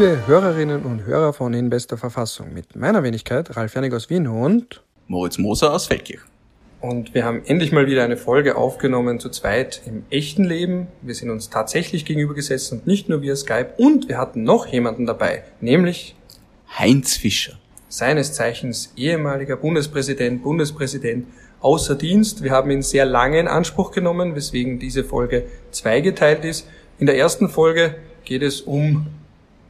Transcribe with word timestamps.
Liebe 0.00 0.26
Hörerinnen 0.26 0.84
und 0.84 1.04
Hörer 1.04 1.34
von 1.34 1.52
In 1.52 1.68
bester 1.68 1.98
Verfassung, 1.98 2.54
mit 2.54 2.74
meiner 2.74 3.02
Wenigkeit 3.02 3.54
Ralf 3.54 3.74
Janig 3.74 3.92
aus 3.92 4.08
Wien 4.08 4.26
und 4.28 4.82
Moritz 5.08 5.36
Moser 5.36 5.74
aus 5.74 5.88
Feldkirch. 5.88 6.22
Und 6.80 7.12
wir 7.12 7.26
haben 7.26 7.42
endlich 7.44 7.70
mal 7.70 7.86
wieder 7.86 8.02
eine 8.02 8.16
Folge 8.16 8.56
aufgenommen 8.56 9.20
zu 9.20 9.28
zweit 9.28 9.82
im 9.84 10.04
echten 10.08 10.44
Leben. 10.44 10.86
Wir 11.02 11.14
sind 11.14 11.28
uns 11.28 11.50
tatsächlich 11.50 12.06
gegenübergesetzt 12.06 12.72
und 12.72 12.86
nicht 12.86 13.10
nur 13.10 13.20
via 13.20 13.36
Skype. 13.36 13.74
Und 13.76 14.08
wir 14.08 14.16
hatten 14.16 14.42
noch 14.42 14.66
jemanden 14.68 15.04
dabei, 15.04 15.42
nämlich 15.60 16.16
Heinz 16.78 17.18
Fischer. 17.18 17.58
Seines 17.90 18.32
Zeichens 18.32 18.94
ehemaliger 18.96 19.56
Bundespräsident, 19.56 20.42
Bundespräsident 20.42 21.26
außer 21.60 21.94
Dienst. 21.94 22.42
Wir 22.42 22.52
haben 22.52 22.70
ihn 22.70 22.80
sehr 22.80 23.04
lange 23.04 23.38
in 23.38 23.48
Anspruch 23.48 23.90
genommen, 23.90 24.34
weswegen 24.34 24.78
diese 24.78 25.04
Folge 25.04 25.44
zweigeteilt 25.72 26.46
ist. 26.46 26.66
In 26.98 27.04
der 27.04 27.18
ersten 27.18 27.50
Folge 27.50 27.96
geht 28.24 28.40
es 28.40 28.62
um, 28.62 29.06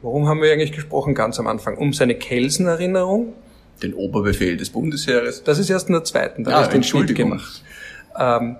worum 0.01 0.27
haben 0.27 0.41
wir 0.41 0.51
eigentlich 0.51 0.71
gesprochen 0.71 1.15
ganz 1.15 1.39
am 1.39 1.47
Anfang? 1.47 1.77
Um 1.77 1.93
seine 1.93 2.15
Kelsen-Erinnerung 2.15 3.33
den 3.81 3.93
Oberbefehl 3.93 4.57
des 4.57 4.69
Bundesheeres. 4.69 5.43
Das 5.43 5.59
ist 5.59 5.69
erst 5.69 5.87
in 5.87 5.93
der 5.93 6.03
zweiten, 6.03 6.43
da 6.43 6.51
ah, 6.51 6.53
habe 6.55 6.65
ich 6.65 6.71
den 6.71 6.83
Schuld 6.83 7.13
gemacht. 7.15 7.63
Ähm, 8.17 8.57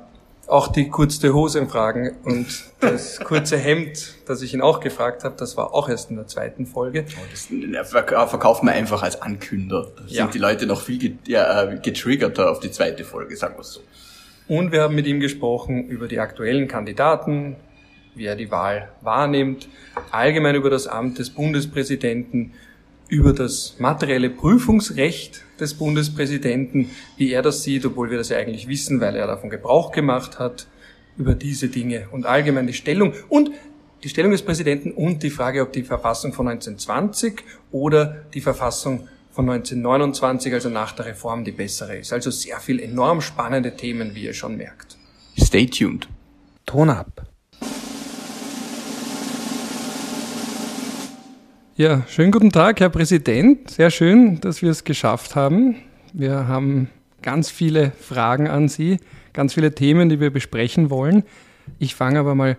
auch 0.47 0.67
die 0.67 0.89
kurze 0.89 1.33
Hosenfragen 1.33 2.11
und 2.25 2.47
das 2.81 3.19
kurze 3.23 3.57
Hemd, 3.57 4.15
das 4.25 4.41
ich 4.41 4.53
ihn 4.53 4.61
auch 4.61 4.81
gefragt 4.81 5.23
habe, 5.23 5.35
das 5.37 5.55
war 5.55 5.73
auch 5.73 5.87
erst 5.87 6.09
in 6.09 6.17
der 6.17 6.27
zweiten 6.27 6.65
Folge. 6.65 7.05
Oh, 7.09 7.71
das 7.71 7.89
verkaufen 7.89 8.65
wir 8.65 8.73
einfach 8.73 9.01
als 9.01 9.21
Ankünder. 9.21 9.87
Da 9.95 10.03
ja. 10.07 10.23
sind 10.23 10.33
die 10.33 10.39
Leute 10.39 10.65
noch 10.65 10.81
viel 10.81 11.17
äh, 11.27 11.77
getriggerter 11.81 12.51
auf 12.51 12.59
die 12.59 12.71
zweite 12.71 13.05
Folge, 13.05 13.35
sagen 13.37 13.55
wir 13.55 13.61
es 13.61 13.73
so. 13.73 13.81
Und 14.47 14.73
wir 14.73 14.81
haben 14.81 14.95
mit 14.95 15.07
ihm 15.07 15.21
gesprochen 15.21 15.85
über 15.85 16.09
die 16.09 16.19
aktuellen 16.19 16.67
Kandidaten, 16.67 17.55
wie 18.15 18.25
er 18.25 18.35
die 18.35 18.51
Wahl 18.51 18.89
wahrnimmt, 19.01 19.67
allgemein 20.11 20.55
über 20.55 20.69
das 20.69 20.87
Amt 20.87 21.19
des 21.19 21.29
Bundespräsidenten, 21.29 22.53
über 23.07 23.33
das 23.33 23.75
materielle 23.79 24.29
Prüfungsrecht 24.29 25.43
des 25.59 25.73
Bundespräsidenten, 25.73 26.89
wie 27.17 27.31
er 27.31 27.41
das 27.41 27.63
sieht, 27.63 27.85
obwohl 27.85 28.09
wir 28.09 28.17
das 28.17 28.29
ja 28.29 28.37
eigentlich 28.37 28.67
wissen, 28.67 29.01
weil 29.01 29.15
er 29.15 29.27
davon 29.27 29.49
Gebrauch 29.49 29.91
gemacht 29.91 30.39
hat, 30.39 30.67
über 31.17 31.35
diese 31.35 31.67
Dinge 31.67 32.07
und 32.11 32.25
allgemein 32.25 32.67
die 32.67 32.73
Stellung 32.73 33.13
und 33.27 33.51
die 34.03 34.09
Stellung 34.09 34.31
des 34.31 34.41
Präsidenten 34.41 34.91
und 34.91 35.21
die 35.23 35.29
Frage, 35.29 35.61
ob 35.61 35.73
die 35.73 35.83
Verfassung 35.83 36.33
von 36.33 36.47
1920 36.47 37.43
oder 37.71 38.23
die 38.33 38.41
Verfassung 38.41 39.07
von 39.31 39.49
1929, 39.49 40.53
also 40.53 40.69
nach 40.69 40.93
der 40.93 41.05
Reform, 41.05 41.43
die 41.43 41.51
bessere 41.51 41.97
ist. 41.97 42.11
Also 42.11 42.31
sehr 42.31 42.59
viel 42.59 42.79
enorm 42.79 43.21
spannende 43.21 43.75
Themen, 43.75 44.15
wie 44.15 44.23
ihr 44.23 44.33
schon 44.33 44.57
merkt. 44.57 44.97
Stay 45.37 45.65
tuned. 45.67 46.07
Ton 46.65 46.89
ab. 46.89 47.30
Ja, 51.81 52.03
schönen 52.07 52.31
guten 52.31 52.51
Tag, 52.51 52.79
Herr 52.79 52.89
Präsident. 52.89 53.71
Sehr 53.71 53.89
schön, 53.89 54.39
dass 54.39 54.61
wir 54.61 54.69
es 54.69 54.83
geschafft 54.83 55.35
haben. 55.35 55.77
Wir 56.13 56.47
haben 56.47 56.91
ganz 57.23 57.49
viele 57.49 57.91
Fragen 57.99 58.47
an 58.47 58.69
Sie, 58.69 58.99
ganz 59.33 59.55
viele 59.55 59.73
Themen, 59.73 60.07
die 60.07 60.19
wir 60.19 60.29
besprechen 60.29 60.91
wollen. 60.91 61.23
Ich 61.79 61.95
fange 61.95 62.19
aber 62.19 62.35
mal 62.35 62.55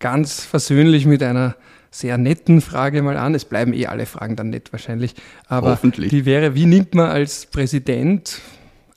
ganz 0.00 0.44
versöhnlich 0.44 1.06
mit 1.06 1.22
einer 1.22 1.54
sehr 1.92 2.18
netten 2.18 2.60
Frage 2.60 3.02
mal 3.02 3.16
an. 3.16 3.36
Es 3.36 3.44
bleiben 3.44 3.72
eh 3.72 3.86
alle 3.86 4.04
Fragen 4.04 4.34
dann 4.34 4.50
nett 4.50 4.72
wahrscheinlich. 4.72 5.14
Aber 5.46 5.78
die 5.84 6.24
wäre, 6.26 6.56
wie 6.56 6.66
nimmt 6.66 6.92
man 6.92 7.08
als 7.08 7.46
Präsident, 7.46 8.40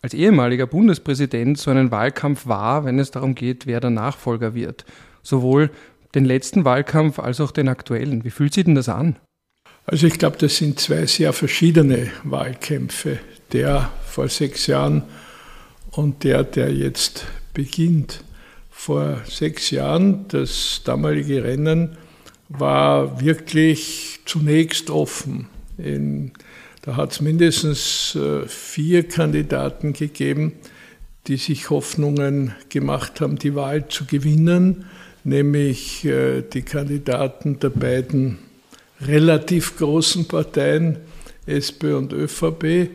als 0.01 0.15
ehemaliger 0.15 0.65
Bundespräsident 0.65 1.59
so 1.59 1.69
einen 1.69 1.91
Wahlkampf 1.91 2.47
wahr, 2.47 2.85
wenn 2.85 2.97
es 2.97 3.11
darum 3.11 3.35
geht, 3.35 3.67
wer 3.67 3.79
der 3.79 3.91
Nachfolger 3.91 4.55
wird? 4.55 4.85
Sowohl 5.21 5.69
den 6.15 6.25
letzten 6.25 6.65
Wahlkampf 6.65 7.19
als 7.19 7.39
auch 7.39 7.51
den 7.51 7.69
aktuellen. 7.69 8.23
Wie 8.23 8.31
fühlt 8.31 8.55
sich 8.55 8.65
denn 8.65 8.73
das 8.73 8.89
an? 8.89 9.17
Also 9.91 10.05
ich 10.05 10.19
glaube, 10.19 10.37
das 10.37 10.55
sind 10.55 10.79
zwei 10.79 11.07
sehr 11.07 11.33
verschiedene 11.33 12.11
Wahlkämpfe. 12.23 13.17
Der 13.51 13.91
vor 14.05 14.29
sechs 14.29 14.67
Jahren 14.67 15.01
und 15.89 16.23
der, 16.23 16.43
der 16.43 16.71
jetzt 16.71 17.25
beginnt. 17.55 18.23
Vor 18.69 19.21
sechs 19.27 19.71
Jahren, 19.71 20.27
das 20.27 20.81
damalige 20.85 21.43
Rennen 21.43 21.97
war 22.49 23.19
wirklich 23.19 24.19
zunächst 24.25 24.91
offen. 24.91 25.47
In, 25.79 26.33
da 26.83 26.95
hat 26.95 27.13
es 27.13 27.21
mindestens 27.21 28.15
äh, 28.15 28.47
vier 28.47 29.07
Kandidaten 29.07 29.93
gegeben, 29.93 30.53
die 31.25 31.37
sich 31.37 31.71
Hoffnungen 31.71 32.53
gemacht 32.69 33.21
haben, 33.21 33.39
die 33.39 33.55
Wahl 33.55 33.87
zu 33.87 34.05
gewinnen, 34.05 34.85
nämlich 35.23 36.05
äh, 36.05 36.43
die 36.43 36.61
Kandidaten 36.61 37.59
der 37.59 37.69
beiden 37.69 38.37
relativ 39.01 39.77
großen 39.77 40.27
Parteien, 40.27 40.97
SPÖ 41.45 41.97
und 41.97 42.13
ÖVP, 42.13 42.89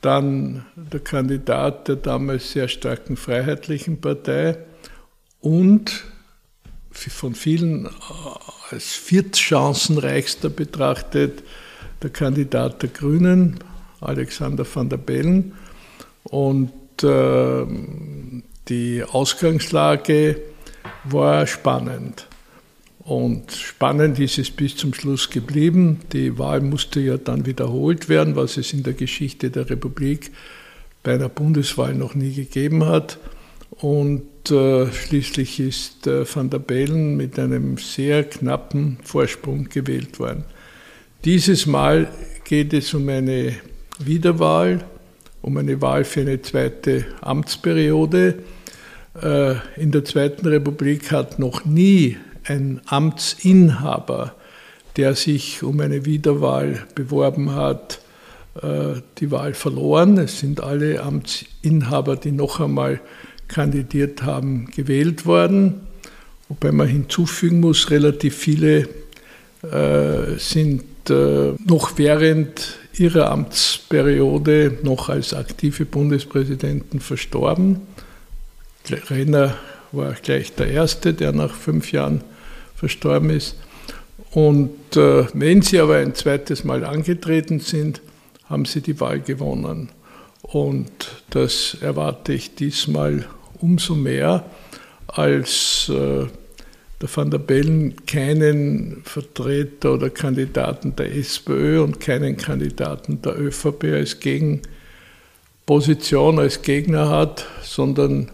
dann 0.00 0.64
der 0.76 1.00
Kandidat 1.00 1.88
der 1.88 1.96
damals 1.96 2.52
sehr 2.52 2.68
starken 2.68 3.16
Freiheitlichen 3.16 4.00
Partei 4.00 4.56
und 5.40 6.04
von 6.90 7.34
vielen 7.34 7.88
als 8.70 8.94
viertchancenreichster 8.94 10.48
betrachtet 10.48 11.42
der 12.02 12.10
Kandidat 12.10 12.82
der 12.82 12.90
Grünen, 12.90 13.58
Alexander 14.00 14.66
van 14.72 14.88
der 14.88 14.96
Bellen. 14.96 15.52
Und 16.24 16.72
äh, 17.02 17.66
die 18.68 19.04
Ausgangslage 19.04 20.40
war 21.04 21.46
spannend. 21.46 22.26
Und 23.06 23.52
spannend 23.52 24.18
ist 24.18 24.36
es 24.36 24.50
bis 24.50 24.76
zum 24.76 24.92
Schluss 24.92 25.30
geblieben. 25.30 26.00
Die 26.12 26.38
Wahl 26.38 26.60
musste 26.60 26.98
ja 26.98 27.16
dann 27.16 27.46
wiederholt 27.46 28.08
werden, 28.08 28.34
was 28.34 28.56
es 28.56 28.72
in 28.72 28.82
der 28.82 28.94
Geschichte 28.94 29.50
der 29.50 29.70
Republik 29.70 30.32
bei 31.04 31.14
einer 31.14 31.28
Bundeswahl 31.28 31.94
noch 31.94 32.16
nie 32.16 32.32
gegeben 32.32 32.84
hat. 32.84 33.18
Und 33.70 34.50
äh, 34.50 34.90
schließlich 34.90 35.60
ist 35.60 36.08
äh, 36.08 36.24
Van 36.26 36.50
der 36.50 36.58
Bellen 36.58 37.16
mit 37.16 37.38
einem 37.38 37.78
sehr 37.78 38.24
knappen 38.24 38.98
Vorsprung 39.04 39.68
gewählt 39.68 40.18
worden. 40.18 40.44
Dieses 41.24 41.66
Mal 41.66 42.10
geht 42.42 42.72
es 42.72 42.92
um 42.92 43.08
eine 43.08 43.52
Wiederwahl, 44.00 44.84
um 45.42 45.56
eine 45.58 45.80
Wahl 45.80 46.02
für 46.02 46.22
eine 46.22 46.42
zweite 46.42 47.04
Amtsperiode. 47.20 48.42
Äh, 49.22 49.54
in 49.76 49.92
der 49.92 50.04
Zweiten 50.04 50.44
Republik 50.46 51.12
hat 51.12 51.38
noch 51.38 51.64
nie 51.64 52.16
ein 52.48 52.80
Amtsinhaber, 52.86 54.34
der 54.96 55.14
sich 55.14 55.62
um 55.62 55.80
eine 55.80 56.04
Wiederwahl 56.04 56.86
beworben 56.94 57.54
hat, 57.54 58.00
äh, 58.62 59.00
die 59.18 59.30
Wahl 59.30 59.54
verloren. 59.54 60.18
Es 60.18 60.40
sind 60.40 60.62
alle 60.62 61.02
Amtsinhaber, 61.02 62.16
die 62.16 62.32
noch 62.32 62.60
einmal 62.60 63.00
kandidiert 63.48 64.22
haben, 64.22 64.66
gewählt 64.74 65.26
worden. 65.26 65.86
Wobei 66.48 66.72
man 66.72 66.88
hinzufügen 66.88 67.60
muss, 67.60 67.90
relativ 67.90 68.36
viele 68.36 68.88
äh, 69.62 70.38
sind 70.38 70.84
äh, 71.10 71.52
noch 71.64 71.98
während 71.98 72.78
ihrer 72.94 73.30
Amtsperiode 73.30 74.78
noch 74.82 75.08
als 75.08 75.34
aktive 75.34 75.84
Bundespräsidenten 75.84 77.00
verstorben. 77.00 77.82
Renner 79.10 79.56
war 79.92 80.12
gleich 80.12 80.54
der 80.54 80.68
Erste, 80.68 81.12
der 81.12 81.32
nach 81.32 81.54
fünf 81.54 81.92
Jahren 81.92 82.22
verstorben 82.76 83.30
ist. 83.30 83.56
Und 84.30 84.96
äh, 84.96 85.24
wenn 85.32 85.62
sie 85.62 85.80
aber 85.80 85.96
ein 85.96 86.14
zweites 86.14 86.62
Mal 86.62 86.84
angetreten 86.84 87.60
sind, 87.60 88.02
haben 88.44 88.66
sie 88.66 88.82
die 88.82 89.00
Wahl 89.00 89.20
gewonnen. 89.20 89.88
Und 90.42 91.22
das 91.30 91.78
erwarte 91.80 92.34
ich 92.34 92.54
diesmal 92.54 93.24
umso 93.60 93.94
mehr, 93.94 94.44
als 95.08 95.88
äh, 95.88 96.26
der 97.00 97.08
Van 97.14 97.30
der 97.30 97.38
Bellen 97.38 98.04
keinen 98.06 99.02
Vertreter 99.04 99.94
oder 99.94 100.10
Kandidaten 100.10 100.96
der 100.96 101.14
SPÖ 101.14 101.80
und 101.82 102.00
keinen 102.00 102.36
Kandidaten 102.36 103.22
der 103.22 103.38
ÖVP 103.38 103.84
als 103.84 104.18
Gegenposition, 104.20 106.38
als 106.38 106.60
Gegner 106.62 107.08
hat, 107.10 107.46
sondern 107.62 108.30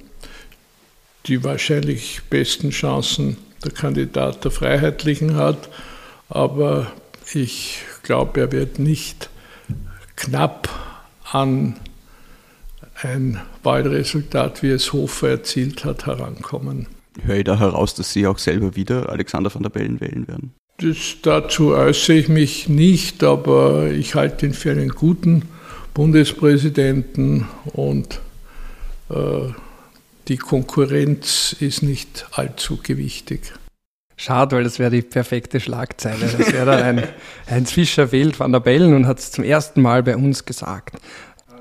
die 1.27 1.45
wahrscheinlich 1.45 2.23
besten 2.31 2.71
Chancen 2.71 3.37
der 3.65 3.73
Kandidat 3.73 4.45
der 4.45 4.51
Freiheitlichen 4.51 5.37
hat. 5.37 5.69
Aber 6.29 6.93
ich 7.33 7.79
glaube, 8.03 8.41
er 8.41 8.53
wird 8.53 8.79
nicht 8.79 9.31
knapp 10.17 10.69
an 11.31 11.77
ein 13.03 13.41
Wahlresultat, 13.63 14.63
wie 14.63 14.71
es 14.71 14.93
Hofer 14.93 15.31
erzielt 15.31 15.85
hat, 15.85 16.07
herankommen. 16.07 16.87
Höre 17.25 17.37
ich 17.37 17.45
da 17.45 17.59
heraus, 17.59 17.95
dass 17.95 18.13
Sie 18.13 18.27
auch 18.27 18.39
selber 18.39 18.77
wieder 18.77 19.09
Alexander 19.09 19.53
van 19.55 19.63
der 19.63 19.71
Bellen 19.71 20.01
wählen 20.01 20.27
werden? 20.29 20.53
Das, 20.79 21.17
dazu 21.23 21.75
äußere 21.75 22.17
ich 22.17 22.29
mich 22.29 22.69
nicht, 22.69 23.23
aber 23.23 23.91
ich 23.91 24.15
halte 24.15 24.47
ihn 24.47 24.55
für 24.55 24.71
einen 24.71 24.89
guten 24.91 25.43
Bundespräsidenten 25.95 27.47
und 27.73 28.21
äh, 29.11 29.53
die 30.33 30.39
Konkurrenz 30.39 31.55
ist 31.61 31.83
nicht 31.83 32.27
allzu 32.33 32.79
gewichtig. 32.83 33.53
Schade, 34.17 34.57
weil 34.57 34.65
das 34.65 34.79
wäre 34.79 34.91
die 34.91 35.03
perfekte 35.03 35.61
Schlagzeile. 35.61 36.27
Das 36.27 36.51
wäre 36.55 36.65
dann 36.65 36.83
ein 36.83 37.09
Heinz 37.51 37.71
Fischer 37.71 38.13
wählt 38.13 38.41
Van 38.41 38.51
der 38.51 38.61
Bellen 38.61 38.95
und 38.95 39.07
hat 39.07 39.19
es 39.19 39.31
zum 39.31 39.45
ersten 39.45 39.83
Mal 39.83 40.03
bei 40.03 40.17
uns 40.17 40.47
gesagt. 40.47 40.97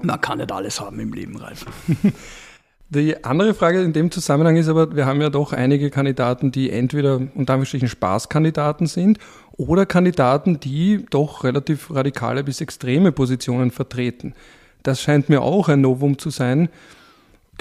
Man 0.01 0.21
kann 0.21 0.37
nicht 0.37 0.53
alles 0.53 0.79
haben 0.79 1.01
im 1.01 1.11
Leben, 1.11 1.35
Ralf. 1.35 1.65
Die 2.89 3.21
andere 3.25 3.53
Frage 3.53 3.81
in 3.81 3.91
dem 3.91 4.09
Zusammenhang 4.09 4.55
ist 4.55 4.69
aber, 4.69 4.95
wir 4.95 5.05
haben 5.05 5.19
ja 5.19 5.29
doch 5.29 5.51
einige 5.51 5.89
Kandidaten, 5.89 6.53
die 6.53 6.69
entweder 6.69 7.15
unter 7.15 7.53
Anführungsstrichen 7.53 7.89
Spaßkandidaten 7.89 8.87
sind 8.87 9.17
oder 9.51 9.85
Kandidaten, 9.85 10.61
die 10.61 11.05
doch 11.09 11.43
relativ 11.43 11.93
radikale 11.93 12.45
bis 12.45 12.61
extreme 12.61 13.11
Positionen 13.11 13.69
vertreten. 13.69 14.33
Das 14.81 15.01
scheint 15.01 15.27
mir 15.27 15.41
auch 15.41 15.67
ein 15.67 15.81
Novum 15.81 16.17
zu 16.17 16.29
sein. 16.29 16.69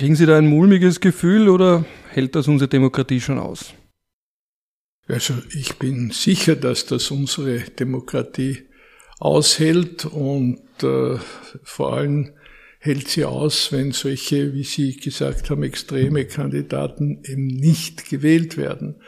Kriegen 0.00 0.16
Sie 0.16 0.24
da 0.24 0.38
ein 0.38 0.46
mulmiges 0.46 1.00
Gefühl 1.00 1.50
oder 1.50 1.84
hält 2.08 2.34
das 2.34 2.48
unsere 2.48 2.70
Demokratie 2.70 3.20
schon 3.20 3.38
aus? 3.38 3.74
Also 5.06 5.34
ich 5.54 5.74
bin 5.74 6.10
sicher, 6.10 6.56
dass 6.56 6.86
das 6.86 7.10
unsere 7.10 7.58
Demokratie 7.58 8.62
aushält 9.18 10.06
und 10.06 10.62
äh, 10.82 11.18
vor 11.62 11.92
allem 11.92 12.32
hält 12.78 13.08
sie 13.08 13.26
aus, 13.26 13.72
wenn 13.72 13.92
solche, 13.92 14.54
wie 14.54 14.64
Sie 14.64 14.96
gesagt 14.96 15.50
haben, 15.50 15.64
extreme 15.64 16.24
Kandidaten 16.24 17.22
eben 17.26 17.48
nicht 17.48 18.08
gewählt 18.08 18.56
werden. 18.56 19.02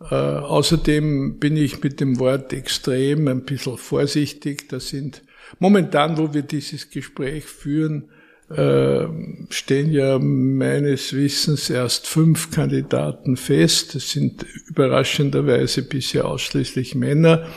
Äh, 0.00 0.14
außerdem 0.14 1.38
bin 1.38 1.58
ich 1.58 1.82
mit 1.82 2.00
dem 2.00 2.18
Wort 2.18 2.54
extrem 2.54 3.28
ein 3.28 3.44
bisschen 3.44 3.76
vorsichtig. 3.76 4.70
Das 4.70 4.88
sind 4.88 5.22
momentan, 5.58 6.16
wo 6.16 6.32
wir 6.32 6.40
dieses 6.40 6.88
Gespräch 6.88 7.44
führen, 7.44 8.08
äh, 8.50 9.06
stehen 9.50 9.90
ja 9.90 10.18
meines 10.18 11.12
Wissens 11.14 11.70
erst 11.70 12.06
fünf 12.06 12.50
Kandidaten 12.50 13.36
fest. 13.36 13.94
Das 13.94 14.10
sind 14.10 14.44
überraschenderweise 14.68 15.82
bisher 15.82 16.26
ausschließlich 16.26 16.94
Männer. 16.94 17.48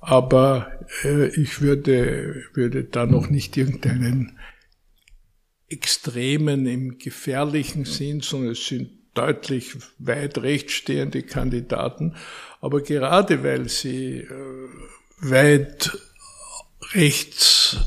Aber 0.00 0.70
äh, 1.04 1.28
ich 1.28 1.60
würde, 1.62 2.44
würde 2.54 2.84
da 2.84 3.06
noch 3.06 3.28
nicht 3.28 3.56
irgendeinen 3.56 4.38
Extremen 5.68 6.66
im 6.66 6.98
gefährlichen 6.98 7.84
Sinn, 7.84 8.20
sondern 8.20 8.52
es 8.52 8.66
sind 8.66 8.90
deutlich 9.14 9.76
weit 9.98 10.38
rechts 10.38 10.74
stehende 10.74 11.22
Kandidaten. 11.22 12.14
Aber 12.60 12.82
gerade 12.82 13.42
weil 13.42 13.68
sie 13.68 14.18
äh, 14.18 14.30
weit 15.20 15.96
rechts 16.92 17.78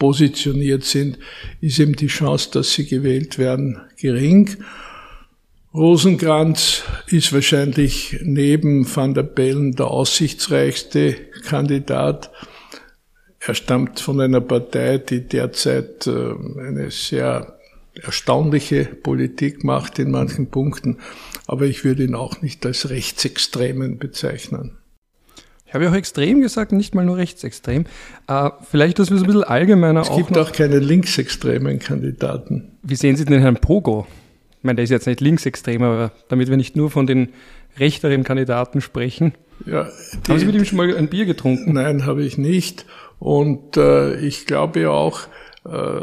positioniert 0.00 0.82
sind, 0.82 1.18
ist 1.60 1.78
eben 1.78 1.94
die 1.94 2.08
Chance, 2.08 2.50
dass 2.52 2.72
sie 2.72 2.86
gewählt 2.86 3.38
werden, 3.38 3.80
gering. 3.96 4.56
Rosenkranz 5.72 6.82
ist 7.06 7.32
wahrscheinlich 7.32 8.18
neben 8.24 8.84
Van 8.92 9.14
der 9.14 9.22
Bellen 9.22 9.76
der 9.76 9.86
aussichtsreichste 9.86 11.12
Kandidat. 11.44 12.32
Er 13.38 13.54
stammt 13.54 14.00
von 14.00 14.20
einer 14.20 14.40
Partei, 14.40 14.98
die 14.98 15.20
derzeit 15.20 16.08
äh, 16.08 16.10
eine 16.58 16.90
sehr 16.90 17.58
erstaunliche 17.94 18.84
Politik 18.84 19.62
macht 19.64 19.98
in 19.98 20.10
manchen 20.10 20.50
Punkten, 20.50 20.98
aber 21.46 21.66
ich 21.66 21.84
würde 21.84 22.04
ihn 22.04 22.14
auch 22.14 22.42
nicht 22.42 22.64
als 22.66 22.90
Rechtsextremen 22.90 23.98
bezeichnen. 23.98 24.79
Ich 25.70 25.74
habe 25.74 25.84
ja 25.84 25.92
auch 25.92 25.94
extrem 25.94 26.40
gesagt, 26.40 26.72
nicht 26.72 26.96
mal 26.96 27.04
nur 27.04 27.16
rechtsextrem. 27.16 27.84
Äh, 28.26 28.50
vielleicht, 28.68 28.98
dass 28.98 29.10
wir 29.10 29.18
es 29.18 29.22
ein 29.22 29.26
bisschen 29.28 29.44
allgemeiner 29.44 30.00
Es 30.00 30.10
gibt 30.16 30.36
auch 30.36 30.50
keine 30.50 30.80
linksextremen 30.80 31.78
Kandidaten. 31.78 32.72
Wie 32.82 32.96
sehen 32.96 33.14
Sie 33.14 33.24
den 33.24 33.40
Herrn 33.40 33.54
Pogo? 33.54 34.08
Ich 34.58 34.64
meine, 34.64 34.74
der 34.74 34.82
ist 34.82 34.90
jetzt 34.90 35.06
nicht 35.06 35.20
linksextrem, 35.20 35.80
aber 35.84 36.10
damit 36.26 36.50
wir 36.50 36.56
nicht 36.56 36.74
nur 36.74 36.90
von 36.90 37.06
den 37.06 37.28
rechteren 37.78 38.24
Kandidaten 38.24 38.80
sprechen. 38.80 39.34
Ja, 39.64 39.88
die, 40.26 40.32
Haben 40.32 40.40
Sie 40.40 40.46
mit 40.46 40.56
ihm 40.56 40.64
schon 40.64 40.76
mal 40.76 40.96
ein 40.96 41.06
Bier 41.06 41.24
getrunken? 41.24 41.74
Nein, 41.74 42.04
habe 42.04 42.24
ich 42.24 42.36
nicht. 42.36 42.84
Und 43.20 43.76
äh, 43.76 44.16
ich 44.16 44.46
glaube 44.46 44.90
auch, 44.90 45.20
äh, 45.64 46.00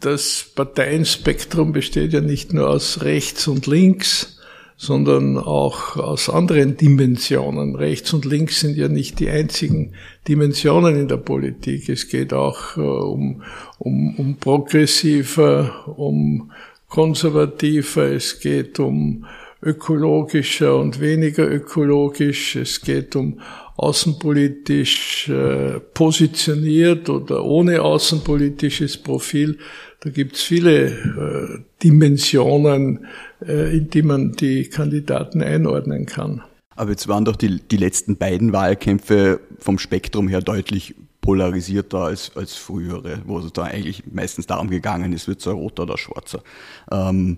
das 0.00 0.46
Parteienspektrum 0.56 1.70
besteht 1.70 2.12
ja 2.12 2.22
nicht 2.22 2.52
nur 2.52 2.68
aus 2.68 3.02
rechts 3.02 3.46
und 3.46 3.68
links, 3.68 4.39
sondern 4.82 5.36
auch 5.36 5.98
aus 5.98 6.30
anderen 6.30 6.78
Dimensionen. 6.78 7.76
Rechts 7.76 8.14
und 8.14 8.24
links 8.24 8.60
sind 8.60 8.78
ja 8.78 8.88
nicht 8.88 9.20
die 9.20 9.28
einzigen 9.28 9.92
Dimensionen 10.26 10.96
in 10.96 11.06
der 11.06 11.18
Politik. 11.18 11.90
Es 11.90 12.08
geht 12.08 12.32
auch 12.32 12.78
äh, 12.78 12.80
um, 12.80 13.42
um, 13.78 14.14
um 14.16 14.36
progressiver, 14.36 15.84
um 15.98 16.52
konservativer, 16.88 18.04
es 18.04 18.40
geht 18.40 18.80
um 18.80 19.26
ökologischer 19.62 20.74
und 20.78 20.98
weniger 20.98 21.46
ökologisch, 21.46 22.56
es 22.56 22.80
geht 22.80 23.14
um 23.16 23.38
außenpolitisch 23.76 25.28
äh, 25.28 25.78
positioniert 25.92 27.10
oder 27.10 27.44
ohne 27.44 27.82
außenpolitisches 27.82 28.96
Profil. 28.96 29.58
Da 30.00 30.08
gibt's 30.08 30.42
viele 30.42 30.86
äh, 30.86 31.58
Dimensionen, 31.82 33.06
in 33.46 33.90
die 33.90 34.02
man 34.02 34.32
die 34.32 34.64
Kandidaten 34.64 35.42
einordnen 35.42 36.06
kann. 36.06 36.42
Aber 36.76 36.90
jetzt 36.90 37.08
waren 37.08 37.24
doch 37.24 37.36
die, 37.36 37.60
die 37.60 37.76
letzten 37.76 38.16
beiden 38.16 38.52
Wahlkämpfe 38.52 39.40
vom 39.58 39.78
Spektrum 39.78 40.28
her 40.28 40.40
deutlich 40.40 40.94
polarisierter 41.20 41.98
als, 41.98 42.34
als 42.36 42.54
frühere, 42.54 43.20
wo 43.26 43.38
es 43.38 43.52
da 43.52 43.64
eigentlich 43.64 44.04
meistens 44.10 44.46
darum 44.46 44.70
gegangen 44.70 45.12
ist, 45.12 45.28
wird 45.28 45.40
es 45.40 45.46
ein 45.46 45.54
roter 45.54 45.82
oder 45.82 45.98
schwarzer. 45.98 46.42
Ähm, 46.90 47.36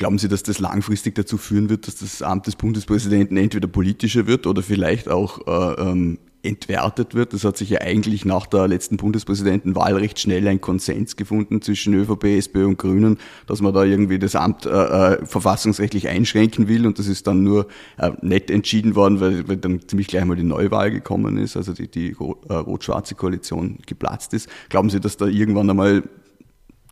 Glauben 0.00 0.16
Sie, 0.16 0.28
dass 0.28 0.42
das 0.42 0.60
langfristig 0.60 1.14
dazu 1.14 1.36
führen 1.36 1.68
wird, 1.68 1.86
dass 1.86 1.96
das 1.96 2.22
Amt 2.22 2.46
des 2.46 2.56
Bundespräsidenten 2.56 3.36
entweder 3.36 3.68
politischer 3.68 4.26
wird 4.26 4.46
oder 4.46 4.62
vielleicht 4.62 5.10
auch 5.10 5.46
äh, 5.46 5.82
ähm, 5.82 6.18
entwertet 6.42 7.14
wird. 7.14 7.32
Das 7.32 7.44
hat 7.44 7.56
sich 7.56 7.70
ja 7.70 7.80
eigentlich 7.80 8.24
nach 8.24 8.46
der 8.46 8.68
letzten 8.68 8.96
Bundespräsidentenwahl 8.96 9.94
recht 9.96 10.18
schnell 10.18 10.46
ein 10.48 10.60
Konsens 10.60 11.16
gefunden 11.16 11.62
zwischen 11.62 11.94
ÖVP, 11.94 12.24
SPÖ 12.24 12.66
und 12.66 12.78
Grünen, 12.78 13.18
dass 13.46 13.60
man 13.60 13.74
da 13.74 13.84
irgendwie 13.84 14.18
das 14.18 14.34
Amt 14.34 14.66
äh, 14.66 14.70
äh, 14.70 15.26
verfassungsrechtlich 15.26 16.08
einschränken 16.08 16.68
will 16.68 16.86
und 16.86 16.98
das 16.98 17.06
ist 17.06 17.26
dann 17.26 17.42
nur 17.42 17.66
äh, 17.98 18.10
nett 18.22 18.50
entschieden 18.50 18.94
worden, 18.94 19.20
weil, 19.20 19.48
weil 19.48 19.56
dann 19.56 19.86
ziemlich 19.86 20.06
gleich 20.08 20.24
mal 20.24 20.36
die 20.36 20.42
Neuwahl 20.42 20.90
gekommen 20.90 21.36
ist, 21.36 21.56
also 21.56 21.72
die, 21.72 21.88
die 21.88 22.10
äh, 22.10 22.52
rot-schwarze 22.54 23.14
Koalition 23.14 23.78
geplatzt 23.86 24.34
ist. 24.34 24.48
Glauben 24.68 24.90
Sie, 24.90 25.00
dass 25.00 25.16
da 25.16 25.26
irgendwann 25.26 25.68
einmal 25.68 26.02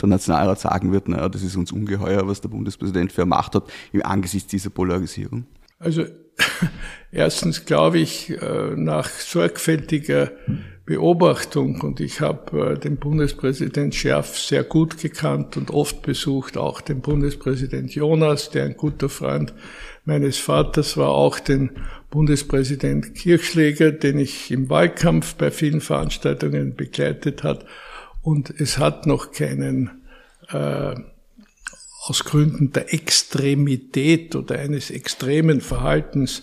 der 0.00 0.08
Nationalrat 0.08 0.60
sagen 0.60 0.92
wird, 0.92 1.08
naja, 1.08 1.28
das 1.28 1.42
ist 1.42 1.56
uns 1.56 1.72
ungeheuer, 1.72 2.26
was 2.28 2.40
der 2.40 2.48
Bundespräsident 2.48 3.12
für 3.12 3.26
Macht 3.26 3.54
hat, 3.54 3.64
angesichts 4.02 4.48
dieser 4.48 4.70
Polarisierung? 4.70 5.46
Also 5.78 6.04
erstens 7.12 7.64
glaube 7.64 7.98
ich, 7.98 8.30
äh, 8.30 8.74
nach 8.76 9.08
sorgfältiger 9.08 10.30
Beobachtung, 10.86 11.82
und 11.82 12.00
ich 12.00 12.22
habe 12.22 12.72
äh, 12.72 12.78
den 12.78 12.96
Bundespräsident 12.96 13.94
Scherf 13.94 14.38
sehr 14.38 14.64
gut 14.64 14.98
gekannt 14.98 15.56
und 15.58 15.70
oft 15.70 16.00
besucht, 16.00 16.56
auch 16.56 16.80
den 16.80 17.02
Bundespräsident 17.02 17.94
Jonas, 17.94 18.48
der 18.50 18.64
ein 18.64 18.76
guter 18.76 19.10
Freund 19.10 19.52
meines 20.06 20.38
Vaters 20.38 20.96
war, 20.96 21.10
auch 21.10 21.38
den 21.40 21.72
Bundespräsident 22.10 23.14
Kirchschläger, 23.14 23.92
den 23.92 24.18
ich 24.18 24.50
im 24.50 24.70
Wahlkampf 24.70 25.34
bei 25.34 25.50
vielen 25.50 25.82
Veranstaltungen 25.82 26.74
begleitet 26.74 27.42
hat. 27.42 27.66
Und 28.22 28.48
es 28.58 28.78
hat 28.78 29.06
noch 29.06 29.32
keinen 29.32 30.02
äh, 30.50 30.94
aus 32.04 32.24
Gründen 32.24 32.72
der 32.72 32.92
Extremität 32.94 34.36
oder 34.36 34.58
eines 34.58 34.90
extremen 34.90 35.60
Verhaltens 35.60 36.42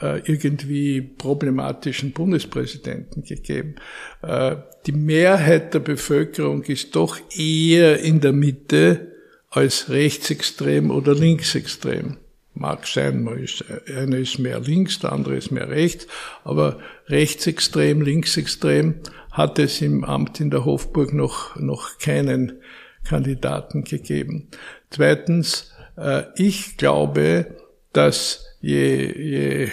äh, 0.00 0.20
irgendwie 0.24 1.00
problematischen 1.02 2.12
Bundespräsidenten 2.12 3.22
gegeben. 3.22 3.76
Äh, 4.22 4.56
die 4.86 4.92
Mehrheit 4.92 5.74
der 5.74 5.80
Bevölkerung 5.80 6.62
ist 6.64 6.96
doch 6.96 7.18
eher 7.36 8.00
in 8.00 8.20
der 8.20 8.32
Mitte 8.32 9.12
als 9.50 9.88
rechtsextrem 9.88 10.90
oder 10.90 11.14
linksextrem. 11.14 12.16
Mag 12.54 12.86
sein, 12.86 13.26
ist, 13.42 13.64
einer 13.88 14.18
ist 14.18 14.38
mehr 14.38 14.60
links, 14.60 15.00
der 15.00 15.12
andere 15.12 15.36
ist 15.36 15.50
mehr 15.50 15.68
rechts, 15.68 16.06
aber 16.44 16.78
rechtsextrem, 17.08 18.00
linksextrem 18.00 19.00
hat 19.32 19.58
es 19.58 19.80
im 19.80 20.04
Amt 20.04 20.40
in 20.40 20.50
der 20.50 20.64
Hofburg 20.64 21.12
noch, 21.12 21.56
noch 21.56 21.98
keinen 21.98 22.60
Kandidaten 23.04 23.84
gegeben. 23.84 24.48
Zweitens, 24.94 25.72
äh, 25.96 26.22
ich 26.36 26.76
glaube, 26.76 27.46
dass 27.92 28.46
je, 28.60 29.12
je 29.12 29.68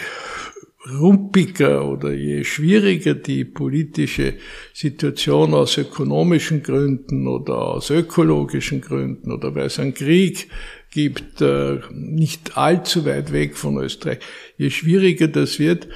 rumpiger 0.99 1.87
oder 1.87 2.11
je 2.11 2.43
schwieriger 2.43 3.13
die 3.13 3.45
politische 3.45 4.33
Situation 4.73 5.53
aus 5.53 5.77
ökonomischen 5.77 6.63
Gründen 6.63 7.27
oder 7.27 7.55
aus 7.55 7.91
ökologischen 7.91 8.81
Gründen 8.81 9.31
oder 9.31 9.53
weil 9.53 9.67
es 9.67 9.77
einen 9.77 9.93
Krieg 9.93 10.49
gibt, 10.89 11.39
äh, 11.41 11.81
nicht 11.91 12.57
allzu 12.57 13.05
weit 13.05 13.31
weg 13.31 13.55
von 13.55 13.77
Österreich, 13.77 14.19
je 14.57 14.71
schwieriger 14.71 15.27
das 15.27 15.59
wird, 15.59 15.87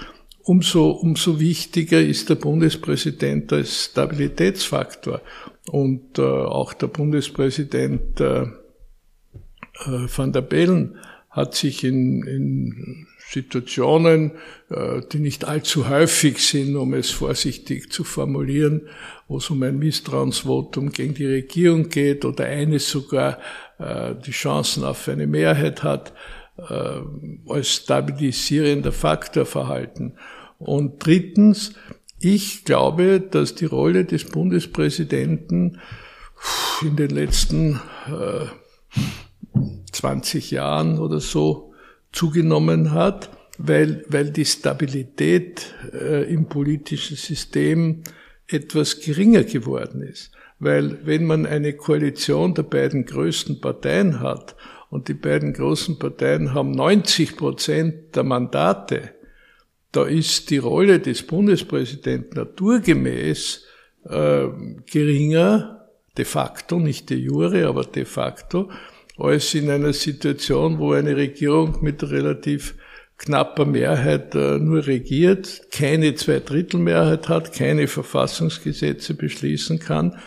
umso, 0.43 0.91
umso 0.91 1.39
wichtiger 1.39 1.99
ist 1.99 2.29
der 2.29 2.35
Bundespräsident 2.35 3.51
als 3.51 3.85
Stabilitätsfaktor. 3.85 5.21
Und 5.71 6.19
äh, 6.19 6.21
auch 6.21 6.73
der 6.73 6.87
Bundespräsident 6.87 8.21
van 9.85 10.31
der 10.31 10.41
Bellen 10.41 10.97
hat 11.29 11.53
sich 11.53 11.83
in, 11.83 12.23
in 12.25 13.07
Situationen, 13.29 14.31
äh, 14.69 15.01
die 15.11 15.19
nicht 15.19 15.45
allzu 15.45 15.89
häufig 15.89 16.39
sind, 16.39 16.75
um 16.75 16.93
es 16.93 17.11
vorsichtig 17.11 17.91
zu 17.91 18.03
formulieren, 18.03 18.83
wo 19.27 19.37
es 19.37 19.49
um 19.49 19.61
ein 19.63 19.77
Misstrauensvotum 19.77 20.91
gegen 20.91 21.13
die 21.13 21.25
Regierung 21.25 21.89
geht 21.89 22.23
oder 22.23 22.45
eines 22.45 22.89
sogar 22.89 23.39
äh, 23.79 24.15
die 24.25 24.31
Chancen 24.31 24.83
auf 24.85 25.07
eine 25.09 25.27
Mehrheit 25.27 25.83
hat, 25.83 26.13
äh, 26.57 27.01
als 27.49 27.75
stabilisierender 27.75 28.93
Faktor 28.93 29.45
verhalten. 29.45 30.13
Und 30.57 31.05
drittens, 31.05 31.73
ich 32.21 32.63
glaube, 32.63 33.19
dass 33.19 33.55
die 33.55 33.65
Rolle 33.65 34.05
des 34.05 34.23
Bundespräsidenten 34.23 35.81
in 36.81 36.95
den 36.95 37.09
letzten 37.09 37.81
20 39.95 40.51
Jahren 40.51 40.99
oder 40.99 41.19
so 41.19 41.73
zugenommen 42.11 42.91
hat, 42.91 43.29
weil, 43.57 44.05
weil 44.09 44.31
die 44.31 44.45
Stabilität 44.45 45.73
äh, 45.93 46.31
im 46.31 46.47
politischen 46.47 47.17
System 47.17 48.03
etwas 48.47 48.99
geringer 48.99 49.43
geworden 49.43 50.01
ist. 50.01 50.31
Weil 50.59 51.05
wenn 51.05 51.25
man 51.25 51.45
eine 51.45 51.73
Koalition 51.73 52.53
der 52.53 52.63
beiden 52.63 53.05
größten 53.05 53.59
Parteien 53.61 54.19
hat 54.19 54.55
und 54.89 55.07
die 55.07 55.13
beiden 55.13 55.53
großen 55.53 55.99
Parteien 55.99 56.53
haben 56.53 56.71
90 56.71 57.35
Prozent 57.37 58.15
der 58.15 58.23
Mandate, 58.23 59.11
da 59.91 60.03
ist 60.03 60.49
die 60.49 60.57
Rolle 60.57 60.99
des 60.99 61.23
Bundespräsidenten 61.23 62.37
naturgemäß 62.37 63.65
äh, 64.05 64.47
geringer, 64.85 65.87
de 66.17 66.25
facto, 66.25 66.79
nicht 66.79 67.09
de 67.09 67.17
jure, 67.17 67.67
aber 67.67 67.83
de 67.83 68.05
facto, 68.05 68.69
als 69.17 69.53
in 69.53 69.69
einer 69.69 69.93
Situation, 69.93 70.79
wo 70.79 70.93
eine 70.93 71.15
Regierung 71.15 71.77
mit 71.81 72.03
relativ 72.09 72.75
knapper 73.17 73.65
Mehrheit 73.65 74.35
äh, 74.35 74.59
nur 74.59 74.85
regiert, 74.87 75.71
keine 75.71 76.15
Zweidrittelmehrheit 76.15 77.29
hat, 77.29 77.53
keine 77.53 77.87
Verfassungsgesetze 77.87 79.13
beschließen 79.13 79.79
kann 79.79 80.17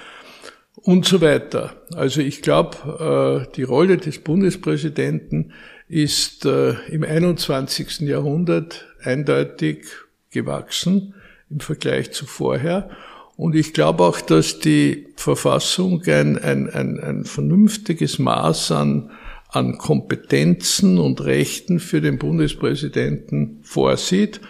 und 0.75 1.04
so 1.04 1.21
weiter. 1.21 1.76
Also 1.95 2.21
ich 2.21 2.40
glaube, 2.40 3.47
äh, 3.47 3.52
die 3.57 3.62
Rolle 3.62 3.99
des 3.99 4.18
Bundespräsidenten 4.21 5.52
ist 5.88 6.47
äh, 6.47 6.75
im 6.88 7.02
21. 7.02 8.00
Jahrhundert 8.00 8.87
eindeutig 9.02 9.87
gewachsen 10.30 11.14
im 11.50 11.61
Vergleich 11.61 12.12
zu 12.12 12.26
vorher. 12.26 12.90
Und 13.38 13.54
ich 13.54 13.73
glaube 13.73 14.02
auch, 14.02 14.21
dass 14.21 14.59
die 14.59 15.07
Verfassung 15.14 16.02
ein, 16.07 16.38
ein, 16.38 16.68
ein, 16.68 16.99
ein 16.99 17.25
vernünftiges 17.25 18.18
Maß 18.18 18.73
an, 18.73 19.12
an 19.50 19.78
Kompetenzen 19.78 20.99
und 20.99 21.21
Rechten 21.21 21.78
für 21.78 22.00
den 22.00 22.18
Bundespräsidenten 22.18 23.61
vorsieht. 23.62 24.40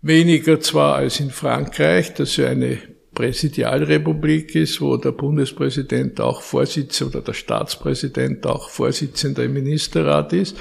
Weniger 0.00 0.60
zwar 0.60 0.94
als 0.94 1.20
in 1.20 1.28
Frankreich, 1.28 2.14
das 2.14 2.38
ja 2.38 2.48
eine 2.48 2.78
Präsidialrepublik 3.12 4.54
ist, 4.54 4.80
wo 4.80 4.96
der 4.96 5.12
Bundespräsident 5.12 6.18
auch 6.18 6.40
Vorsitzender 6.40 7.18
oder 7.18 7.26
der 7.26 7.34
Staatspräsident 7.34 8.46
auch 8.46 8.70
Vorsitzender 8.70 9.44
im 9.44 9.52
Ministerrat 9.52 10.32
ist, 10.32 10.56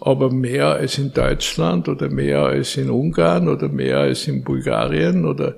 aber 0.00 0.30
mehr 0.30 0.74
als 0.74 0.98
in 0.98 1.12
Deutschland 1.12 1.88
oder 1.88 2.08
mehr 2.08 2.42
als 2.44 2.76
in 2.76 2.88
Ungarn 2.88 3.48
oder 3.48 3.68
mehr 3.68 3.98
als 3.98 4.28
in 4.28 4.44
Bulgarien 4.44 5.24
oder 5.24 5.56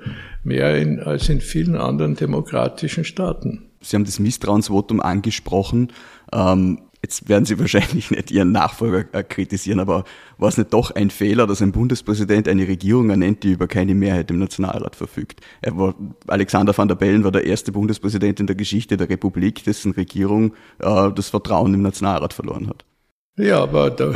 mehr 0.49 0.77
in, 0.77 1.01
als 1.01 1.29
in 1.29 1.41
vielen 1.41 1.77
anderen 1.77 2.17
demokratischen 2.17 3.05
Staaten. 3.05 3.69
Sie 3.81 3.95
haben 3.95 4.05
das 4.05 4.19
Misstrauensvotum 4.19 5.01
angesprochen. 5.01 5.93
Ähm, 6.33 6.81
jetzt 7.03 7.29
werden 7.29 7.45
Sie 7.45 7.59
wahrscheinlich 7.61 8.11
nicht 8.11 8.31
Ihren 8.31 8.51
Nachfolger 8.53 9.05
äh, 9.13 9.23
kritisieren, 9.23 9.79
aber 9.79 10.05
war 10.37 10.49
es 10.49 10.57
nicht 10.57 10.73
doch 10.73 10.91
ein 10.91 11.11
Fehler, 11.11 11.47
dass 11.47 11.63
ein 11.63 11.73
Bundespräsident 11.73 12.49
eine 12.49 12.67
Regierung 12.67 13.11
ernennt, 13.11 13.45
die 13.45 13.53
über 13.53 13.69
keine 13.69 13.95
Mehrheit 13.95 14.31
im 14.31 14.39
Nationalrat 14.39 14.97
verfügt? 14.97 15.41
Er 15.63 15.77
war, 15.77 15.95
Alexander 16.27 16.77
van 16.77 16.89
der 16.89 16.97
Bellen 16.97 17.23
war 17.23 17.33
der 17.33 17.47
erste 17.47 17.71
Bundespräsident 17.71 18.41
in 18.41 18.47
der 18.47 18.57
Geschichte 18.57 18.97
der 18.97 19.09
Republik, 19.09 19.63
dessen 19.65 19.93
Regierung 19.93 20.55
äh, 20.81 21.13
das 21.13 21.29
Vertrauen 21.29 21.75
im 21.75 21.83
Nationalrat 21.83 22.33
verloren 22.33 22.69
hat. 22.69 22.85
Ja, 23.39 23.63
aber 23.63 23.91
da, 23.91 24.15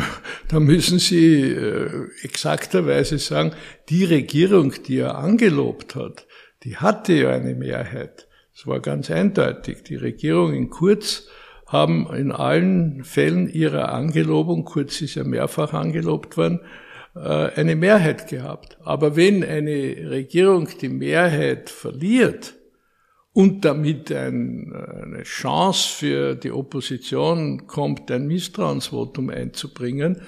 da 0.49 0.59
müssen 0.59 0.99
Sie 0.99 1.43
äh, 1.43 2.09
exakterweise 2.25 3.19
sagen, 3.19 3.53
die 3.89 4.05
Regierung, 4.05 4.75
die 4.85 4.99
er 4.99 5.17
angelobt 5.17 5.95
hat, 5.95 6.27
die 6.65 6.77
hatte 6.77 7.13
ja 7.13 7.31
eine 7.31 7.55
Mehrheit. 7.55 8.27
Es 8.53 8.67
war 8.67 8.81
ganz 8.81 9.13
eindeutig. 9.13 9.85
Die 9.85 9.95
Regierung 9.95 10.55
in 10.55 10.71
Kurz 10.71 11.29
haben 11.69 12.13
in 12.13 12.33
allen 12.33 13.05
Fällen 13.05 13.49
ihrer 13.49 13.93
Angelobung, 13.93 14.65
Kurz 14.65 15.01
ist 15.01 15.15
ja 15.15 15.23
mehrfach 15.23 15.73
angelobt 15.73 16.37
worden, 16.37 16.59
äh, 17.15 17.21
eine 17.21 17.77
Mehrheit 17.77 18.29
gehabt. 18.29 18.77
Aber 18.83 19.15
wenn 19.15 19.45
eine 19.45 20.11
Regierung 20.11 20.69
die 20.81 20.89
Mehrheit 20.89 21.71
verliert, 21.71 22.55
und 23.33 23.65
damit 23.65 24.13
ein, 24.13 24.73
eine 24.73 25.23
Chance 25.23 25.89
für 25.89 26.35
die 26.35 26.53
Opposition 26.53 27.67
kommt, 27.67 28.11
ein 28.11 28.27
Misstrauensvotum 28.27 29.31
einzubringen, 29.31 30.21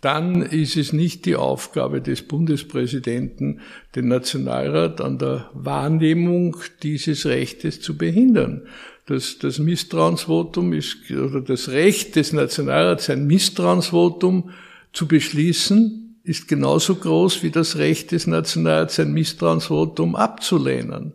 dann 0.00 0.42
ist 0.42 0.76
es 0.76 0.92
nicht 0.92 1.26
die 1.26 1.36
Aufgabe 1.36 2.00
des 2.00 2.22
Bundespräsidenten, 2.22 3.60
den 3.96 4.08
Nationalrat 4.08 5.00
an 5.00 5.18
der 5.18 5.50
Wahrnehmung 5.54 6.56
dieses 6.82 7.26
Rechtes 7.26 7.80
zu 7.80 7.96
behindern. 7.96 8.62
Das, 9.06 9.38
das 9.38 9.58
Misstrauensvotum 9.58 10.72
ist, 10.72 11.10
oder 11.10 11.40
das 11.40 11.70
Recht 11.70 12.14
des 12.14 12.32
Nationalrats, 12.32 13.10
ein 13.10 13.26
Misstrauensvotum 13.26 14.50
zu 14.92 15.08
beschließen, 15.08 16.20
ist 16.22 16.46
genauso 16.46 16.94
groß 16.94 17.42
wie 17.42 17.50
das 17.50 17.76
Recht 17.76 18.12
des 18.12 18.26
Nationalrats, 18.26 19.00
ein 19.00 19.12
Misstrauensvotum 19.12 20.14
abzulehnen. 20.14 21.14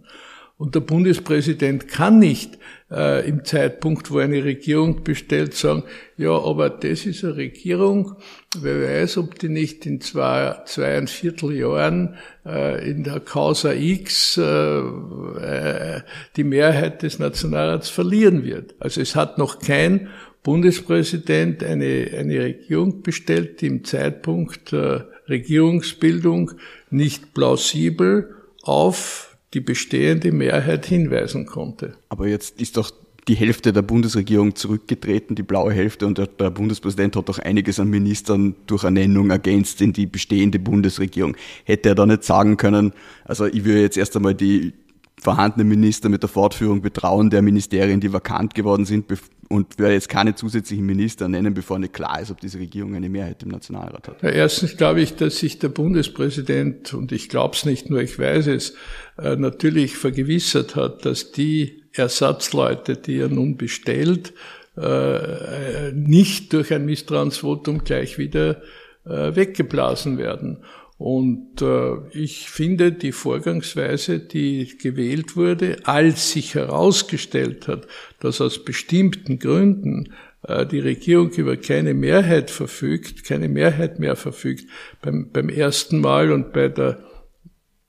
Und 0.63 0.75
der 0.75 0.79
Bundespräsident 0.79 1.89
kann 1.89 2.19
nicht 2.19 2.57
äh, 2.89 3.27
im 3.27 3.43
Zeitpunkt, 3.43 4.11
wo 4.11 4.19
eine 4.19 4.45
Regierung 4.45 5.03
bestellt, 5.03 5.55
sagen, 5.55 5.83
ja, 6.15 6.31
aber 6.31 6.69
das 6.69 7.05
ist 7.05 7.25
eine 7.25 7.35
Regierung, 7.35 8.15
wer 8.57 8.81
weiß, 8.81 9.17
ob 9.17 9.37
die 9.37 9.49
nicht 9.49 9.85
in 9.85 9.99
zwei, 9.99 10.55
zweieinviertel 10.65 11.51
Jahren 11.51 12.15
äh, 12.45 12.89
in 12.89 13.03
der 13.03 13.19
Causa 13.19 13.73
X 13.73 14.37
äh, 14.37 14.41
äh, 14.43 16.01
die 16.37 16.45
Mehrheit 16.45 17.03
des 17.03 17.19
Nationalrats 17.19 17.89
verlieren 17.89 18.45
wird. 18.45 18.73
Also 18.79 19.01
es 19.01 19.17
hat 19.17 19.37
noch 19.37 19.59
kein 19.59 20.07
Bundespräsident 20.43 21.61
eine, 21.61 22.07
eine 22.17 22.39
Regierung 22.39 23.01
bestellt, 23.01 23.59
die 23.59 23.67
im 23.67 23.83
Zeitpunkt 23.83 24.71
der 24.71 25.09
Regierungsbildung 25.27 26.51
nicht 26.89 27.33
plausibel 27.33 28.33
auf 28.61 29.32
die 29.53 29.61
bestehende 29.61 30.31
Mehrheit 30.31 30.85
hinweisen 30.85 31.45
konnte. 31.45 31.95
Aber 32.09 32.27
jetzt 32.27 32.59
ist 32.59 32.77
doch 32.77 32.91
die 33.27 33.35
Hälfte 33.35 33.71
der 33.71 33.83
Bundesregierung 33.83 34.55
zurückgetreten, 34.55 35.35
die 35.35 35.43
blaue 35.43 35.71
Hälfte, 35.71 36.05
und 36.05 36.17
der, 36.17 36.27
Bundespräsident 36.49 37.15
hat 37.15 37.29
doch 37.29 37.39
einiges 37.39 37.79
an 37.79 37.89
Ministern 37.89 38.55
durch 38.67 38.83
Ernennung 38.83 39.29
ergänzt 39.29 39.81
in 39.81 39.93
die 39.93 40.05
bestehende 40.05 40.59
Bundesregierung. 40.59 41.37
Hätte 41.63 41.89
er 41.89 41.95
da 41.95 42.05
nicht 42.05 42.23
sagen 42.23 42.57
können, 42.57 42.91
also 43.23 43.45
ich 43.45 43.63
würde 43.63 43.81
jetzt 43.81 43.97
erst 43.97 44.15
einmal 44.15 44.35
die 44.35 44.73
vorhandenen 45.21 45.69
Minister 45.69 46.09
mit 46.09 46.21
der 46.21 46.29
Fortführung 46.29 46.81
betrauen 46.81 47.29
der 47.29 47.41
Ministerien, 47.41 48.01
die 48.01 48.11
vakant 48.11 48.55
geworden 48.55 48.85
sind, 48.85 49.05
und 49.53 49.77
werde 49.77 49.93
jetzt 49.93 50.09
keine 50.09 50.33
zusätzlichen 50.33 50.83
Minister 50.83 51.27
nennen, 51.27 51.53
bevor 51.53 51.77
nicht 51.77 51.93
klar 51.93 52.19
ist, 52.19 52.31
ob 52.31 52.41
diese 52.41 52.57
Regierung 52.57 52.95
eine 52.95 53.07
Mehrheit 53.07 53.43
im 53.43 53.49
Nationalrat 53.49 54.07
hat. 54.07 54.23
Ja, 54.23 54.29
erstens 54.29 54.77
glaube 54.77 55.01
ich, 55.01 55.15
dass 55.15 55.37
sich 55.37 55.59
der 55.59 55.69
Bundespräsident, 55.69 56.95
und 56.95 57.11
ich 57.11 57.29
glaube 57.29 57.55
es 57.55 57.63
nicht 57.63 57.87
nur, 57.87 58.01
ich 58.01 58.17
weiß 58.17 58.47
es, 58.47 58.73
äh, 59.19 59.35
natürlich 59.35 59.95
vergewissert 59.95 60.75
hat, 60.75 61.05
dass 61.05 61.31
die 61.31 61.83
Ersatzleute, 61.93 62.97
die 62.97 63.19
er 63.19 63.29
nun 63.29 63.55
bestellt, 63.55 64.33
äh, 64.75 65.91
nicht 65.91 66.51
durch 66.51 66.73
ein 66.73 66.85
Misstrauensvotum 66.85 67.83
gleich 67.83 68.17
wieder 68.17 68.63
äh, 69.05 69.35
weggeblasen 69.35 70.17
werden. 70.17 70.63
Und 71.03 71.61
äh, 71.61 71.97
ich 72.13 72.49
finde 72.49 72.93
die 72.93 73.11
Vorgangsweise, 73.11 74.19
die 74.19 74.77
gewählt 74.77 75.35
wurde, 75.35 75.79
als 75.83 76.31
sich 76.31 76.55
herausgestellt 76.55 77.67
hat, 77.67 77.87
dass 78.21 78.39
aus 78.39 78.63
bestimmten 78.63 79.37
Gründen 79.37 80.13
äh, 80.43 80.65
die 80.65 80.79
Regierung 80.79 81.31
über 81.31 81.57
keine 81.57 81.93
Mehrheit 81.93 82.49
verfügt, 82.49 83.25
keine 83.25 83.49
Mehrheit 83.49 83.99
mehr 83.99 84.15
verfügt, 84.15 84.69
beim, 85.01 85.29
beim 85.29 85.49
ersten 85.49 85.99
Mal 85.99 86.31
und 86.31 86.53
bei 86.53 86.69
der 86.69 87.03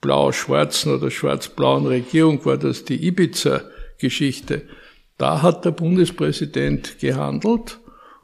blau-schwarzen 0.01 0.93
oder 0.93 1.09
schwarz-blauen 1.13 1.87
Regierung 1.87 2.45
war 2.45 2.59
das 2.59 2.85
die 2.85 3.07
Ibiza-Geschichte. 3.07 4.63
Da 5.19 5.41
hat 5.41 5.65
der 5.65 5.71
Bundespräsident 5.71 6.99
gehandelt 6.99 7.79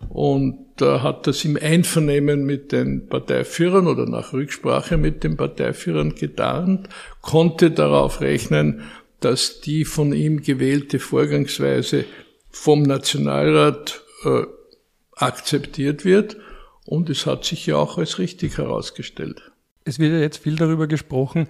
und 0.09 0.80
äh, 0.80 1.00
hat 1.00 1.26
das 1.26 1.45
im 1.45 1.57
Einvernehmen 1.61 2.45
mit 2.45 2.73
den 2.73 3.09
Parteiführern 3.09 3.87
oder 3.87 4.07
nach 4.07 4.33
Rücksprache 4.33 4.97
mit 4.97 5.23
den 5.25 5.37
Parteiführern 5.37 6.14
getarnt, 6.14 6.88
konnte 7.21 7.71
darauf 7.71 8.21
rechnen, 8.21 8.83
dass 9.21 9.61
die 9.61 9.85
von 9.85 10.12
ihm 10.12 10.42
gewählte 10.42 10.99
Vorgangsweise 10.99 12.04
vom 12.50 12.83
Nationalrat 12.83 14.02
äh, 14.25 14.42
akzeptiert 15.14 16.04
wird 16.04 16.37
Und 16.90 17.09
es 17.09 17.26
hat 17.26 17.45
sich 17.45 17.66
ja 17.66 17.76
auch 17.76 17.99
als 17.99 18.19
richtig 18.19 18.59
herausgestellt. 18.59 19.52
Es 19.85 19.99
wird 19.99 20.12
ja 20.12 20.19
jetzt 20.19 20.38
viel 20.38 20.57
darüber 20.57 20.87
gesprochen, 20.87 21.47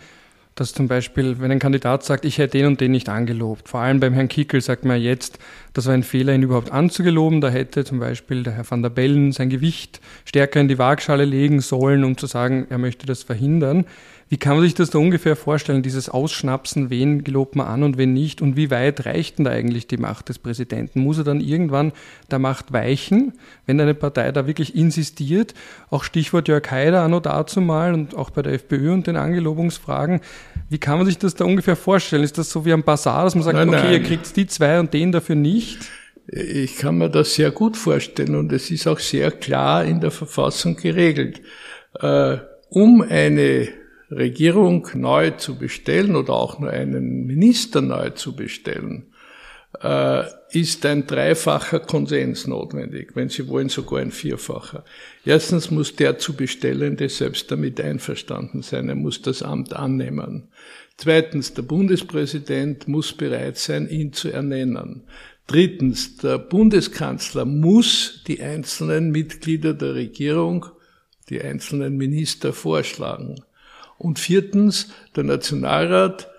dass 0.61 0.75
zum 0.75 0.89
Beispiel, 0.89 1.41
wenn 1.41 1.51
ein 1.51 1.59
Kandidat 1.59 2.05
sagt, 2.05 2.27
ich 2.27 2.37
hätte 2.37 2.59
den 2.59 2.67
und 2.67 2.83
den 2.83 2.91
nicht 2.91 3.09
angelobt, 3.09 3.71
vor 3.71 3.81
allem 3.81 3.99
beim 3.99 4.13
Herrn 4.13 4.29
Kickel 4.29 4.61
sagt 4.61 4.85
man 4.85 5.01
jetzt, 5.01 5.39
das 5.73 5.87
war 5.87 5.95
ein 5.95 6.03
Fehler, 6.03 6.35
ihn 6.35 6.43
überhaupt 6.43 6.71
anzugeloben. 6.71 7.41
Da 7.41 7.49
hätte 7.49 7.83
zum 7.83 7.99
Beispiel 7.99 8.43
der 8.43 8.53
Herr 8.53 8.71
van 8.71 8.83
der 8.83 8.91
Bellen 8.91 9.33
sein 9.33 9.49
Gewicht 9.49 10.03
stärker 10.27 10.61
in 10.61 10.69
die 10.69 10.77
Waagschale 10.77 11.25
legen 11.25 11.61
sollen, 11.61 12.05
um 12.05 12.19
zu 12.19 12.27
sagen, 12.27 12.67
er 12.69 12.77
möchte 12.77 13.07
das 13.07 13.23
verhindern. 13.23 13.87
Wie 14.31 14.37
kann 14.37 14.55
man 14.55 14.63
sich 14.63 14.75
das 14.75 14.91
da 14.91 14.99
ungefähr 15.01 15.35
vorstellen, 15.35 15.83
dieses 15.83 16.09
Ausschnapsen, 16.09 16.89
wen 16.89 17.25
gelobt 17.25 17.57
man 17.57 17.67
an 17.67 17.83
und 17.83 17.99
wen 17.99 18.13
nicht? 18.13 18.41
Und 18.41 18.57
wie 18.57 18.71
weit 18.71 19.05
reicht 19.05 19.39
denn 19.39 19.45
da 19.45 19.51
eigentlich 19.51 19.89
die 19.89 19.97
Macht 19.97 20.29
des 20.29 20.39
Präsidenten? 20.39 21.01
Muss 21.01 21.19
er 21.19 21.25
dann 21.25 21.41
irgendwann 21.41 21.91
der 22.31 22.39
Macht 22.39 22.73
weichen, 22.73 23.33
wenn 23.67 23.81
eine 23.81 23.93
Partei 23.93 24.31
da 24.31 24.47
wirklich 24.47 24.77
insistiert? 24.77 25.53
Auch 25.91 26.05
Stichwort 26.05 26.47
Jörg 26.47 26.71
Haider 26.71 27.03
anno 27.03 27.19
dazu 27.19 27.61
mal 27.61 27.93
und 27.93 28.17
auch 28.17 28.31
bei 28.31 28.43
der 28.43 28.53
FPÖ 28.53 28.93
und 28.93 29.09
den 29.09 29.17
Angelobungsfragen. 29.17 30.21
Wie 30.69 30.79
kann 30.79 30.99
man 30.99 31.07
sich 31.07 31.19
das 31.19 31.35
da 31.35 31.45
ungefähr 31.45 31.75
vorstellen? 31.75 32.23
Ist 32.23 32.39
das 32.39 32.51
so 32.51 32.65
wie 32.65 32.73
am 32.73 32.85
Basar, 32.85 33.25
dass 33.25 33.35
man 33.35 33.43
sagt, 33.43 33.57
nein, 33.57 33.69
okay, 33.69 33.83
nein. 33.83 33.93
ihr 33.95 34.03
kriegt 34.05 34.37
die 34.37 34.47
zwei 34.47 34.79
und 34.79 34.95
den 34.95 35.11
dafür 35.11 35.35
nicht? 35.35 35.81
Ich 36.29 36.77
kann 36.77 36.99
mir 36.99 37.11
das 37.11 37.35
sehr 37.35 37.51
gut 37.51 37.77
vorstellen 37.77 38.37
und 38.37 38.53
es 38.53 38.71
ist 38.71 38.87
auch 38.87 39.01
sehr 39.01 39.33
klar 39.33 39.85
in 39.85 40.01
der 40.01 40.13
Verfassung 40.13 40.77
geregelt. 40.77 41.41
Äh, 41.99 42.37
um 42.69 43.03
eine 43.03 43.81
Regierung 44.11 44.89
neu 44.95 45.31
zu 45.33 45.57
bestellen 45.57 46.17
oder 46.17 46.33
auch 46.33 46.59
nur 46.59 46.71
einen 46.71 47.27
Minister 47.27 47.81
neu 47.81 48.11
zu 48.11 48.35
bestellen, 48.35 49.07
äh, 49.83 50.25
ist 50.51 50.85
ein 50.85 51.07
dreifacher 51.07 51.81
Konsens 51.81 52.47
notwendig, 52.47 53.13
wenn 53.15 53.29
Sie 53.29 53.47
wollen 53.47 53.69
sogar 53.69 54.01
ein 54.01 54.11
vierfacher. 54.11 54.85
Erstens 55.25 55.71
muss 55.71 55.95
der 55.95 56.19
zu 56.19 56.35
Bestellende 56.35 57.09
selbst 57.09 57.51
damit 57.51 57.81
einverstanden 57.81 58.63
sein, 58.63 58.89
er 58.89 58.97
muss 58.97 59.23
das 59.23 59.43
Amt 59.43 59.73
annehmen. 59.75 60.49
Zweitens, 60.97 61.55
der 61.55 61.63
Bundespräsident 61.63 62.89
muss 62.89 63.13
bereit 63.13 63.57
sein, 63.57 63.89
ihn 63.89 64.13
zu 64.13 64.31
ernennen. 64.31 65.05
Drittens, 65.47 66.17
der 66.19 66.39
Bundeskanzler 66.39 67.45
muss 67.45 68.23
die 68.27 68.43
einzelnen 68.43 69.11
Mitglieder 69.11 69.73
der 69.73 69.95
Regierung, 69.95 70.67
die 71.29 71.41
einzelnen 71.41 71.97
Minister 71.97 72.53
vorschlagen. 72.53 73.37
Und 74.01 74.19
viertens, 74.19 74.89
der 75.15 75.25
Nationalrat 75.25 76.31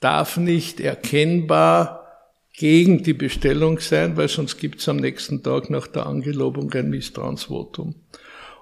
darf 0.00 0.36
nicht 0.36 0.78
erkennbar 0.78 2.06
gegen 2.56 3.02
die 3.02 3.14
Bestellung 3.14 3.80
sein, 3.80 4.16
weil 4.16 4.28
sonst 4.28 4.58
gibt 4.58 4.78
es 4.78 4.88
am 4.88 4.98
nächsten 4.98 5.42
Tag 5.42 5.70
nach 5.70 5.88
der 5.88 6.06
Angelobung 6.06 6.72
ein 6.72 6.90
Misstrauensvotum. 6.90 7.96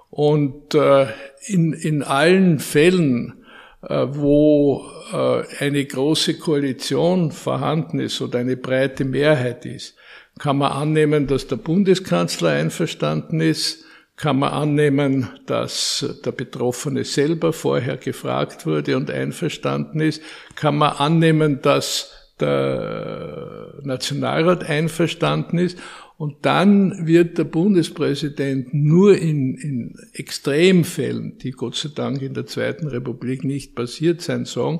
Und 0.09 0.73
äh, 0.73 1.05
in, 1.45 1.73
in 1.73 2.01
allen 2.01 2.57
Fällen, 2.57 3.45
äh, 3.83 4.07
wo 4.09 4.83
äh, 5.11 5.43
eine 5.59 5.85
große 5.85 6.39
Koalition 6.39 7.31
vorhanden 7.31 7.99
ist 7.99 8.19
oder 8.19 8.39
eine 8.39 8.57
breite 8.57 9.05
Mehrheit 9.05 9.63
ist, 9.67 9.95
kann 10.39 10.57
man 10.57 10.71
annehmen, 10.71 11.27
dass 11.27 11.45
der 11.45 11.57
Bundeskanzler 11.57 12.49
einverstanden 12.49 13.41
ist, 13.41 13.85
kann 14.15 14.39
man 14.39 14.53
annehmen, 14.53 15.29
dass 15.45 16.05
der 16.23 16.31
Betroffene 16.31 17.03
selber 17.03 17.51
vorher 17.51 17.97
gefragt 17.97 18.65
wurde 18.65 18.95
und 18.95 19.09
einverstanden 19.09 19.99
ist, 20.01 20.21
kann 20.55 20.77
man 20.77 20.93
annehmen, 20.97 21.61
dass 21.61 22.11
der 22.39 23.79
Nationalrat 23.83 24.63
einverstanden 24.69 25.57
ist 25.57 25.77
und 26.17 26.45
dann 26.45 27.07
wird 27.07 27.37
der 27.37 27.43
Bundespräsident 27.43 28.73
nur 28.73 29.17
in, 29.17 29.55
in 29.55 29.95
Extremfällen, 30.13 31.37
die 31.39 31.51
Gott 31.51 31.75
sei 31.75 31.89
Dank 31.93 32.21
in 32.21 32.33
der 32.33 32.45
Zweiten 32.45 32.87
Republik 32.87 33.43
nicht 33.43 33.75
passiert 33.75 34.21
sein 34.21 34.45
sollen, 34.45 34.79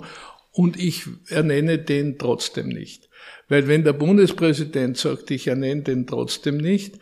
und 0.52 0.80
ich 0.80 1.08
ernenne 1.30 1.80
den 1.80 2.20
trotzdem 2.20 2.68
nicht. 2.68 3.10
Weil 3.50 3.68
wenn 3.68 3.84
der 3.84 3.94
Bundespräsident 3.94 4.98
sagt, 4.98 5.32
ich 5.32 5.48
ernenne 5.48 5.82
den 5.82 6.06
trotzdem 6.06 6.58
nicht, 6.58 7.00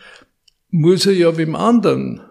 muss 0.72 1.06
er 1.06 1.14
ja 1.14 1.38
wem 1.38 1.56
anderen 1.56 2.22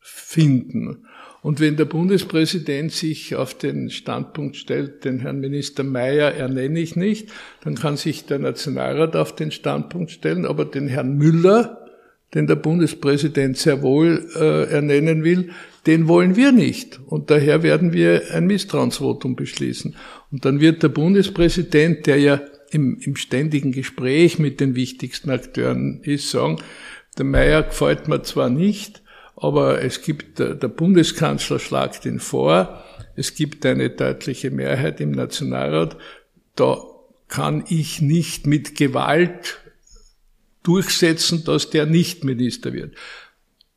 finden. 0.00 1.04
Und 1.42 1.60
wenn 1.60 1.76
der 1.76 1.84
Bundespräsident 1.84 2.92
sich 2.92 3.36
auf 3.36 3.54
den 3.54 3.90
Standpunkt 3.90 4.56
stellt, 4.56 5.04
den 5.04 5.20
Herrn 5.20 5.40
Minister 5.40 5.84
Mayer 5.84 6.34
ernenne 6.34 6.80
ich 6.80 6.96
nicht, 6.96 7.30
dann 7.62 7.76
kann 7.76 7.96
sich 7.96 8.26
der 8.26 8.38
Nationalrat 8.38 9.14
auf 9.14 9.34
den 9.34 9.50
Standpunkt 9.50 10.10
stellen, 10.10 10.46
aber 10.46 10.64
den 10.64 10.88
Herrn 10.88 11.16
Müller, 11.16 11.86
den 12.34 12.46
der 12.46 12.56
Bundespräsident 12.56 13.56
sehr 13.56 13.82
wohl 13.82 14.26
äh, 14.34 14.70
ernennen 14.70 15.22
will, 15.24 15.50
den 15.86 16.08
wollen 16.08 16.36
wir 16.36 16.52
nicht. 16.52 17.00
Und 17.06 17.30
daher 17.30 17.62
werden 17.62 17.92
wir 17.92 18.34
ein 18.34 18.46
Misstrauensvotum 18.46 19.36
beschließen. 19.36 19.96
Und 20.30 20.44
dann 20.44 20.60
wird 20.60 20.82
der 20.82 20.88
Bundespräsident, 20.88 22.06
der 22.06 22.18
ja 22.18 22.40
im, 22.70 22.98
im 23.00 23.16
ständigen 23.16 23.72
Gespräch 23.72 24.38
mit 24.38 24.60
den 24.60 24.74
wichtigsten 24.74 25.30
Akteuren 25.30 26.00
ist, 26.02 26.30
sagen, 26.30 26.58
der 27.18 27.26
Mayer 27.26 27.64
gefällt 27.64 28.08
mir 28.08 28.22
zwar 28.22 28.48
nicht, 28.48 29.02
aber 29.36 29.82
es 29.82 30.02
gibt, 30.02 30.38
der 30.38 30.54
Bundeskanzler 30.54 31.58
schlagt 31.58 32.06
ihn 32.06 32.20
vor, 32.20 32.84
es 33.14 33.34
gibt 33.34 33.66
eine 33.66 33.90
deutliche 33.90 34.50
Mehrheit 34.50 35.00
im 35.00 35.10
Nationalrat, 35.10 35.96
da 36.56 36.78
kann 37.28 37.64
ich 37.68 38.00
nicht 38.00 38.46
mit 38.46 38.76
Gewalt 38.76 39.58
durchsetzen, 40.62 41.44
dass 41.44 41.70
der 41.70 41.86
nicht 41.86 42.24
Minister 42.24 42.72
wird. 42.72 42.94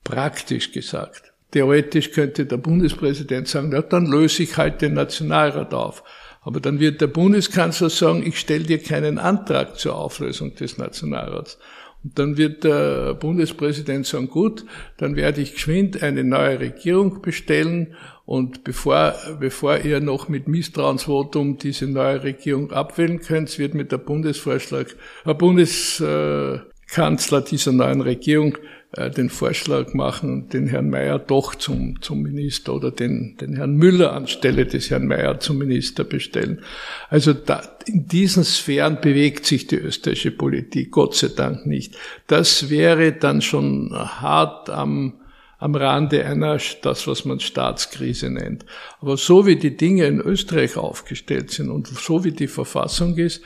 Praktisch 0.03 0.71
gesagt. 0.71 1.31
Theoretisch 1.51 2.11
könnte 2.11 2.45
der 2.45 2.57
Bundespräsident 2.57 3.47
sagen, 3.47 3.71
ja, 3.71 3.81
dann 3.81 4.05
löse 4.05 4.43
ich 4.43 4.57
halt 4.57 4.81
den 4.81 4.93
Nationalrat 4.93 5.73
auf. 5.73 6.03
Aber 6.41 6.59
dann 6.59 6.79
wird 6.79 7.01
der 7.01 7.07
Bundeskanzler 7.07 7.89
sagen, 7.89 8.25
ich 8.25 8.39
stelle 8.39 8.63
dir 8.63 8.81
keinen 8.81 9.19
Antrag 9.19 9.77
zur 9.77 9.95
Auflösung 9.95 10.55
des 10.55 10.77
Nationalrats. 10.77 11.59
Dann 12.03 12.35
wird 12.35 12.63
der 12.63 13.13
Bundespräsident 13.13 14.07
sagen, 14.07 14.27
gut, 14.27 14.65
dann 14.97 15.15
werde 15.15 15.41
ich 15.41 15.53
geschwind 15.53 16.01
eine 16.01 16.23
neue 16.23 16.59
Regierung 16.59 17.21
bestellen 17.21 17.95
und 18.25 18.63
bevor, 18.63 19.13
bevor 19.39 19.77
ihr 19.77 19.99
noch 19.99 20.27
mit 20.27 20.47
Misstrauensvotum 20.47 21.59
diese 21.59 21.85
neue 21.85 22.23
Regierung 22.23 22.71
abwählen 22.71 23.19
könnt, 23.19 23.59
wird 23.59 23.75
mit 23.75 23.91
der 23.91 23.99
Bundesvorschlag, 23.99 24.95
äh, 25.25 25.35
Bundeskanzler 25.35 27.41
dieser 27.41 27.71
neuen 27.71 28.01
Regierung 28.01 28.57
den 28.93 29.29
Vorschlag 29.29 29.93
machen, 29.93 30.49
den 30.49 30.67
Herrn 30.67 30.89
Mayer 30.89 31.17
doch 31.17 31.55
zum, 31.55 32.01
zum 32.01 32.23
Minister 32.23 32.75
oder 32.75 32.91
den, 32.91 33.37
den 33.39 33.55
Herrn 33.55 33.75
Müller 33.75 34.11
anstelle 34.11 34.65
des 34.65 34.89
Herrn 34.89 35.07
Mayer 35.07 35.39
zum 35.39 35.59
Minister 35.59 36.03
bestellen. 36.03 36.61
Also 37.09 37.31
da, 37.31 37.61
in 37.85 38.07
diesen 38.07 38.43
Sphären 38.43 38.99
bewegt 38.99 39.45
sich 39.45 39.67
die 39.67 39.77
österreichische 39.77 40.31
Politik, 40.31 40.91
Gott 40.91 41.15
sei 41.15 41.29
Dank 41.29 41.65
nicht. 41.65 41.95
Das 42.27 42.69
wäre 42.69 43.13
dann 43.13 43.41
schon 43.41 43.93
hart 43.93 44.69
am, 44.69 45.13
am 45.57 45.73
Rande 45.73 46.25
einer, 46.25 46.57
das 46.81 47.07
was 47.07 47.23
man 47.23 47.39
Staatskrise 47.39 48.29
nennt. 48.29 48.65
Aber 48.99 49.15
so 49.15 49.45
wie 49.45 49.55
die 49.55 49.77
Dinge 49.77 50.05
in 50.05 50.19
Österreich 50.19 50.75
aufgestellt 50.75 51.51
sind 51.51 51.69
und 51.69 51.87
so 51.87 52.25
wie 52.25 52.31
die 52.31 52.47
Verfassung 52.47 53.17
ist, 53.17 53.41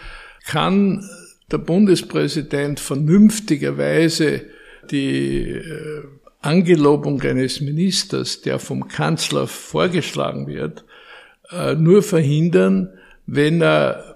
kann 0.48 1.08
der 1.52 1.60
Bundespräsident 1.60 2.80
vernünftigerweise 2.80 4.55
die 4.92 5.50
äh, 5.50 6.04
Angelobung 6.42 7.22
eines 7.22 7.62
Ministers, 7.62 8.42
der 8.42 8.60
vom 8.60 8.88
Kanzler 8.88 9.48
vorgeschlagen 9.48 10.48
wird, 10.48 10.86
äh, 11.52 11.76
nur 11.76 12.04
verhindern, 12.04 12.90
wenn 13.26 13.62
er 13.62 14.16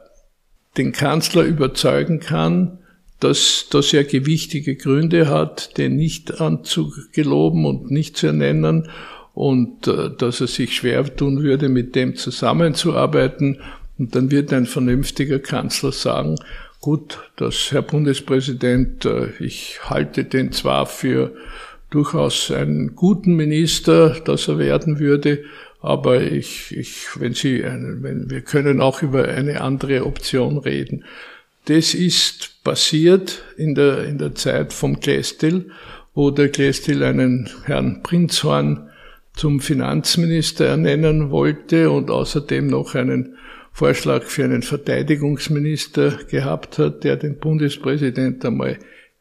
den 0.78 0.92
Kanzler 0.92 1.44
überzeugen 1.44 2.20
kann, 2.20 2.80
dass, 3.20 3.68
dass 3.70 3.94
er 3.94 4.04
gewichtige 4.04 4.76
Gründe 4.76 5.28
hat, 5.28 5.78
den 5.78 5.96
nicht 5.96 6.40
anzugeloben 6.40 7.66
und 7.66 7.92
nicht 7.92 8.16
zu 8.16 8.28
ernennen 8.28 8.90
und 9.34 9.88
äh, 9.88 10.10
dass 10.16 10.42
er 10.42 10.48
sich 10.48 10.76
schwer 10.76 11.04
tun 11.16 11.42
würde, 11.42 11.70
mit 11.70 11.96
dem 11.96 12.16
zusammenzuarbeiten. 12.16 13.62
Und 13.98 14.16
dann 14.16 14.32
wird 14.32 14.54
ein 14.54 14.66
vernünftiger 14.66 15.40
Kanzler 15.40 15.92
sagen, 15.92 16.36
Gut, 16.82 17.20
das 17.36 17.74
Herr 17.74 17.82
Bundespräsident, 17.82 19.04
äh, 19.04 19.32
ich 19.40 19.80
halte 19.90 20.24
den 20.24 20.54
zwar 20.54 20.86
für 20.86 21.34
durchaus 21.90 22.52
einen 22.52 22.96
guten 22.96 23.36
Minister, 23.36 24.22
dass 24.22 24.48
er 24.48 24.60
werden 24.60 24.98
würde, 24.98 25.44
aber 25.82 26.22
ich, 26.22 26.76
ich, 26.76 27.20
wenn 27.20 27.34
Sie, 27.34 27.64
wenn, 27.64 28.30
wir 28.30 28.42
können 28.42 28.80
auch 28.80 29.02
über 29.02 29.28
eine 29.28 29.60
andere 29.60 30.06
Option 30.06 30.58
reden. 30.58 31.04
Das 31.66 31.94
ist 31.94 32.64
passiert 32.64 33.44
in 33.58 33.76
der, 33.76 34.06
in 34.06 34.18
der 34.18 34.36
Zeit 34.36 34.72
vom 34.72 35.02
Klestil, 35.02 35.72
wo 36.14 36.32
der 36.32 36.48
Klestil 36.48 37.04
einen 37.04 37.50
Herrn 37.66 38.04
Prinzhorn 38.04 38.90
zum 39.36 39.60
Finanzminister 39.60 40.66
ernennen 40.66 41.30
wollte 41.30 41.92
und 41.92 42.10
außerdem 42.10 42.68
noch 42.68 42.96
einen 42.96 43.38
Vorschlag 43.80 44.24
für 44.24 44.44
einen 44.44 44.62
Verteidigungsminister 44.62 46.26
gehabt 46.30 46.80
hat, 46.80 47.06
der 47.06 47.16
den 47.16 47.40
Bundespräsident 47.40 48.44
einmal 48.44 48.78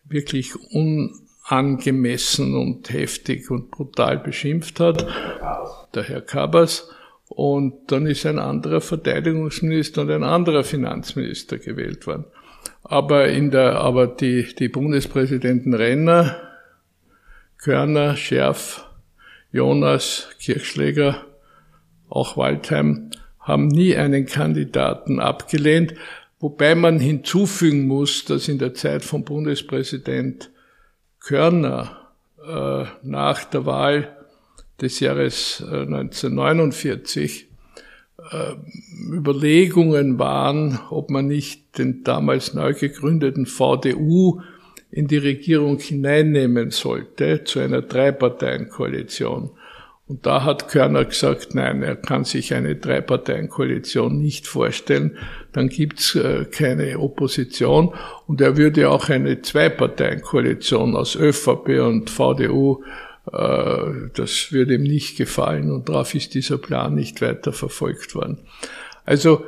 wirklich 0.08 0.52
angemessen 1.44 2.56
und 2.56 2.92
heftig 2.92 3.52
und 3.52 3.70
brutal 3.70 4.18
beschimpft 4.18 4.80
hat, 4.80 5.06
der 5.94 6.02
Herr 6.02 6.22
Kabas. 6.22 6.90
Und 7.28 7.92
dann 7.92 8.08
ist 8.08 8.26
ein 8.26 8.40
anderer 8.40 8.80
Verteidigungsminister 8.80 10.02
und 10.02 10.10
ein 10.10 10.24
anderer 10.24 10.64
Finanzminister 10.64 11.58
gewählt 11.58 12.08
worden. 12.08 12.24
Aber 12.82 13.28
in 13.28 13.52
der, 13.52 13.76
aber 13.76 14.08
die, 14.08 14.52
die 14.58 14.68
Bundespräsidenten 14.68 15.72
Renner, 15.72 16.36
Körner, 17.58 18.16
Scherf, 18.16 18.88
Jonas, 19.52 20.30
Kirchschläger, 20.40 21.26
auch 22.08 22.36
Waldheim, 22.36 23.07
haben 23.48 23.66
nie 23.66 23.96
einen 23.96 24.26
Kandidaten 24.26 25.18
abgelehnt, 25.18 25.94
wobei 26.38 26.74
man 26.74 27.00
hinzufügen 27.00 27.86
muss, 27.86 28.24
dass 28.26 28.46
in 28.46 28.58
der 28.58 28.74
Zeit 28.74 29.02
von 29.02 29.24
Bundespräsident 29.24 30.50
Körner 31.18 32.12
äh, 32.46 32.84
nach 33.02 33.44
der 33.44 33.66
Wahl 33.66 34.16
des 34.80 35.00
Jahres 35.00 35.60
1949 35.60 37.42
äh, 37.42 37.48
äh, 38.30 38.54
Überlegungen 39.12 40.18
waren, 40.18 40.78
ob 40.90 41.10
man 41.10 41.26
nicht 41.26 41.78
den 41.78 42.04
damals 42.04 42.54
neu 42.54 42.74
gegründeten 42.74 43.46
VDU 43.46 44.42
in 44.90 45.06
die 45.06 45.18
Regierung 45.18 45.78
hineinnehmen 45.78 46.70
sollte 46.70 47.44
zu 47.44 47.60
einer 47.60 47.82
Dreiparteienkoalition. 47.82 49.50
Und 50.08 50.24
da 50.24 50.42
hat 50.42 50.68
Körner 50.68 51.04
gesagt, 51.04 51.54
nein, 51.54 51.82
er 51.82 51.94
kann 51.94 52.24
sich 52.24 52.54
eine 52.54 52.76
Dreiparteienkoalition 52.76 54.18
nicht 54.18 54.46
vorstellen, 54.46 55.18
dann 55.52 55.68
gibt's 55.68 56.14
äh, 56.14 56.46
keine 56.46 56.98
Opposition 56.98 57.94
und 58.26 58.40
er 58.40 58.56
würde 58.56 58.88
auch 58.88 59.10
eine 59.10 59.42
Zweiparteienkoalition 59.42 60.96
aus 60.96 61.14
ÖVP 61.14 61.80
und 61.80 62.08
VDU, 62.08 62.82
äh, 63.30 64.08
das 64.14 64.50
würde 64.50 64.76
ihm 64.76 64.84
nicht 64.84 65.18
gefallen 65.18 65.70
und 65.70 65.90
darauf 65.90 66.14
ist 66.14 66.32
dieser 66.32 66.56
Plan 66.56 66.94
nicht 66.94 67.20
weiter 67.20 67.52
verfolgt 67.52 68.14
worden. 68.14 68.38
Also 69.04 69.44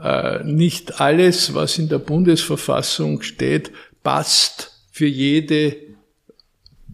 äh, 0.00 0.42
nicht 0.42 1.00
alles, 1.00 1.54
was 1.54 1.78
in 1.78 1.88
der 1.88 2.00
Bundesverfassung 2.00 3.22
steht, 3.22 3.70
passt 4.02 4.84
für 4.90 5.06
jede 5.06 5.76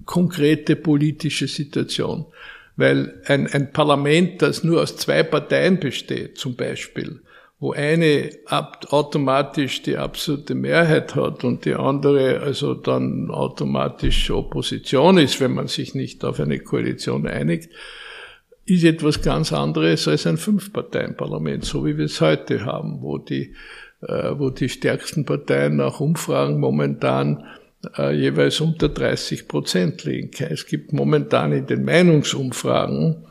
konkrete 0.04 0.76
politische 0.76 1.48
Situation. 1.48 2.26
Weil 2.76 3.20
ein, 3.26 3.46
ein 3.48 3.72
Parlament, 3.72 4.40
das 4.40 4.64
nur 4.64 4.82
aus 4.82 4.96
zwei 4.96 5.22
Parteien 5.22 5.78
besteht, 5.78 6.38
zum 6.38 6.56
Beispiel, 6.56 7.20
wo 7.62 7.72
eine 7.72 8.30
automatisch 8.48 9.82
die 9.82 9.96
absolute 9.96 10.54
Mehrheit 10.56 11.14
hat 11.14 11.44
und 11.44 11.64
die 11.64 11.74
andere 11.74 12.40
also 12.40 12.74
dann 12.74 13.30
automatisch 13.30 14.30
Opposition 14.30 15.18
ist, 15.18 15.40
wenn 15.40 15.54
man 15.54 15.68
sich 15.68 15.94
nicht 15.94 16.24
auf 16.24 16.40
eine 16.40 16.58
Koalition 16.58 17.26
einigt, 17.26 17.70
ist 18.64 18.84
etwas 18.84 19.22
ganz 19.22 19.52
anderes 19.52 20.08
als 20.08 20.26
ein 20.26 20.38
Fünf-Parteien-Parlament, 20.38 21.64
so 21.64 21.84
wie 21.84 21.96
wir 21.96 22.06
es 22.06 22.20
heute 22.20 22.64
haben, 22.64 23.00
wo 23.00 23.18
die, 23.18 23.54
äh, 24.00 24.32
wo 24.36 24.50
die 24.50 24.68
stärksten 24.68 25.24
Parteien 25.24 25.76
nach 25.76 26.00
Umfragen 26.00 26.58
momentan 26.58 27.44
äh, 27.98 28.14
jeweils 28.14 28.60
unter 28.60 28.88
30 28.88 29.48
Prozent 29.48 30.04
liegen. 30.04 30.30
Es 30.50 30.66
gibt 30.66 30.92
momentan 30.92 31.52
in 31.52 31.66
den 31.66 31.84
Meinungsumfragen 31.84 33.24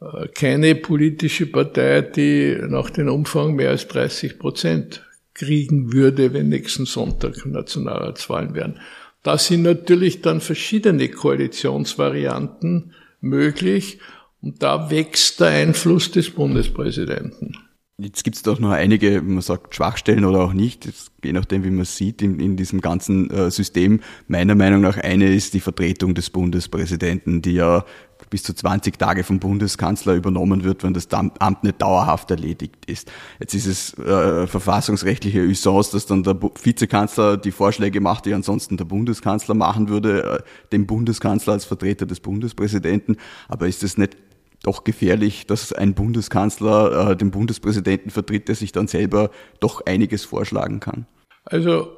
äh, 0.00 0.28
keine 0.28 0.74
politische 0.74 1.46
Partei, 1.46 2.02
die 2.02 2.56
nach 2.68 2.90
den 2.90 3.08
Umfragen 3.08 3.54
mehr 3.54 3.70
als 3.70 3.88
30 3.88 4.38
Prozent 4.38 5.02
kriegen 5.34 5.92
würde, 5.92 6.32
wenn 6.32 6.48
nächsten 6.48 6.86
Sonntag 6.86 7.46
Nationalratswahlen 7.46 8.54
wären. 8.54 8.80
Da 9.22 9.38
sind 9.38 9.62
natürlich 9.62 10.22
dann 10.22 10.40
verschiedene 10.40 11.08
Koalitionsvarianten 11.08 12.94
möglich 13.20 13.98
und 14.40 14.62
da 14.62 14.90
wächst 14.90 15.40
der 15.40 15.48
Einfluss 15.48 16.10
des 16.10 16.30
Bundespräsidenten. 16.30 17.56
Jetzt 18.02 18.24
gibt 18.24 18.36
es 18.36 18.42
doch 18.42 18.58
noch 18.58 18.70
einige, 18.70 19.20
man 19.20 19.42
sagt 19.42 19.74
Schwachstellen 19.74 20.24
oder 20.24 20.40
auch 20.40 20.54
nicht, 20.54 20.88
je 21.22 21.32
nachdem, 21.32 21.64
wie 21.64 21.70
man 21.70 21.84
sieht 21.84 22.22
in, 22.22 22.40
in 22.40 22.56
diesem 22.56 22.80
ganzen 22.80 23.30
äh, 23.30 23.50
System. 23.50 24.00
Meiner 24.26 24.54
Meinung 24.54 24.80
nach 24.80 24.96
eine 24.96 25.34
ist 25.34 25.52
die 25.52 25.60
Vertretung 25.60 26.14
des 26.14 26.30
Bundespräsidenten, 26.30 27.42
die 27.42 27.52
ja 27.52 27.84
bis 28.30 28.42
zu 28.42 28.54
20 28.54 28.98
Tage 28.98 29.22
vom 29.22 29.38
Bundeskanzler 29.38 30.14
übernommen 30.14 30.64
wird, 30.64 30.82
wenn 30.82 30.94
das 30.94 31.08
Amt 31.10 31.64
nicht 31.64 31.82
dauerhaft 31.82 32.30
erledigt 32.30 32.86
ist. 32.86 33.10
Jetzt 33.38 33.54
ist 33.54 33.66
es 33.66 33.98
äh, 33.98 34.46
verfassungsrechtliche 34.46 35.40
Usance, 35.42 35.92
dass 35.92 36.06
dann 36.06 36.22
der 36.22 36.38
Vizekanzler 36.62 37.36
die 37.36 37.52
Vorschläge 37.52 38.00
macht, 38.00 38.26
die 38.26 38.34
ansonsten 38.34 38.76
der 38.76 38.84
Bundeskanzler 38.84 39.54
machen 39.54 39.88
würde, 39.88 40.22
äh, 40.22 40.42
dem 40.72 40.86
Bundeskanzler 40.86 41.54
als 41.54 41.64
Vertreter 41.66 42.06
des 42.06 42.20
Bundespräsidenten. 42.20 43.16
Aber 43.48 43.66
ist 43.66 43.82
es 43.82 43.98
nicht 43.98 44.16
doch 44.62 44.84
gefährlich, 44.84 45.46
dass 45.46 45.72
ein 45.72 45.94
Bundeskanzler 45.94 47.10
äh, 47.10 47.16
den 47.16 47.30
Bundespräsidenten 47.30 48.10
vertritt, 48.10 48.48
der 48.48 48.54
sich 48.54 48.72
dann 48.72 48.88
selber 48.88 49.30
doch 49.60 49.86
einiges 49.86 50.24
vorschlagen 50.24 50.80
kann? 50.80 51.06
Also 51.44 51.96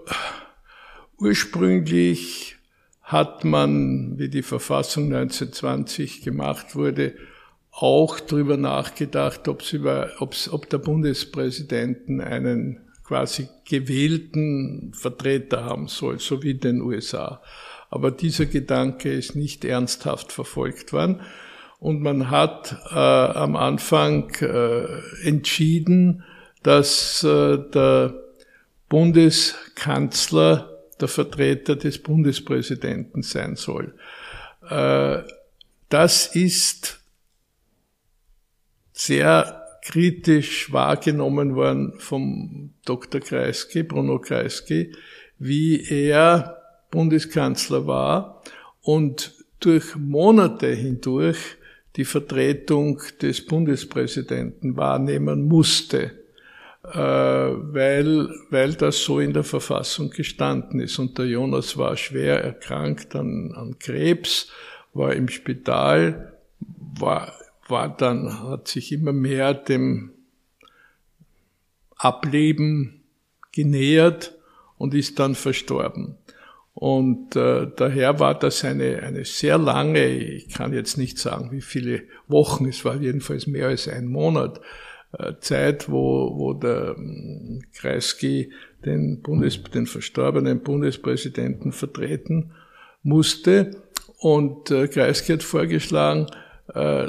ursprünglich 1.18 2.57
hat 3.03 3.44
man, 3.44 4.18
wie 4.18 4.29
die 4.29 4.42
Verfassung 4.42 5.07
1920 5.07 6.22
gemacht 6.22 6.75
wurde, 6.75 7.14
auch 7.70 8.20
darüber 8.20 8.57
nachgedacht, 8.57 9.48
ob's 9.48 9.72
über, 9.72 10.11
ob's, 10.20 10.48
ob 10.48 10.68
der 10.68 10.79
Bundespräsidenten 10.79 12.20
einen 12.20 12.81
quasi 13.03 13.48
gewählten 13.68 14.92
Vertreter 14.94 15.64
haben 15.64 15.88
soll, 15.88 16.18
so 16.18 16.42
wie 16.42 16.53
in 16.53 16.61
den 16.61 16.81
USA. 16.81 17.42
Aber 17.90 18.11
dieser 18.11 18.46
Gedanke 18.46 19.12
ist 19.12 19.37
nicht 19.37 19.64
ernsthaft 19.64 20.33
verfolgt 20.33 20.92
worden. 20.92 21.20
Und 21.83 22.01
man 22.01 22.31
hat 22.31 22.77
äh, 22.92 22.95
am 22.95 23.57
Anfang 23.57 24.31
äh, 24.40 25.27
entschieden, 25.27 26.23
dass 26.62 27.25
äh, 27.25 27.59
der 27.59 28.14
Bundeskanzler 28.88 30.79
der 31.01 31.09
Vertreter 31.09 31.75
des 31.75 32.01
Bundespräsidenten 32.01 33.25
sein 33.25 33.57
soll. 33.57 33.97
Äh, 34.71 35.23
das 35.88 36.29
ist 36.37 37.01
sehr 38.92 39.66
kritisch 39.85 40.73
wahrgenommen 40.73 41.57
worden 41.57 41.95
vom 41.99 42.75
Dr. 42.85 43.21
Kreisky, 43.21 43.83
Bruno 43.83 44.21
Kreisky, 44.21 44.95
wie 45.37 45.85
er 45.85 46.59
Bundeskanzler 46.92 47.88
war 47.88 48.40
und 48.83 49.35
durch 49.59 49.97
Monate 49.97 50.68
hindurch 50.68 51.57
die 51.96 52.05
Vertretung 52.05 53.00
des 53.20 53.44
Bundespräsidenten 53.44 54.76
wahrnehmen 54.76 55.46
musste, 55.46 56.12
äh, 56.85 56.98
weil, 56.98 58.28
weil 58.50 58.74
das 58.74 59.02
so 59.02 59.20
in 59.20 59.33
der 59.33 59.44
Verfassung 59.44 60.11
gestanden 60.11 60.81
ist. 60.81 60.98
Und 60.98 61.18
der 61.18 61.26
Jonas 61.26 61.76
war 61.76 61.96
schwer 61.96 62.42
erkrankt 62.42 63.14
an, 63.14 63.52
an 63.55 63.78
Krebs, 63.78 64.48
war 64.94 65.12
im 65.14 65.28
Spital, 65.28 66.33
war, 66.98 67.33
war 67.68 67.94
dann, 67.96 68.42
hat 68.42 68.68
sich 68.68 68.92
immer 68.92 69.12
mehr 69.12 69.55
dem 69.55 70.12
Ableben 71.96 73.02
genähert 73.52 74.35
und 74.76 74.94
ist 74.94 75.18
dann 75.18 75.35
verstorben. 75.35 76.16
Und 76.83 77.37
äh, 77.37 77.68
daher 77.77 78.18
war 78.18 78.37
das 78.37 78.64
eine, 78.64 79.05
eine 79.05 79.25
sehr 79.25 79.57
lange, 79.57 80.05
ich 80.05 80.49
kann 80.49 80.73
jetzt 80.73 80.99
nicht 80.99 81.16
sagen, 81.16 81.53
wie 81.53 81.61
viele 81.61 82.03
Wochen, 82.27 82.66
es 82.66 82.85
war 82.85 82.97
jedenfalls 82.97 83.47
mehr 83.47 83.68
als 83.68 83.87
ein 83.87 84.09
Monat 84.09 84.61
äh, 85.16 85.35
Zeit, 85.38 85.88
wo, 85.88 86.37
wo 86.37 86.55
der 86.55 86.97
äh, 86.99 87.61
Kreisky 87.73 88.51
den, 88.85 89.23
Bundes, 89.23 89.62
den 89.62 89.87
verstorbenen 89.87 90.64
Bundespräsidenten 90.64 91.71
vertreten 91.71 92.51
musste. 93.05 93.81
Und 94.18 94.73
äh, 94.73 94.88
Kreisky 94.88 95.35
hat 95.35 95.45
vorgeschlagen, 95.45 96.27
äh, 96.75 97.07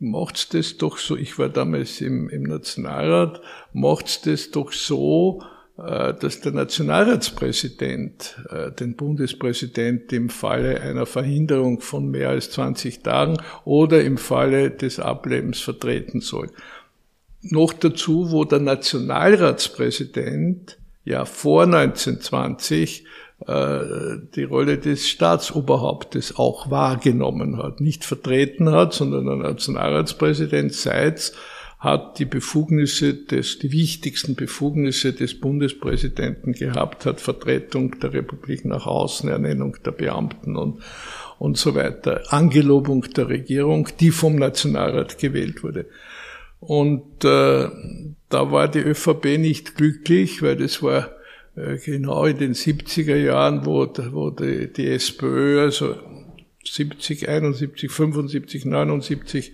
macht's 0.00 0.50
das 0.50 0.76
doch 0.76 0.98
so, 0.98 1.16
ich 1.16 1.38
war 1.38 1.48
damals 1.48 2.02
im, 2.02 2.28
im 2.28 2.42
Nationalrat, 2.42 3.40
macht's 3.72 4.20
das 4.20 4.50
doch 4.50 4.70
so, 4.70 5.40
dass 5.76 6.40
der 6.40 6.52
Nationalratspräsident 6.52 8.40
äh, 8.48 8.70
den 8.70 8.94
Bundespräsident 8.94 10.12
im 10.12 10.30
Falle 10.30 10.80
einer 10.80 11.04
Verhinderung 11.04 11.80
von 11.80 12.08
mehr 12.10 12.28
als 12.28 12.52
20 12.52 13.02
Tagen 13.02 13.38
oder 13.64 14.04
im 14.04 14.16
Falle 14.16 14.70
des 14.70 15.00
Ablebens 15.00 15.58
vertreten 15.60 16.20
soll. 16.20 16.48
Noch 17.42 17.72
dazu, 17.72 18.30
wo 18.30 18.44
der 18.44 18.60
Nationalratspräsident 18.60 20.78
ja 21.04 21.24
vor 21.24 21.64
1920 21.64 23.04
äh, 23.46 23.80
die 24.36 24.44
Rolle 24.44 24.78
des 24.78 25.08
Staatsoberhauptes 25.08 26.36
auch 26.36 26.70
wahrgenommen 26.70 27.58
hat, 27.58 27.80
nicht 27.80 28.04
vertreten 28.04 28.70
hat, 28.70 28.94
sondern 28.94 29.26
der 29.26 29.36
Nationalratspräsident 29.36 30.72
Seitz 30.72 31.32
hat 31.84 32.18
die 32.18 32.24
Befugnisse 32.24 33.12
des, 33.14 33.58
die 33.58 33.70
wichtigsten 33.70 34.34
Befugnisse 34.34 35.12
des 35.12 35.38
Bundespräsidenten 35.38 36.54
gehabt, 36.54 37.04
hat 37.04 37.20
Vertretung 37.20 38.00
der 38.00 38.14
Republik 38.14 38.64
nach 38.64 38.86
außen, 38.86 39.28
Ernennung 39.28 39.76
der 39.84 39.92
Beamten 39.92 40.56
und, 40.56 40.82
und 41.38 41.58
so 41.58 41.74
weiter, 41.74 42.22
Angelobung 42.30 43.02
der 43.14 43.28
Regierung, 43.28 43.88
die 44.00 44.10
vom 44.10 44.36
Nationalrat 44.36 45.18
gewählt 45.18 45.62
wurde. 45.62 45.86
Und 46.58 47.22
äh, 47.24 47.68
da 48.30 48.50
war 48.50 48.68
die 48.68 48.78
ÖVP 48.78 49.38
nicht 49.38 49.76
glücklich, 49.76 50.40
weil 50.40 50.56
das 50.56 50.82
war 50.82 51.10
äh, 51.54 51.76
genau 51.76 52.24
in 52.24 52.38
den 52.38 52.54
70er 52.54 53.16
Jahren, 53.16 53.66
wo, 53.66 53.86
wo 54.12 54.30
die, 54.30 54.72
die 54.72 54.88
SPÖ, 54.88 55.60
also 55.60 55.96
70, 56.64 57.28
71, 57.28 57.90
75, 57.90 58.64
79 58.64 59.52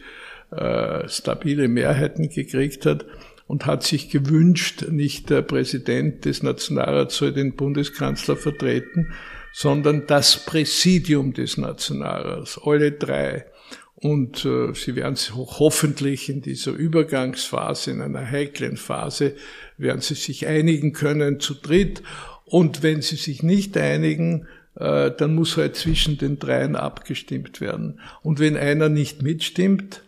äh, 0.50 1.08
stabile 1.08 1.68
Mehrheiten 1.68 2.28
gekriegt 2.28 2.86
hat 2.86 3.06
und 3.46 3.66
hat 3.66 3.82
sich 3.82 4.10
gewünscht, 4.10 4.86
nicht 4.90 5.30
der 5.30 5.42
Präsident 5.42 6.24
des 6.24 6.42
Nationalrats 6.42 7.16
soll 7.16 7.32
den 7.32 7.56
Bundeskanzler 7.56 8.36
vertreten, 8.36 9.12
sondern 9.52 10.06
das 10.06 10.44
Präsidium 10.44 11.32
des 11.32 11.56
Nationalrats, 11.56 12.60
alle 12.64 12.92
drei. 12.92 13.46
Und 13.94 14.44
äh, 14.44 14.72
sie 14.72 14.94
werden 14.96 15.16
sich 15.16 15.34
hoffentlich 15.34 16.28
in 16.28 16.40
dieser 16.40 16.72
Übergangsphase, 16.72 17.90
in 17.90 18.00
einer 18.00 18.24
heiklen 18.24 18.76
Phase, 18.76 19.34
werden 19.76 20.00
sie 20.00 20.14
sich 20.14 20.46
einigen 20.46 20.92
können 20.92 21.40
zu 21.40 21.54
dritt. 21.54 22.02
Und 22.44 22.82
wenn 22.82 23.02
sie 23.02 23.16
sich 23.16 23.42
nicht 23.42 23.76
einigen, 23.76 24.46
äh, 24.76 25.10
dann 25.10 25.34
muss 25.34 25.56
halt 25.56 25.76
zwischen 25.76 26.16
den 26.16 26.38
dreien 26.38 26.76
abgestimmt 26.76 27.60
werden. 27.60 28.00
Und 28.22 28.38
wenn 28.38 28.56
einer 28.56 28.88
nicht 28.88 29.22
mitstimmt, 29.22 30.02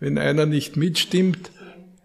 wenn 0.00 0.18
einer 0.18 0.46
nicht 0.46 0.76
mitstimmt, 0.76 1.50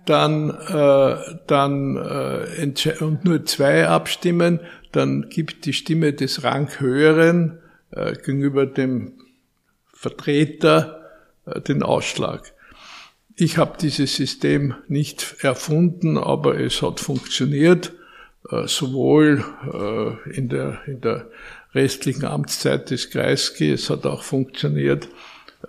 dann, 0.05 0.49
äh, 0.49 1.37
dann 1.47 1.95
äh, 1.97 2.93
und 2.99 3.25
nur 3.25 3.45
zwei 3.45 3.87
abstimmen, 3.87 4.59
dann 4.91 5.29
gibt 5.29 5.65
die 5.65 5.73
Stimme 5.73 6.13
des 6.13 6.43
Ranghöheren 6.43 7.59
äh, 7.91 8.13
gegenüber 8.13 8.65
dem 8.65 9.13
Vertreter 9.93 11.11
äh, 11.45 11.61
den 11.61 11.83
Ausschlag. 11.83 12.53
Ich 13.35 13.57
habe 13.57 13.77
dieses 13.79 14.15
System 14.15 14.75
nicht 14.87 15.35
erfunden, 15.41 16.17
aber 16.17 16.59
es 16.59 16.81
hat 16.81 16.99
funktioniert, 16.99 17.93
äh, 18.49 18.67
sowohl 18.67 19.45
äh, 19.71 20.31
in 20.31 20.49
der, 20.49 20.81
in 20.87 21.01
der 21.01 21.29
restlichen 21.73 22.25
Amtszeit 22.25 22.89
des 22.89 23.11
Kreisky, 23.11 23.71
es 23.71 23.89
hat 23.89 24.05
auch 24.05 24.23
funktioniert 24.23 25.07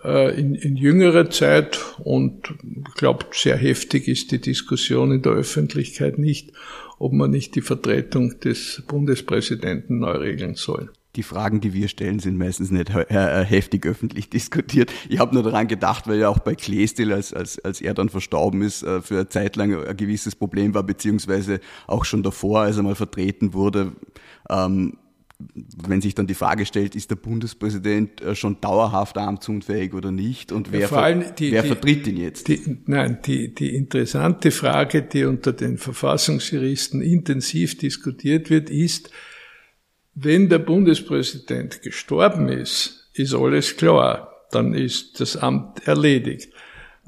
in, 0.05 0.55
in 0.55 0.77
jüngerer 0.77 1.31
Zeit 1.31 1.79
und 1.99 2.55
ich 2.89 2.95
glaube, 2.95 3.27
sehr 3.33 3.57
heftig 3.57 4.09
ist 4.09 4.31
die 4.31 4.41
Diskussion 4.41 5.13
in 5.13 5.23
der 5.23 5.33
Öffentlichkeit 5.33 6.19
nicht, 6.19 6.53
ob 6.99 7.13
man 7.13 7.31
nicht 7.31 7.55
die 7.55 7.61
Vertretung 7.61 8.39
des 8.41 8.83
Bundespräsidenten 8.87 9.99
neu 9.99 10.13
regeln 10.13 10.55
soll 10.55 10.91
die 11.17 11.23
Fragen, 11.25 11.61
die 11.61 11.75
wir 11.75 11.89
stellen, 11.89 12.21
sind 12.21 12.39
meistens 12.39 12.71
nicht 12.71 12.93
heftig 12.95 13.85
öffentlich 13.85 14.31
diskutiert. 14.31 14.93
Ich 15.09 15.19
habe 15.19 15.35
nur 15.35 15.43
daran 15.43 15.67
gedacht, 15.67 16.07
weil 16.07 16.21
ja 16.21 16.29
auch 16.29 16.39
bei 16.39 16.55
Kleestil, 16.55 17.13
als, 17.13 17.35
als, 17.35 17.59
als 17.65 17.81
er 17.81 17.95
dann 17.95 18.09
verstorben 18.09 18.63
ist, 18.63 18.83
äh, 18.83 19.03
für 19.03 19.15
eine 19.15 19.29
Zeit 19.29 19.57
lang 19.57 19.75
ein 19.85 19.97
gewisses 19.97 20.37
Problem 20.37 20.73
war, 20.75 20.85
beziehungsweise 20.85 21.61
auch 21.87 22.05
schon 22.05 22.23
davor, 22.23 22.61
als 22.61 22.77
er 22.77 22.85
mal 22.85 22.95
vertreten 22.95 23.55
wurde, 23.55 23.93
ähm, 24.49 24.99
wenn 25.87 26.01
sich 26.01 26.15
dann 26.15 26.27
die 26.27 26.35
Frage 26.35 26.67
stellt, 26.67 26.95
ist 26.95 27.11
der 27.11 27.17
Bundespräsident 27.17 28.21
äh, 28.21 28.35
schon 28.35 28.61
dauerhaft 28.61 29.19
amtsunfähig 29.19 29.95
oder 29.95 30.11
nicht 30.11 30.53
und 30.53 30.73
wer, 30.73 30.89
ja, 30.89 31.15
die, 31.15 31.53
wer 31.53 31.63
die, 31.63 31.69
vertritt 31.69 32.07
ihn 32.07 32.17
jetzt? 32.17 32.49
Die, 32.49 32.79
nein, 32.87 33.19
die, 33.25 33.55
die 33.55 33.75
interessante 33.75 34.51
Frage, 34.51 35.03
die 35.03 35.25
unter 35.25 35.53
den 35.53 35.79
Verfassungsjuristen 35.79 37.03
intensiv 37.03 37.79
diskutiert 37.79 38.51
wird, 38.51 38.71
ist, 38.71 39.11
wenn 40.15 40.49
der 40.49 40.59
Bundespräsident 40.59 41.83
gestorben 41.83 42.49
ist, 42.49 43.11
ist 43.15 43.35
alles 43.35 43.77
klar, 43.77 44.33
dann 44.51 44.75
ist 44.75 45.21
das 45.21 45.37
Amt 45.37 45.87
erledigt. 45.87 46.53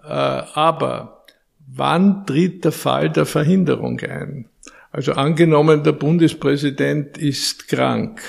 Äh, 0.03 0.07
aber 0.07 1.25
wann 1.67 2.27
tritt 2.27 2.65
der 2.65 2.73
Fall 2.73 3.11
der 3.11 3.27
Verhinderung 3.27 4.01
ein? 4.01 4.49
Also 4.93 5.13
angenommen, 5.13 5.83
der 5.83 5.93
Bundespräsident 5.93 7.17
ist 7.17 7.67
krank. 7.69 8.21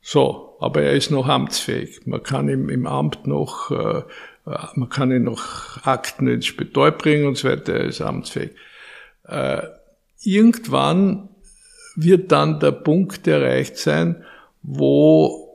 So, 0.00 0.56
aber 0.60 0.82
er 0.82 0.92
ist 0.92 1.10
noch 1.10 1.28
amtsfähig. 1.28 2.06
Man 2.06 2.22
kann 2.22 2.48
ihm 2.48 2.68
im 2.68 2.86
Amt 2.86 3.26
noch, 3.26 3.70
äh, 3.72 4.02
man 4.74 4.88
kann 4.88 5.10
ihn 5.10 5.24
noch 5.24 5.84
Akten 5.84 6.28
ins 6.28 6.46
Spital 6.46 6.92
bringen 6.92 7.26
und 7.26 7.36
so 7.36 7.48
weiter, 7.48 7.74
er 7.74 7.84
ist 7.86 8.00
amtsfähig. 8.00 8.52
Äh, 9.26 9.62
irgendwann 10.22 11.28
wird 11.96 12.30
dann 12.30 12.60
der 12.60 12.72
Punkt 12.72 13.26
erreicht 13.26 13.76
sein, 13.76 14.24
wo 14.62 15.48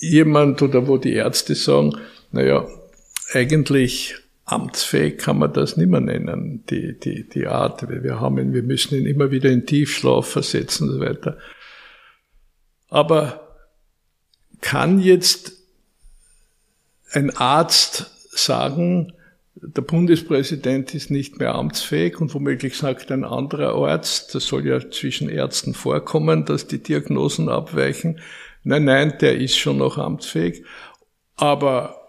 jemand 0.00 0.60
oder 0.60 0.86
wo 0.86 0.98
die 0.98 1.14
Ärzte 1.14 1.54
sagen, 1.54 1.96
naja, 2.30 2.66
eigentlich 3.32 4.16
amtsfähig 4.44 5.18
kann 5.18 5.38
man 5.38 5.52
das 5.52 5.76
nicht 5.76 5.88
mehr 5.88 6.00
nennen, 6.00 6.64
die, 6.68 6.98
die, 6.98 7.28
die 7.28 7.46
Art. 7.46 7.88
Wir 7.88 8.20
haben 8.20 8.52
wir 8.52 8.62
müssen 8.62 8.96
ihn 8.96 9.06
immer 9.06 9.30
wieder 9.30 9.50
in 9.50 9.66
Tiefschlaf 9.66 10.26
versetzen 10.26 10.88
und 10.88 10.94
so 10.96 11.00
weiter. 11.00 11.38
Aber 12.88 13.56
kann 14.60 14.98
jetzt 14.98 15.52
ein 17.12 17.30
Arzt 17.30 18.10
sagen, 18.30 19.12
der 19.54 19.82
Bundespräsident 19.82 20.94
ist 20.94 21.10
nicht 21.10 21.38
mehr 21.38 21.54
amtsfähig 21.54 22.20
und 22.20 22.34
womöglich 22.34 22.76
sagt 22.76 23.12
ein 23.12 23.24
anderer 23.24 23.74
Arzt, 23.74 24.34
das 24.34 24.46
soll 24.46 24.66
ja 24.66 24.90
zwischen 24.90 25.28
Ärzten 25.28 25.74
vorkommen, 25.74 26.44
dass 26.44 26.66
die 26.66 26.82
Diagnosen 26.82 27.48
abweichen. 27.48 28.18
Nein, 28.64 28.84
nein, 28.84 29.14
der 29.20 29.38
ist 29.38 29.56
schon 29.58 29.78
noch 29.78 29.98
amtsfähig. 29.98 30.64
Aber 31.36 32.01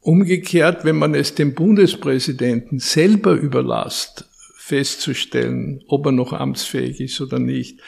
Umgekehrt, 0.00 0.84
wenn 0.84 0.96
man 0.96 1.14
es 1.14 1.34
dem 1.34 1.54
Bundespräsidenten 1.54 2.78
selber 2.78 3.32
überlasst, 3.32 4.28
festzustellen, 4.56 5.82
ob 5.88 6.06
er 6.06 6.12
noch 6.12 6.32
amtsfähig 6.32 7.00
ist 7.00 7.20
oder 7.20 7.38
nicht, 7.38 7.80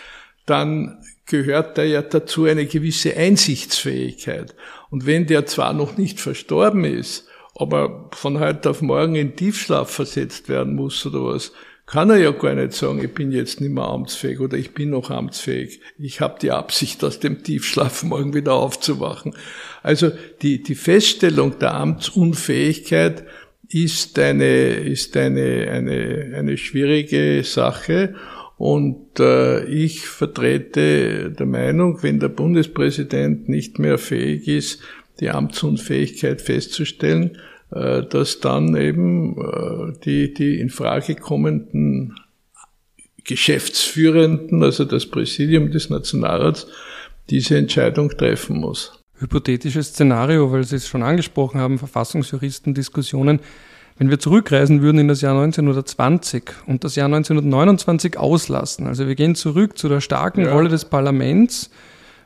dann 0.47 0.99
gehört 1.27 1.79
da 1.79 1.85
ja 1.85 2.03
dazu 2.03 2.45
eine 2.45 2.67
gewisse 2.67 3.17
Einsichtsfähigkeit. 3.17 4.55
Und 4.91 5.07
wenn 5.07 5.27
der 5.27 5.47
zwar 5.47 5.73
noch 5.73 5.97
nicht 5.97 6.21
verstorben 6.21 6.85
ist, 6.85 7.29
aber 7.55 8.11
von 8.13 8.41
heute 8.41 8.71
auf 8.71 8.83
morgen 8.83 9.15
in 9.15 9.37
Tiefschlaf 9.37 9.91
versetzt 9.91 10.49
werden 10.49 10.75
muss 10.75 11.05
oder 11.07 11.25
was, 11.25 11.53
kann 11.91 12.09
er 12.09 12.19
ja 12.19 12.31
gar 12.31 12.55
nicht 12.55 12.73
sagen, 12.73 13.03
ich 13.03 13.13
bin 13.13 13.33
jetzt 13.33 13.61
nicht 13.61 13.73
mehr 13.73 13.85
amtsfähig 13.85 14.39
oder 14.39 14.57
ich 14.57 14.75
bin 14.75 14.91
noch 14.91 15.11
amtsfähig. 15.11 15.81
Ich 15.99 16.21
habe 16.21 16.39
die 16.41 16.53
Absicht, 16.53 17.03
aus 17.03 17.19
dem 17.19 17.43
Tiefschlaf 17.43 18.05
morgen 18.05 18.33
wieder 18.33 18.55
aufzuwachen. 18.55 19.35
Also 19.83 20.13
die, 20.41 20.63
die 20.63 20.77
Feststellung 20.77 21.59
der 21.59 21.75
Amtsunfähigkeit 21.75 23.25
ist 23.69 24.21
eine, 24.21 24.69
ist 24.75 25.17
eine, 25.17 25.69
eine, 25.69 26.33
eine 26.37 26.57
schwierige 26.59 27.43
Sache. 27.43 28.15
Und 28.57 29.19
äh, 29.19 29.65
ich 29.65 30.07
vertrete 30.07 31.33
der 31.33 31.47
Meinung, 31.47 32.05
wenn 32.05 32.21
der 32.21 32.29
Bundespräsident 32.29 33.49
nicht 33.49 33.81
mehr 33.81 33.99
fähig 33.99 34.47
ist, 34.47 34.81
die 35.19 35.31
Amtsunfähigkeit 35.31 36.41
festzustellen, 36.41 37.37
dass 37.71 38.41
dann 38.41 38.75
eben 38.77 39.37
äh, 39.39 39.93
die, 40.05 40.35
die 40.35 40.61
in 40.61 40.71
Frage 40.71 41.15
kommenden 41.15 42.17
Geschäftsführenden, 43.25 44.63
also 44.63 44.85
das 44.85 45.07
Präsidium 45.07 45.71
des 45.71 45.91
Nationalrats, 45.91 46.67
diese 47.29 47.57
Entscheidung 47.57 48.11
treffen 48.11 48.59
muss. 48.59 49.01
Hypothetisches 49.19 49.89
Szenario, 49.89 50.51
weil 50.51 50.65
Sie 50.65 50.77
es 50.77 50.89
schon 50.89 51.03
angesprochen 51.03 51.61
haben, 51.61 51.79
Verfassungsjuristen-Diskussionen. 51.79 53.41
Wenn 53.99 54.09
wir 54.09 54.19
zurückreisen 54.19 54.81
würden 54.81 54.99
in 54.99 55.09
das 55.09 55.21
Jahr 55.21 55.35
1920 55.35 56.45
und 56.67 56.85
das 56.85 56.97
Jahr 56.97 57.07
1929 57.07 58.17
auslassen, 58.17 58.87
also 58.87 59.07
wir 59.07 59.15
gehen 59.15 59.35
zurück 59.35 59.77
zu 59.77 59.91
der 59.91 60.01
starken 60.01 60.47
ja. 60.47 60.53
Rolle 60.53 60.71
des 60.71 60.87
Parlaments, 60.87 61.71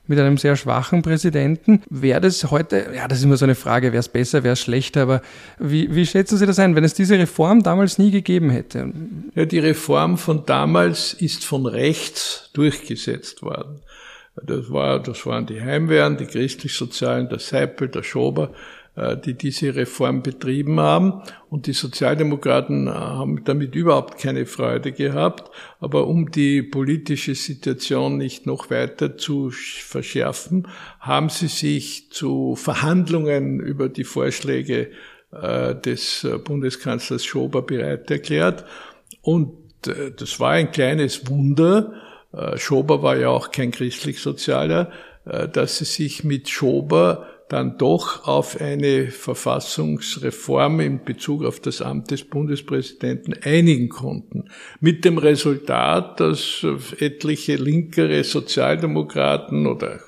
mit 0.06 0.18
einem 0.18 0.36
sehr 0.36 0.56
schwachen 0.56 1.02
Präsidenten. 1.02 1.82
Wäre 1.88 2.20
das 2.20 2.50
heute, 2.50 2.90
ja, 2.94 3.08
das 3.08 3.18
ist 3.18 3.24
immer 3.24 3.36
so 3.36 3.44
eine 3.44 3.54
Frage, 3.54 3.92
wäre 3.92 4.00
es 4.00 4.08
besser, 4.08 4.44
wäre 4.44 4.52
es 4.52 4.60
schlechter, 4.60 5.02
aber 5.02 5.22
wie, 5.58 5.94
wie 5.94 6.06
schätzen 6.06 6.36
Sie 6.36 6.46
das 6.46 6.58
ein, 6.58 6.76
wenn 6.76 6.84
es 6.84 6.94
diese 6.94 7.18
Reform 7.18 7.62
damals 7.62 7.98
nie 7.98 8.10
gegeben 8.10 8.50
hätte? 8.50 8.92
Ja, 9.34 9.44
die 9.44 9.58
Reform 9.58 10.18
von 10.18 10.44
damals 10.46 11.14
ist 11.14 11.44
von 11.44 11.66
rechts 11.66 12.50
durchgesetzt 12.52 13.42
worden. 13.42 13.80
Das, 14.42 14.70
war, 14.70 15.00
das 15.00 15.24
waren 15.26 15.46
die 15.46 15.60
Heimwehren, 15.60 16.16
die 16.16 16.26
christlich-sozialen, 16.26 17.28
der 17.28 17.38
Seipel, 17.38 17.88
der 17.88 18.02
Schober. 18.02 18.50
Äh, 18.96 19.16
die 19.16 19.34
diese 19.34 19.74
Reform 19.74 20.22
betrieben 20.22 20.78
haben. 20.78 21.22
Und 21.50 21.66
die 21.66 21.72
Sozialdemokraten 21.72 22.86
äh, 22.86 22.90
haben 22.90 23.42
damit 23.42 23.74
überhaupt 23.74 24.18
keine 24.20 24.46
Freude 24.46 24.92
gehabt. 24.92 25.50
Aber 25.80 26.06
um 26.06 26.30
die 26.30 26.62
politische 26.62 27.34
Situation 27.34 28.18
nicht 28.18 28.46
noch 28.46 28.70
weiter 28.70 29.16
zu 29.16 29.50
verschärfen, 29.50 30.68
haben 31.00 31.28
sie 31.28 31.48
sich 31.48 32.12
zu 32.12 32.54
Verhandlungen 32.54 33.58
über 33.58 33.88
die 33.88 34.04
Vorschläge 34.04 34.90
äh, 35.32 35.74
des 35.74 36.24
Bundeskanzlers 36.44 37.24
Schober 37.24 37.62
bereit 37.62 38.08
erklärt. 38.12 38.64
Und 39.22 39.54
das 39.82 40.38
war 40.38 40.52
ein 40.52 40.70
kleines 40.70 41.28
Wunder. 41.28 41.92
Schober 42.56 43.02
war 43.02 43.18
ja 43.18 43.28
auch 43.28 43.50
kein 43.50 43.70
christlich-sozialer, 43.70 44.90
dass 45.52 45.76
sie 45.76 45.84
sich 45.84 46.24
mit 46.24 46.48
Schober 46.48 47.26
dann 47.48 47.76
doch 47.78 48.26
auf 48.26 48.60
eine 48.60 49.08
Verfassungsreform 49.08 50.80
in 50.80 51.04
Bezug 51.04 51.44
auf 51.44 51.60
das 51.60 51.82
Amt 51.82 52.10
des 52.10 52.24
Bundespräsidenten 52.24 53.34
einigen 53.42 53.88
konnten. 53.88 54.50
Mit 54.80 55.04
dem 55.04 55.18
Resultat, 55.18 56.20
dass 56.20 56.66
etliche 56.98 57.56
linkere 57.56 58.24
Sozialdemokraten 58.24 59.66
oder 59.66 60.00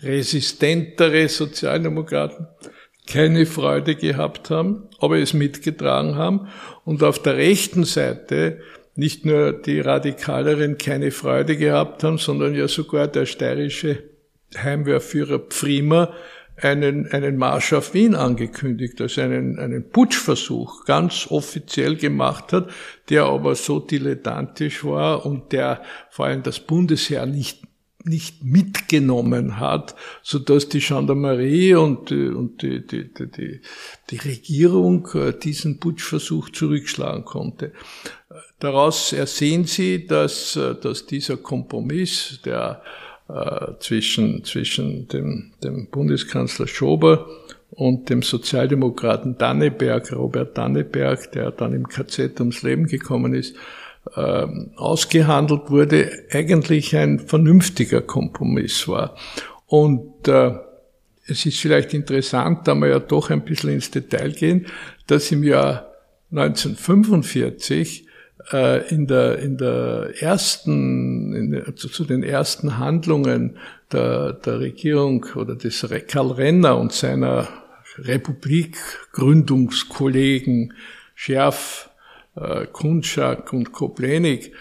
resistentere 0.00 1.28
Sozialdemokraten 1.28 2.46
keine 3.06 3.44
Freude 3.44 3.96
gehabt 3.96 4.50
haben, 4.50 4.88
aber 4.98 5.18
es 5.18 5.34
mitgetragen 5.34 6.16
haben 6.16 6.48
und 6.84 7.02
auf 7.02 7.20
der 7.20 7.36
rechten 7.36 7.84
Seite 7.84 8.60
nicht 8.96 9.24
nur 9.26 9.52
die 9.52 9.80
Radikaleren 9.80 10.78
keine 10.78 11.10
Freude 11.10 11.56
gehabt 11.56 12.04
haben, 12.04 12.18
sondern 12.18 12.54
ja 12.54 12.68
sogar 12.68 13.08
der 13.08 13.26
steirische 13.26 14.04
Heimwehrführer 14.56 15.40
Pfriemer 15.40 16.14
einen, 16.56 17.10
einen 17.10 17.36
Marsch 17.36 17.72
auf 17.72 17.94
Wien 17.94 18.14
angekündigt, 18.14 19.00
also 19.00 19.20
einen, 19.20 19.58
einen 19.58 19.90
Putschversuch 19.90 20.84
ganz 20.84 21.26
offiziell 21.30 21.96
gemacht 21.96 22.52
hat, 22.52 22.70
der 23.08 23.24
aber 23.24 23.54
so 23.54 23.80
dilettantisch 23.80 24.84
war 24.84 25.26
und 25.26 25.52
der 25.52 25.82
vor 26.10 26.26
allem 26.26 26.42
das 26.42 26.60
Bundesheer 26.60 27.26
nicht 27.26 27.62
nicht 28.06 28.44
mitgenommen 28.44 29.58
hat, 29.58 29.94
so 30.22 30.38
dass 30.38 30.68
die 30.68 30.80
Gendarmerie 30.80 31.74
und, 31.74 32.12
und 32.12 32.60
die, 32.60 32.86
die, 32.86 33.10
die, 33.12 33.62
die 34.10 34.16
Regierung 34.16 35.08
äh, 35.14 35.32
diesen 35.32 35.80
Putschversuch 35.80 36.50
zurückschlagen 36.50 37.24
konnte. 37.24 37.72
Daraus 38.60 39.14
ersehen 39.14 39.64
Sie, 39.64 40.06
dass, 40.06 40.54
äh, 40.56 40.74
dass 40.74 41.06
dieser 41.06 41.38
Kompromiss, 41.38 42.40
der 42.44 42.82
äh, 43.28 43.72
zwischen, 43.80 44.44
zwischen 44.44 45.08
dem, 45.08 45.52
dem 45.62 45.86
Bundeskanzler 45.86 46.66
Schober 46.66 47.26
und 47.70 48.10
dem 48.10 48.22
Sozialdemokraten 48.22 49.38
Danneberg, 49.38 50.12
Robert 50.12 50.56
Danneberg, 50.56 51.32
der 51.32 51.50
dann 51.50 51.72
im 51.72 51.88
KZ 51.88 52.38
ums 52.40 52.62
Leben 52.62 52.86
gekommen 52.86 53.34
ist, 53.34 53.56
äh, 54.14 54.46
ausgehandelt 54.76 55.70
wurde, 55.70 56.10
eigentlich 56.30 56.94
ein 56.96 57.18
vernünftiger 57.18 58.02
Kompromiss 58.02 58.86
war. 58.86 59.16
Und 59.66 60.28
äh, 60.28 60.52
es 61.26 61.46
ist 61.46 61.58
vielleicht 61.58 61.94
interessant, 61.94 62.68
da 62.68 62.74
wir 62.74 62.88
ja 62.88 62.98
doch 62.98 63.30
ein 63.30 63.44
bisschen 63.44 63.70
ins 63.70 63.90
Detail 63.90 64.32
gehen, 64.32 64.66
dass 65.06 65.32
im 65.32 65.42
Jahr 65.42 65.90
1945 66.30 68.02
äh, 68.02 68.03
in 68.50 69.06
der, 69.06 69.38
in 69.38 69.56
der 69.56 70.10
ersten, 70.20 71.34
in 71.34 71.52
der, 71.52 71.74
zu 71.76 72.04
den 72.04 72.22
ersten 72.22 72.76
Handlungen 72.78 73.56
der, 73.90 74.34
der 74.34 74.60
Regierung 74.60 75.24
oder 75.34 75.54
des 75.54 75.86
Karl 76.08 76.32
Renner 76.32 76.76
und 76.78 76.92
seiner 76.92 77.48
Republikgründungskollegen 77.98 80.74
Scherf, 81.14 81.90
äh, 82.36 82.66
Kunschak 82.66 83.52
und 83.52 83.72
Koplenik, 83.72 84.52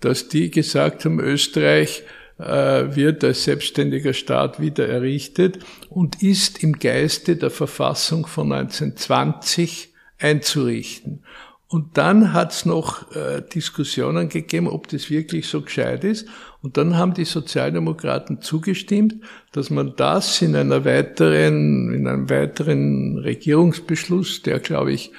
dass 0.00 0.28
die 0.28 0.50
gesagt 0.50 1.04
haben, 1.04 1.20
Österreich 1.20 2.02
äh, 2.38 2.94
wird 2.94 3.24
als 3.24 3.44
selbstständiger 3.44 4.14
Staat 4.14 4.60
wieder 4.60 4.88
errichtet 4.88 5.58
und 5.90 6.22
ist 6.22 6.62
im 6.62 6.78
Geiste 6.78 7.36
der 7.36 7.50
Verfassung 7.50 8.26
von 8.26 8.52
1920 8.52 9.92
einzurichten. 10.18 11.24
Und 11.70 11.98
dann 11.98 12.32
hat 12.32 12.52
es 12.52 12.64
noch 12.64 13.14
äh, 13.14 13.42
Diskussionen 13.42 14.30
gegeben, 14.30 14.68
ob 14.68 14.88
das 14.88 15.10
wirklich 15.10 15.48
so 15.48 15.60
gescheit 15.60 16.02
ist. 16.02 16.26
Und 16.62 16.78
dann 16.78 16.96
haben 16.96 17.12
die 17.12 17.26
Sozialdemokraten 17.26 18.40
zugestimmt, 18.40 19.16
dass 19.52 19.68
man 19.68 19.94
das 19.96 20.40
in 20.40 20.56
einer 20.56 20.86
weiteren, 20.86 21.92
in 21.92 22.06
einem 22.06 22.30
weiteren 22.30 23.18
Regierungsbeschluss, 23.18 24.42
der 24.42 24.60
glaube 24.60 24.92
ich 24.92 25.12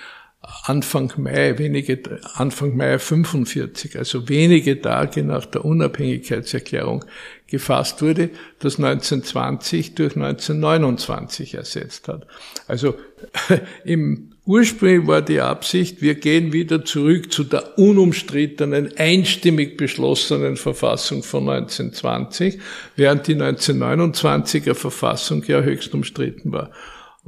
Anfang 0.64 1.14
Mai, 1.18 1.58
wenige, 1.58 2.00
Anfang 2.36 2.76
Mai 2.76 3.00
45, 3.00 3.98
also 3.98 4.30
wenige 4.30 4.82
Tage 4.82 5.24
nach 5.24 5.46
der 5.46 5.66
Unabhängigkeitserklärung 5.66 7.06
gefasst 7.48 8.02
wurde, 8.02 8.30
das 8.60 8.78
1920 8.78 9.96
durch 9.96 10.16
1929 10.16 11.56
ersetzt 11.56 12.08
hat. 12.08 12.28
Also 12.68 12.96
im 13.84 14.30
Ursprünglich 14.50 15.08
war 15.08 15.22
die 15.22 15.42
Absicht, 15.42 16.02
wir 16.02 16.16
gehen 16.16 16.54
wieder 16.54 16.84
zurück 16.84 17.32
zu 17.32 17.44
der 17.44 17.78
unumstrittenen, 17.78 18.98
einstimmig 18.98 19.78
beschlossenen 19.78 20.58
Verfassung 20.58 21.22
von 21.22 21.48
1920, 21.48 22.58
während 22.96 23.28
die 23.28 23.36
1929er 23.36 24.74
Verfassung 24.74 25.44
ja 25.46 25.62
höchst 25.62 25.94
umstritten 25.94 26.52
war. 26.52 26.72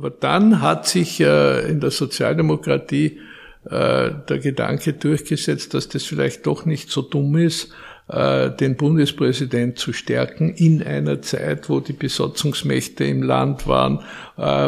Aber 0.02 0.10
dann 0.10 0.64
hat 0.64 0.88
sich 0.88 1.20
äh, 1.20 1.70
in 1.70 1.80
der 1.80 1.92
Sozialdemokratie 1.92 3.20
äh, 3.66 4.10
der 4.28 4.40
Gedanke 4.40 4.94
durchgesetzt, 4.94 5.76
dass 5.76 5.90
das 5.90 6.06
vielleicht 6.06 6.48
doch 6.48 6.66
nicht 6.66 6.90
so 6.90 7.04
dumm 7.04 7.38
ist, 7.38 7.72
äh, 8.08 8.50
den 8.50 8.78
Bundespräsident 8.78 9.78
zu 9.78 9.94
stärken 9.94 10.56
in 10.56 10.82
einer 10.82 11.22
Zeit, 11.22 11.70
wo 11.70 11.82
die 11.82 11.94
Besatzungsmächte 11.94 13.04
im 13.04 13.22
Land 13.22 13.68
waren, 13.68 14.00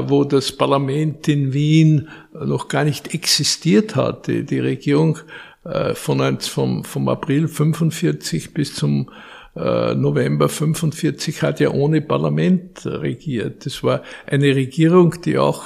wo 0.08 0.24
das 0.24 0.52
Parlament 0.52 1.28
in 1.28 1.52
Wien 1.52 2.10
noch 2.34 2.68
gar 2.68 2.84
nicht 2.84 3.16
existiert 3.16 3.96
hat. 3.96 4.28
Die, 4.28 4.60
Regierung 4.60 5.18
von, 5.96 6.40
vom, 6.42 6.84
vom 6.84 7.10
April 7.10 7.48
45 7.48 8.54
bis 8.54 8.76
zum 8.76 9.10
November 9.56 10.50
45 10.50 11.44
hat 11.44 11.60
ja 11.60 11.70
ohne 11.70 12.02
Parlament 12.02 12.88
regiert. 12.88 13.68
Das 13.68 13.84
war 13.84 14.02
eine 14.26 14.56
Regierung, 14.56 15.22
die 15.24 15.38
auch 15.38 15.66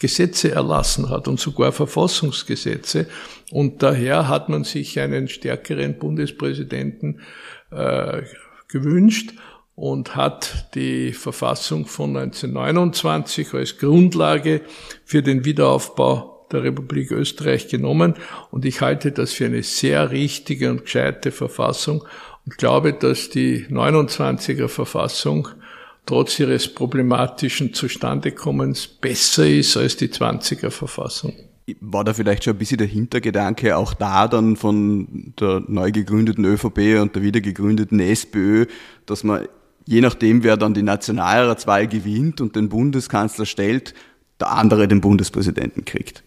Gesetze 0.00 0.52
erlassen 0.52 1.10
hat 1.10 1.28
und 1.28 1.38
sogar 1.38 1.72
Verfassungsgesetze. 1.72 3.06
Und 3.50 3.82
daher 3.82 4.28
hat 4.28 4.48
man 4.48 4.64
sich 4.64 4.98
einen 5.00 5.28
stärkeren 5.28 5.98
Bundespräsidenten 5.98 7.20
äh, 7.70 8.22
gewünscht 8.68 9.34
und 9.74 10.16
hat 10.16 10.74
die 10.74 11.12
Verfassung 11.12 11.84
von 11.84 12.16
1929 12.16 13.52
als 13.52 13.76
Grundlage 13.76 14.62
für 15.04 15.22
den 15.22 15.44
Wiederaufbau 15.44 16.46
der 16.50 16.62
Republik 16.62 17.10
Österreich 17.10 17.68
genommen. 17.68 18.14
Und 18.50 18.64
ich 18.64 18.80
halte 18.80 19.12
das 19.12 19.32
für 19.34 19.44
eine 19.44 19.62
sehr 19.62 20.10
richtige 20.10 20.70
und 20.70 20.84
gescheite 20.84 21.30
Verfassung 21.30 22.04
und 22.46 22.56
glaube, 22.58 22.92
dass 22.92 23.28
die 23.28 23.66
29er 23.66 24.68
Verfassung 24.68 25.48
trotz 26.06 26.38
ihres 26.38 26.72
problematischen 26.72 27.74
Zustandekommens 27.74 28.86
besser 28.86 29.48
ist 29.48 29.76
als 29.76 29.96
die 29.96 30.08
20er 30.08 30.70
Verfassung. 30.70 31.34
War 31.80 32.04
da 32.04 32.14
vielleicht 32.14 32.44
schon 32.44 32.54
ein 32.54 32.58
bisschen 32.58 32.78
der 32.78 32.86
Hintergedanke 32.86 33.76
auch 33.76 33.92
da 33.92 34.28
dann 34.28 34.54
von 34.54 35.34
der 35.40 35.64
neu 35.66 35.90
gegründeten 35.90 36.44
ÖVP 36.44 37.00
und 37.00 37.16
der 37.16 37.22
wieder 37.22 37.40
gegründeten 37.40 37.98
SPÖ, 37.98 38.66
dass 39.04 39.24
man 39.24 39.48
je 39.84 40.00
nachdem, 40.00 40.44
wer 40.44 40.56
dann 40.56 40.74
die 40.74 40.82
Nationalratswahl 40.82 41.88
gewinnt 41.88 42.40
und 42.40 42.54
den 42.54 42.68
Bundeskanzler 42.68 43.46
stellt, 43.46 43.94
der 44.38 44.52
andere 44.52 44.86
den 44.86 45.00
Bundespräsidenten 45.00 45.84
kriegt? 45.84 46.22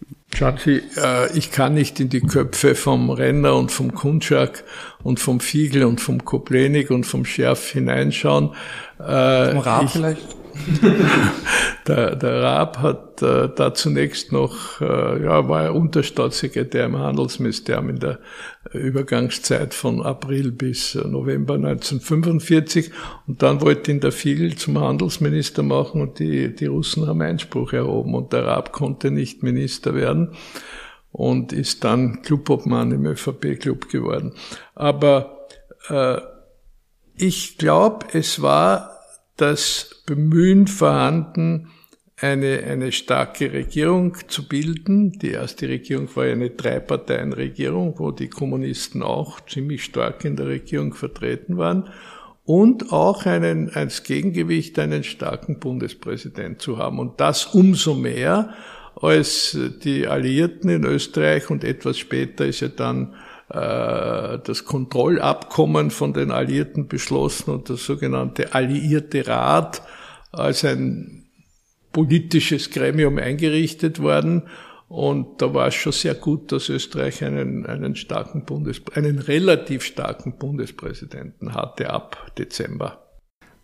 Sie, 0.64 0.82
äh, 0.96 1.36
ich 1.36 1.50
kann 1.50 1.74
nicht 1.74 2.00
in 2.00 2.08
die 2.08 2.20
Köpfe 2.20 2.74
vom 2.74 3.10
Renner 3.10 3.56
und 3.56 3.72
vom 3.72 3.94
Kunschak 3.94 4.64
und 5.02 5.20
vom 5.20 5.40
Fiegel 5.40 5.84
und 5.84 6.00
vom 6.00 6.24
Koplenik 6.24 6.90
und 6.90 7.04
vom 7.04 7.24
Scherf 7.24 7.70
hineinschauen. 7.70 8.50
Äh, 8.98 9.50
vom 9.50 9.58
Raab 9.58 9.90
vielleicht? 9.90 10.39
der, 11.86 12.16
der 12.16 12.42
Raab 12.42 12.78
hat 12.78 13.22
äh, 13.22 13.48
da 13.54 13.74
zunächst 13.74 14.32
noch, 14.32 14.80
äh, 14.80 15.24
ja, 15.24 15.48
war 15.48 15.64
er 15.64 15.74
Unterstaatssekretär 15.74 16.86
im 16.86 16.98
Handelsministerium 16.98 17.90
in 17.90 17.98
der 17.98 18.18
Übergangszeit 18.72 19.74
von 19.74 20.02
April 20.02 20.52
bis 20.52 20.94
November 20.94 21.54
1945 21.54 22.90
und 23.26 23.42
dann 23.42 23.60
wollte 23.60 23.90
ihn 23.90 24.00
der 24.00 24.12
Fiegel 24.12 24.56
zum 24.56 24.78
Handelsminister 24.78 25.62
machen 25.62 26.00
und 26.00 26.18
die, 26.18 26.54
die 26.54 26.66
Russen 26.66 27.06
haben 27.06 27.22
Einspruch 27.22 27.72
erhoben 27.72 28.14
und 28.14 28.32
der 28.32 28.46
Raab 28.46 28.72
konnte 28.72 29.10
nicht 29.10 29.42
Minister 29.42 29.94
werden 29.94 30.34
und 31.12 31.52
ist 31.52 31.84
dann 31.84 32.22
Clubobmann 32.22 32.92
im 32.92 33.06
ÖVP-Club 33.06 33.88
geworden. 33.88 34.34
Aber 34.74 35.48
äh, 35.88 36.18
ich 37.16 37.58
glaube, 37.58 38.06
es 38.12 38.40
war 38.40 38.99
das 39.40 40.02
Bemühen 40.06 40.66
vorhanden, 40.66 41.68
eine, 42.20 42.62
eine 42.64 42.92
starke 42.92 43.52
Regierung 43.52 44.16
zu 44.28 44.46
bilden. 44.46 45.12
Die 45.12 45.30
erste 45.30 45.68
Regierung 45.68 46.08
war 46.14 46.26
ja 46.26 46.32
eine 46.32 46.50
Dreiparteienregierung, 46.50 47.98
wo 47.98 48.10
die 48.10 48.28
Kommunisten 48.28 49.02
auch 49.02 49.40
ziemlich 49.46 49.84
stark 49.84 50.24
in 50.24 50.36
der 50.36 50.46
Regierung 50.46 50.92
vertreten 50.92 51.56
waren. 51.56 51.88
Und 52.44 52.92
auch 52.92 53.26
einen, 53.26 53.70
als 53.70 54.02
Gegengewicht 54.02 54.78
einen 54.78 55.04
starken 55.04 55.60
Bundespräsident 55.60 56.60
zu 56.60 56.78
haben. 56.78 56.98
Und 56.98 57.20
das 57.20 57.46
umso 57.46 57.94
mehr, 57.94 58.54
als 59.00 59.56
die 59.82 60.06
Alliierten 60.06 60.68
in 60.68 60.84
Österreich 60.84 61.48
und 61.48 61.64
etwas 61.64 61.96
später 61.96 62.44
ist 62.44 62.60
ja 62.60 62.68
dann 62.68 63.14
das 63.52 64.64
Kontrollabkommen 64.64 65.90
von 65.90 66.12
den 66.12 66.30
Alliierten 66.30 66.86
beschlossen 66.86 67.50
und 67.50 67.68
das 67.68 67.84
sogenannte 67.84 68.54
Alliierte 68.54 69.26
Rat 69.26 69.82
als 70.30 70.64
ein 70.64 71.26
politisches 71.92 72.70
Gremium 72.70 73.18
eingerichtet 73.18 74.00
worden. 74.00 74.44
Und 74.88 75.42
da 75.42 75.52
war 75.52 75.68
es 75.68 75.74
schon 75.74 75.92
sehr 75.92 76.14
gut, 76.14 76.52
dass 76.52 76.68
Österreich 76.68 77.24
einen, 77.24 77.66
einen 77.66 77.96
starken 77.96 78.44
Bundes, 78.44 78.82
einen 78.94 79.18
relativ 79.18 79.82
starken 79.82 80.36
Bundespräsidenten 80.38 81.54
hatte 81.54 81.90
ab 81.90 82.32
Dezember. 82.38 83.04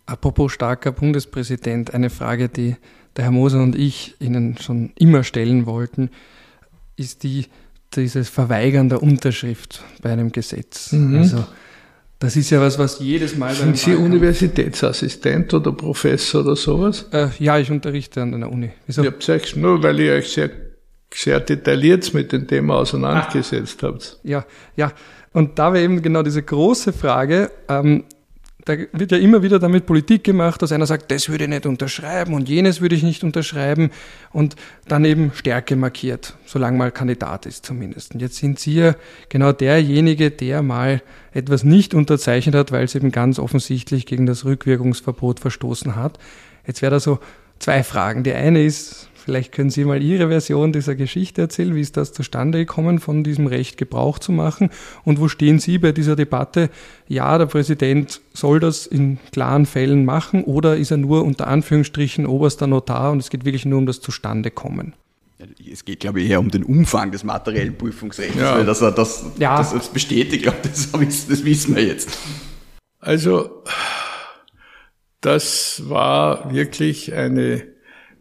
Apropos 0.05 0.53
starker 0.53 0.93
Bundespräsident, 0.93 1.93
eine 1.93 2.09
Frage, 2.09 2.47
die 2.47 2.75
der 3.15 3.25
Herr 3.25 3.31
Moser 3.31 3.61
und 3.61 3.75
ich 3.75 4.15
Ihnen 4.19 4.57
schon 4.57 4.91
immer 4.97 5.23
stellen 5.23 5.65
wollten, 5.65 6.11
ist 6.95 7.23
die, 7.23 7.47
dieses 7.95 8.29
Verweigern 8.29 8.89
der 8.89 9.01
Unterschrift 9.01 9.83
bei 10.01 10.11
einem 10.11 10.31
Gesetz. 10.31 10.91
Mhm. 10.91 11.17
Also 11.17 11.45
das 12.19 12.35
ist 12.35 12.49
ja 12.49 12.59
was, 12.59 12.79
was 12.79 12.99
jedes 12.99 13.37
Mal. 13.37 13.53
Sind 13.53 13.77
Sie 13.77 13.95
Universitätsassistent 13.95 15.53
oder 15.53 15.71
Professor 15.71 16.41
oder 16.41 16.55
sowas? 16.55 17.05
Äh, 17.11 17.27
ja, 17.37 17.59
ich 17.59 17.69
unterrichte 17.69 18.21
an 18.23 18.33
einer 18.33 18.51
Uni. 18.51 18.71
Wieso? 18.87 19.03
Ich 19.03 19.07
hab's 19.07 19.29
euch 19.29 19.55
nur, 19.55 19.83
weil 19.83 19.99
ihr 19.99 20.13
euch 20.13 20.29
sehr, 20.29 20.49
sehr 21.13 21.39
detailliert 21.39 22.13
mit 22.15 22.31
dem 22.31 22.47
Thema 22.47 22.77
auseinandergesetzt 22.77 23.83
ah. 23.83 23.87
habt. 23.87 24.19
Ja, 24.23 24.45
ja. 24.75 24.91
Und 25.31 25.59
da 25.59 25.71
wäre 25.73 25.83
eben 25.83 26.01
genau 26.01 26.23
diese 26.23 26.41
große 26.41 26.91
Frage, 26.91 27.51
ähm, 27.69 28.05
da 28.67 28.75
wird 28.91 29.11
ja 29.11 29.17
immer 29.17 29.43
wieder 29.43 29.59
damit 29.59 29.85
Politik 29.85 30.23
gemacht, 30.23 30.61
dass 30.61 30.71
einer 30.71 30.85
sagt, 30.85 31.09
das 31.11 31.29
würde 31.29 31.45
ich 31.45 31.49
nicht 31.49 31.65
unterschreiben 31.65 32.33
und 32.33 32.49
jenes 32.49 32.81
würde 32.81 32.95
ich 32.95 33.03
nicht 33.03 33.23
unterschreiben 33.23 33.91
und 34.31 34.55
dann 34.87 35.05
eben 35.05 35.31
Stärke 35.33 35.75
markiert, 35.75 36.35
solange 36.45 36.77
mal 36.77 36.91
Kandidat 36.91 37.45
ist 37.45 37.65
zumindest. 37.65 38.13
Und 38.13 38.21
jetzt 38.21 38.35
sind 38.35 38.59
Sie 38.59 38.75
ja 38.75 38.95
genau 39.29 39.53
derjenige, 39.53 40.31
der 40.31 40.61
mal 40.61 41.01
etwas 41.33 41.63
nicht 41.63 41.93
unterzeichnet 41.93 42.55
hat, 42.55 42.71
weil 42.71 42.83
es 42.83 42.95
eben 42.95 43.11
ganz 43.11 43.39
offensichtlich 43.39 44.05
gegen 44.05 44.25
das 44.25 44.43
Rückwirkungsverbot 44.43 45.39
verstoßen 45.39 45.95
hat. 45.95 46.19
Jetzt 46.65 46.81
wäre 46.81 46.91
da 46.91 46.99
so 46.99 47.19
zwei 47.59 47.83
Fragen. 47.83 48.23
Die 48.23 48.33
eine 48.33 48.63
ist, 48.63 49.09
Vielleicht 49.27 49.51
können 49.51 49.69
Sie 49.69 49.83
mal 49.83 50.01
Ihre 50.01 50.29
Version 50.29 50.71
dieser 50.71 50.95
Geschichte 50.95 51.41
erzählen. 51.41 51.75
Wie 51.75 51.81
ist 51.81 51.97
das 51.97 52.13
zustande 52.13 52.59
gekommen, 52.59 52.99
von 52.99 53.25
diesem 53.25 53.47
Recht 53.47 53.77
Gebrauch 53.77 54.19
zu 54.19 54.31
machen? 54.31 54.69
Und 55.03 55.19
wo 55.19 55.27
stehen 55.27 55.59
Sie 55.59 55.79
bei 55.79 55.91
dieser 55.91 56.15
Debatte? 56.15 56.69
Ja, 57.09 57.37
der 57.37 57.47
Präsident 57.47 58.21
soll 58.33 58.61
das 58.61 58.87
in 58.87 59.17
klaren 59.33 59.65
Fällen 59.65 60.05
machen 60.05 60.45
oder 60.45 60.77
ist 60.77 60.91
er 60.91 60.97
nur 60.97 61.25
unter 61.25 61.47
Anführungsstrichen 61.47 62.25
oberster 62.25 62.67
Notar 62.67 63.11
und 63.11 63.19
es 63.19 63.29
geht 63.29 63.43
wirklich 63.43 63.65
nur 63.65 63.79
um 63.79 63.85
das 63.85 63.99
Zustandekommen? 63.99 64.93
Es 65.69 65.83
geht, 65.83 65.99
glaube 65.99 66.21
ich, 66.21 66.29
eher 66.29 66.39
um 66.39 66.49
den 66.49 66.63
Umfang 66.63 67.11
des 67.11 67.25
materiellen 67.25 67.77
Prüfungsrechts, 67.77 68.39
ja. 68.39 68.55
weil 68.55 68.65
dass 68.65 68.79
er 68.79 68.93
das, 68.93 69.25
ja. 69.37 69.57
das, 69.57 69.73
das 69.73 69.89
bestätigt, 69.89 70.43
glaube 70.43 70.59
das, 70.63 70.89
das 71.27 71.43
wissen 71.43 71.75
wir 71.75 71.83
jetzt. 71.83 72.17
Also, 73.01 73.61
das 75.19 75.83
war 75.89 76.53
wirklich 76.53 77.13
eine 77.13 77.75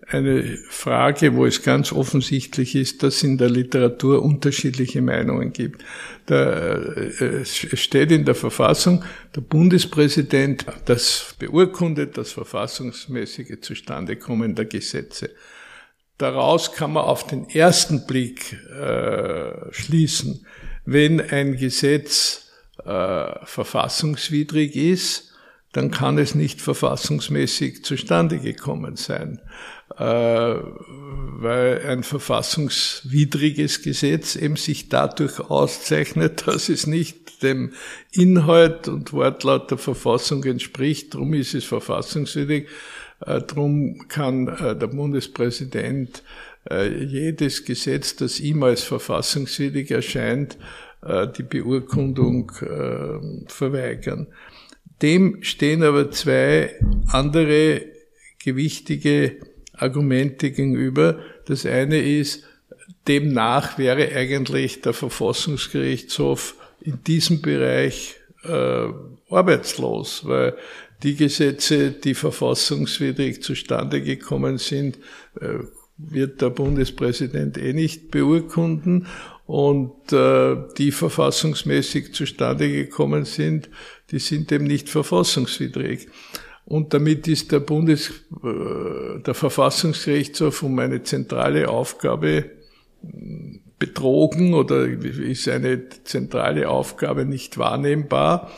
eine 0.09 0.59
Frage, 0.69 1.35
wo 1.35 1.47
es 1.47 1.63
ganz 1.63 1.93
offensichtlich 1.93 2.77
ist, 2.77 3.03
dass 3.03 3.17
es 3.17 3.23
in 3.25 3.39
der 3.39 3.51
Literatur 3.51 4.23
unterschiedliche 4.23 5.03
Meinungen 5.03 5.53
gibt. 5.53 5.85
Da, 6.27 6.75
äh, 6.75 7.41
es 7.41 7.57
steht 7.57 8.13
in 8.13 8.25
der 8.25 8.37
Verfassung, 8.37 9.05
der 9.35 9.41
Bundespräsident, 9.41 10.65
das 10.85 11.35
beurkundet 11.39 12.17
das 12.17 12.31
verfassungsmäßige 12.33 13.61
Zustandekommen 13.61 14.55
der 14.55 14.67
Gesetze. 14.67 15.31
Daraus 16.19 16.73
kann 16.73 16.93
man 16.93 17.05
auf 17.05 17.27
den 17.27 17.49
ersten 17.51 18.07
Blick 18.07 18.57
äh, 18.71 19.73
schließen, 19.73 20.47
wenn 20.85 21.21
ein 21.21 21.57
Gesetz 21.57 22.47
äh, 22.85 23.45
verfassungswidrig 23.45 24.77
ist, 24.77 25.33
dann 25.73 25.91
kann 25.91 26.17
es 26.17 26.35
nicht 26.35 26.63
verfassungsmäßig 26.63 27.85
zustande 27.85 28.39
gekommen 28.39 28.97
sein. 28.97 29.41
Äh, 29.95 30.03
weil 31.39 31.87
ein 31.87 32.03
verfassungswidriges 32.03 33.83
Gesetz 33.83 34.35
eben 34.35 34.57
sich 34.57 34.89
dadurch 34.89 35.39
auszeichnet, 35.39 36.43
dass 36.47 36.69
es 36.69 36.89
nicht 36.89 37.43
dem 37.43 37.73
Inhalt 38.11 38.89
und 38.89 39.13
Wortlaut 39.13 39.71
der 39.71 39.79
Verfassung 39.79 40.43
entspricht. 40.45 41.15
Darum 41.15 41.35
ist 41.35 41.55
es 41.55 41.65
verfassungswidrig. 41.65 42.69
Äh, 43.25 43.43
Darum 43.43 44.09
kann 44.09 44.49
äh, 44.49 44.77
der 44.77 44.89
Bundespräsident 44.89 46.23
jedes 46.69 47.65
Gesetz, 47.65 48.17
das 48.17 48.41
ihm 48.41 48.65
als 48.65 48.83
verfassungswidrig 48.83 49.89
erscheint, 49.93 50.59
die 51.39 51.45
Beurkundung 51.45 52.51
verweigern. 53.47 54.27
Dem 55.01 55.45
stehen 55.45 55.85
aber 55.85 56.11
zwei 56.11 56.75
andere 57.07 57.83
gewichtige 58.43 59.37
Argumente 59.77 60.51
gegenüber. 60.51 61.19
Das 61.47 61.67
eine 61.67 62.01
ist, 62.01 62.45
demnach 63.09 63.79
wäre 63.79 64.15
eigentlich 64.15 64.81
der 64.81 64.93
Verfassungsgerichtshof 64.93 66.57
in 66.81 67.03
diesem 67.05 67.43
Bereich 67.43 68.17
äh, 68.45 68.89
arbeitslos, 69.31 70.27
weil 70.27 70.57
die 71.03 71.17
Gesetze, 71.17 71.91
die 71.91 72.15
verfassungswidrig 72.15 73.43
zustande 73.43 74.03
gekommen 74.03 74.59
sind, 74.59 74.99
äh, 75.41 75.59
wird 75.99 76.43
der 76.43 76.51
Bundespräsident 76.51 77.57
eh 77.59 77.73
nicht 77.73 78.11
beurkunden 78.11 79.07
und 79.47 80.13
äh, 80.13 80.57
die 80.77 80.91
verfassungsmäßig 80.91 82.13
zustande 82.13 82.71
gekommen 82.71 83.25
sind, 83.25 83.71
die 84.11 84.19
sind 84.19 84.51
eben 84.53 84.65
nicht 84.65 84.89
verfassungswidrig. 84.89 86.09
Und 86.67 86.93
damit 86.93 87.29
ist 87.29 87.53
der 87.53 87.61
Bundes, 87.61 88.11
äh, 88.43 89.21
der 89.21 89.35
Verfassungsgerichtshof 89.35 90.63
um 90.63 90.79
eine 90.81 91.03
zentrale 91.03 91.69
Aufgabe 91.69 92.51
betrogen 93.79 94.55
oder 94.55 94.87
ist 94.87 95.49
eine 95.49 95.89
zentrale 96.05 96.69
Aufgabe 96.69 97.25
nicht 97.25 97.57
wahrnehmbar. 97.57 98.51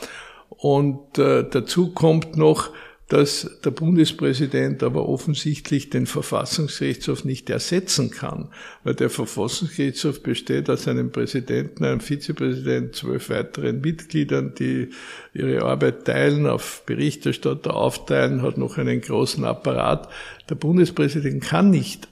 Und 0.48 1.18
äh, 1.18 1.44
dazu 1.48 1.92
kommt 1.92 2.36
noch, 2.36 2.70
dass 3.08 3.58
der 3.64 3.70
Bundespräsident 3.70 4.82
aber 4.82 5.08
offensichtlich 5.08 5.88
den 5.88 6.06
Verfassungsgerichtshof 6.06 7.24
nicht 7.24 7.48
ersetzen 7.48 8.10
kann, 8.10 8.50
weil 8.84 8.94
der 8.94 9.08
Verfassungsgerichtshof 9.08 10.22
besteht 10.22 10.68
aus 10.68 10.86
einem 10.86 11.10
Präsidenten, 11.10 11.84
einem 11.84 12.00
Vizepräsidenten, 12.00 12.92
zwölf 12.92 13.30
weiteren 13.30 13.80
Mitgliedern, 13.80 14.52
die 14.58 14.90
ihre 15.32 15.62
Arbeit 15.62 16.04
teilen, 16.04 16.46
auf 16.46 16.82
Berichterstatter 16.84 17.74
aufteilen, 17.74 18.42
hat 18.42 18.58
noch 18.58 18.76
einen 18.76 19.00
großen 19.00 19.42
Apparat. 19.42 20.10
Der 20.50 20.56
Bundespräsident 20.56 21.42
kann 21.42 21.70
nicht 21.70 22.08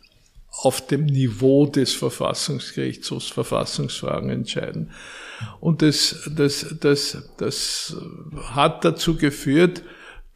auf 0.63 0.87
dem 0.87 1.05
Niveau 1.05 1.67
des 1.67 1.93
Verfassungsgerichtshofs 1.93 3.29
Verfassungsfragen 3.29 4.31
entscheiden. 4.31 4.93
Und 5.61 5.83
das, 5.83 6.31
das, 6.35 6.75
das, 6.81 7.19
das 7.37 7.97
hat 8.55 8.83
dazu 8.87 9.17
geführt, 9.17 9.83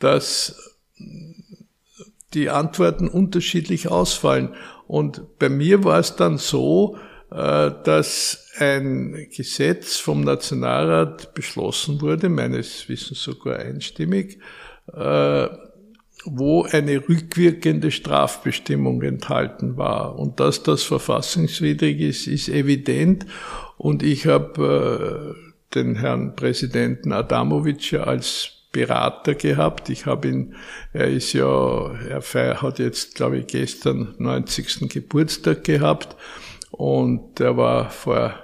dass 0.00 0.76
die 2.34 2.50
Antworten 2.50 3.08
unterschiedlich 3.08 3.88
ausfallen. 3.88 4.54
Und 4.86 5.38
bei 5.38 5.48
mir 5.48 5.84
war 5.84 5.98
es 5.98 6.16
dann 6.16 6.38
so, 6.38 6.96
äh, 7.30 7.70
dass 7.84 8.48
ein 8.58 9.28
Gesetz 9.34 9.96
vom 9.96 10.22
Nationalrat 10.22 11.34
beschlossen 11.34 12.00
wurde, 12.00 12.28
meines 12.28 12.88
Wissens 12.88 13.22
sogar 13.22 13.58
einstimmig, 13.58 14.38
äh, 14.92 15.48
wo 16.24 16.64
eine 16.64 17.08
rückwirkende 17.08 17.90
Strafbestimmung 17.90 19.00
enthalten 19.02 19.76
war. 19.76 20.18
Und 20.18 20.40
dass 20.40 20.62
das 20.62 20.82
verfassungswidrig 20.82 22.00
ist, 22.00 22.26
ist 22.26 22.48
evident. 22.48 23.26
Und 23.78 24.02
ich 24.02 24.26
habe 24.26 25.36
äh, 25.36 25.74
den 25.74 25.96
Herrn 25.96 26.34
Präsidenten 26.36 27.12
Adamovic 27.12 27.92
ja 27.92 28.02
als 28.02 28.59
Berater 28.72 29.34
gehabt. 29.34 29.88
Ich 29.88 30.06
habe 30.06 30.28
ihn, 30.28 30.54
er 30.92 31.08
ist 31.08 31.32
ja, 31.32 31.92
er 31.92 32.62
hat 32.62 32.78
jetzt, 32.78 33.14
glaube 33.14 33.38
ich, 33.38 33.46
gestern 33.48 34.14
90. 34.18 34.88
Geburtstag 34.88 35.64
gehabt 35.64 36.16
und 36.70 37.40
er 37.40 37.56
war 37.56 37.90
vor, 37.90 38.34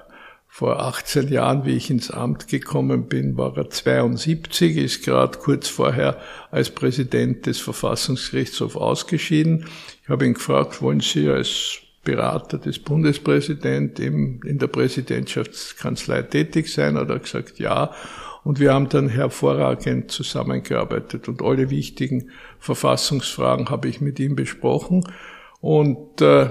vor 0.49 0.81
18 0.81 1.29
Jahren, 1.29 1.65
wie 1.65 1.77
ich 1.77 1.91
ins 1.91 2.11
Amt 2.11 2.49
gekommen 2.49 3.09
bin, 3.09 3.37
war 3.37 3.57
er 3.57 3.71
72, 3.71 4.77
ist 4.77 5.05
gerade 5.05 5.39
kurz 5.39 5.69
vorher 5.69 6.21
als 6.51 6.71
Präsident 6.71 7.47
des 7.47 7.61
Verfassungsgerichtshofs 7.61 8.75
ausgeschieden. 8.75 9.67
Ich 10.03 10.09
habe 10.09 10.27
ihn 10.27 10.35
gefragt, 10.35 10.83
wollen 10.83 11.01
Sie 11.01 11.29
als 11.29 11.79
Berater 12.03 12.59
des 12.59 12.79
Bundespräsidenten 12.79 14.41
in 14.45 14.59
der 14.59 14.69
Präsidentschaftskanzlei 14.69 16.23
tätig 16.23 16.73
sein? 16.73 16.97
Hat 16.97 17.11
er 17.11 17.19
gesagt, 17.19 17.59
ja. 17.59 17.93
Und 18.47 18.61
wir 18.61 18.73
haben 18.73 18.89
dann 18.89 19.09
hervorragend 19.09 20.13
zusammengearbeitet 20.13 21.27
und 21.27 21.43
alle 21.43 21.69
wichtigen 21.69 22.31
Verfassungsfragen 22.61 23.71
habe 23.71 23.89
ich 23.89 24.01
mit 24.01 24.21
ihm 24.21 24.37
besprochen. 24.37 25.03
Und 25.61 26.21
äh, 26.21 26.51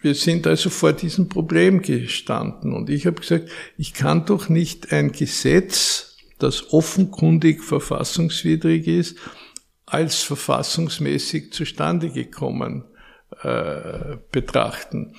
wir 0.00 0.14
sind 0.14 0.46
also 0.46 0.70
vor 0.70 0.94
diesem 0.94 1.28
Problem 1.28 1.82
gestanden. 1.82 2.72
Und 2.72 2.88
ich 2.88 3.04
habe 3.04 3.20
gesagt, 3.20 3.50
ich 3.76 3.92
kann 3.92 4.24
doch 4.24 4.48
nicht 4.48 4.90
ein 4.90 5.12
Gesetz, 5.12 6.16
das 6.38 6.72
offenkundig 6.72 7.62
verfassungswidrig 7.62 8.86
ist, 8.86 9.18
als 9.84 10.22
verfassungsmäßig 10.22 11.52
zustande 11.52 12.08
gekommen 12.08 12.84
äh, 13.42 14.16
betrachten. 14.32 15.14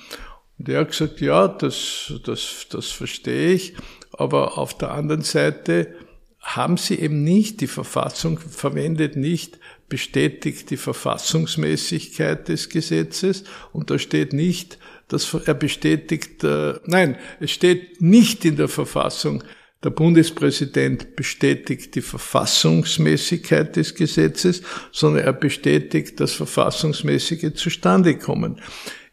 Und 0.58 0.68
er 0.68 0.80
hat 0.80 0.90
gesagt, 0.90 1.20
ja, 1.20 1.46
das, 1.46 2.14
das, 2.24 2.66
das 2.68 2.86
verstehe 2.86 3.52
ich, 3.52 3.74
aber 4.18 4.58
auf 4.58 4.76
der 4.76 4.90
anderen 4.92 5.22
Seite 5.22 5.94
haben 6.40 6.76
sie 6.76 6.98
eben 6.98 7.24
nicht, 7.24 7.60
die 7.60 7.66
Verfassung 7.66 8.38
verwendet 8.38 9.16
nicht 9.16 9.58
bestätigt 9.88 10.70
die 10.70 10.76
Verfassungsmäßigkeit 10.76 12.48
des 12.48 12.68
Gesetzes 12.68 13.44
und 13.72 13.90
da 13.90 13.98
steht 13.98 14.32
nicht, 14.32 14.78
dass 15.08 15.32
er 15.32 15.54
bestätigt, 15.54 16.44
äh, 16.44 16.74
nein, 16.84 17.16
es 17.40 17.52
steht 17.52 18.02
nicht 18.02 18.44
in 18.44 18.56
der 18.56 18.68
Verfassung, 18.68 19.42
der 19.82 19.90
Bundespräsident 19.90 21.14
bestätigt 21.16 21.94
die 21.94 22.02
Verfassungsmäßigkeit 22.02 23.76
des 23.76 23.94
Gesetzes, 23.94 24.62
sondern 24.90 25.24
er 25.24 25.32
bestätigt 25.32 26.18
das 26.20 26.32
verfassungsmäßige 26.32 27.54
Zustandekommen. 27.54 28.60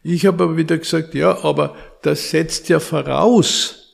Ich 0.02 0.26
habe 0.26 0.44
aber 0.44 0.56
wieder 0.56 0.76
gesagt, 0.76 1.14
ja, 1.14 1.44
aber 1.44 1.76
das 2.02 2.30
setzt 2.30 2.68
ja 2.68 2.80
voraus, 2.80 3.85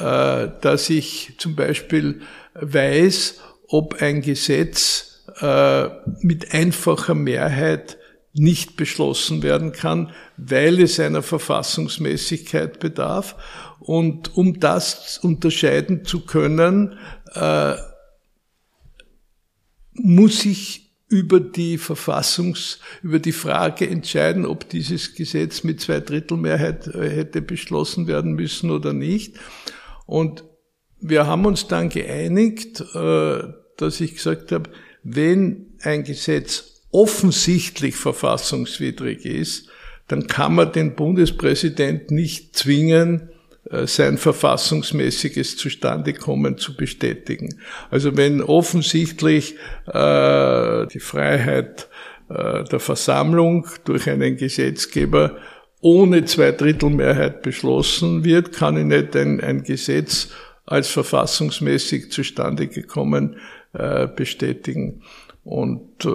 dass 0.00 0.90
ich 0.90 1.34
zum 1.38 1.56
Beispiel 1.56 2.22
weiß, 2.54 3.40
ob 3.68 4.00
ein 4.02 4.22
Gesetz 4.22 5.24
äh, 5.40 5.88
mit 6.22 6.52
einfacher 6.52 7.14
Mehrheit 7.14 7.98
nicht 8.32 8.76
beschlossen 8.76 9.42
werden 9.42 9.72
kann, 9.72 10.12
weil 10.36 10.80
es 10.80 11.00
einer 11.00 11.22
Verfassungsmäßigkeit 11.22 12.78
bedarf. 12.78 13.36
Und 13.80 14.36
um 14.36 14.60
das 14.60 15.18
unterscheiden 15.18 16.04
zu 16.04 16.20
können, 16.20 16.98
äh, 17.34 17.74
muss 19.94 20.44
ich 20.44 20.90
über 21.08 21.40
die 21.40 21.76
Verfassungs, 21.76 22.78
über 23.02 23.18
die 23.18 23.32
Frage 23.32 23.88
entscheiden, 23.88 24.46
ob 24.46 24.68
dieses 24.68 25.14
Gesetz 25.14 25.64
mit 25.64 25.80
Zweidrittelmehrheit 25.80 26.86
äh, 26.86 27.10
hätte 27.10 27.42
beschlossen 27.42 28.06
werden 28.06 28.34
müssen 28.34 28.70
oder 28.70 28.92
nicht. 28.92 29.34
Und 30.10 30.42
wir 31.00 31.28
haben 31.28 31.46
uns 31.46 31.68
dann 31.68 31.88
geeinigt, 31.88 32.80
äh, 32.96 33.42
dass 33.76 34.00
ich 34.00 34.16
gesagt 34.16 34.50
habe, 34.50 34.68
wenn 35.04 35.74
ein 35.82 36.02
Gesetz 36.02 36.82
offensichtlich 36.90 37.94
verfassungswidrig 37.94 39.24
ist, 39.24 39.68
dann 40.08 40.26
kann 40.26 40.56
man 40.56 40.72
den 40.72 40.96
Bundespräsident 40.96 42.10
nicht 42.10 42.56
zwingen, 42.56 43.30
äh, 43.70 43.86
sein 43.86 44.18
verfassungsmäßiges 44.18 45.56
Zustandekommen 45.56 46.58
zu 46.58 46.76
bestätigen. 46.76 47.60
Also 47.88 48.16
wenn 48.16 48.42
offensichtlich 48.42 49.54
äh, 49.86 50.86
die 50.88 51.00
Freiheit 51.00 51.88
der 52.32 52.78
Versammlung 52.78 53.66
durch 53.84 54.08
einen 54.08 54.36
Gesetzgeber 54.36 55.36
ohne 55.80 56.24
Zweidrittelmehrheit 56.24 57.42
beschlossen 57.42 58.24
wird, 58.24 58.52
kann 58.52 58.76
ich 58.76 58.84
nicht 58.84 59.16
ein, 59.16 59.40
ein 59.40 59.62
Gesetz 59.62 60.28
als 60.66 60.88
verfassungsmäßig 60.88 62.12
zustande 62.12 62.68
gekommen 62.68 63.36
äh, 63.72 64.06
bestätigen. 64.06 65.02
Und 65.42 66.04
äh, 66.04 66.10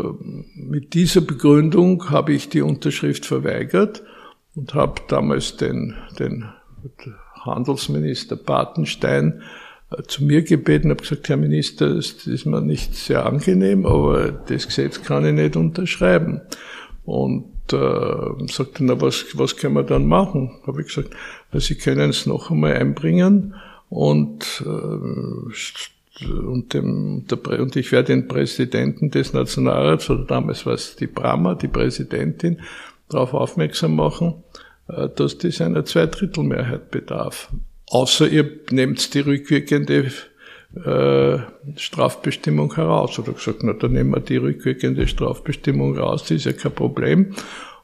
mit 0.55 0.93
dieser 0.93 1.21
Begründung 1.21 2.09
habe 2.09 2.33
ich 2.33 2.49
die 2.49 2.61
Unterschrift 2.61 3.25
verweigert 3.25 4.03
und 4.55 4.73
habe 4.73 5.01
damals 5.07 5.57
den, 5.57 5.95
den 6.19 6.45
Handelsminister 7.41 8.35
Bartenstein 8.35 9.41
äh, 9.91 10.03
zu 10.03 10.23
mir 10.23 10.43
gebeten, 10.43 10.91
habe 10.91 11.01
gesagt, 11.01 11.27
Herr 11.27 11.37
Minister, 11.37 11.95
das 11.95 12.11
ist 12.27 12.45
mir 12.45 12.61
nicht 12.61 12.95
sehr 12.95 13.25
angenehm, 13.25 13.85
aber 13.85 14.31
das 14.31 14.67
Gesetz 14.67 15.01
kann 15.01 15.25
ich 15.25 15.33
nicht 15.33 15.55
unterschreiben. 15.55 16.41
Und 17.03 17.54
äh, 17.73 18.47
sagte, 18.47 18.83
na, 18.83 18.99
was, 19.01 19.25
was 19.33 19.57
können 19.57 19.75
wir 19.75 19.83
dann 19.83 20.07
machen? 20.07 20.51
Habe 20.65 20.81
ich 20.81 20.87
gesagt, 20.87 21.11
Sie 21.53 21.75
können 21.75 22.09
es 22.09 22.25
noch 22.25 22.51
einmal 22.51 22.73
einbringen 22.73 23.55
und, 23.89 24.63
äh, 24.65 26.25
und, 26.27 26.73
dem, 26.73 27.25
der, 27.27 27.59
und 27.59 27.75
ich 27.75 27.91
werde 27.91 28.13
den 28.13 28.27
Präsidenten 28.27 29.11
des 29.11 29.33
Nationalrats, 29.33 30.09
oder 30.09 30.25
damals 30.25 30.65
war 30.65 30.73
es 30.73 30.95
die 30.95 31.07
Brahma, 31.07 31.55
die 31.55 31.67
Präsidentin, 31.67 32.61
darauf 33.09 33.33
aufmerksam 33.33 33.95
machen, 33.95 34.43
äh, 34.87 35.09
dass 35.15 35.37
das 35.37 35.61
einer 35.61 35.85
Zweidrittelmehrheit 35.85 36.91
bedarf. 36.91 37.51
Außer 37.87 38.27
ihr 38.27 38.49
nehmt 38.71 39.13
die 39.13 39.19
rückwirkende 39.19 40.11
äh, 40.83 41.37
Strafbestimmung 41.75 42.73
heraus. 42.75 43.17
Oder 43.19 43.33
gesagt, 43.33 43.63
na, 43.63 43.73
dann 43.73 43.93
nehmen 43.93 44.11
wir 44.11 44.19
die 44.19 44.37
rückwirkende 44.37 45.07
Strafbestimmung 45.07 45.97
raus, 45.97 46.23
das 46.23 46.31
ist 46.31 46.45
ja 46.45 46.53
kein 46.53 46.73
Problem. 46.73 47.35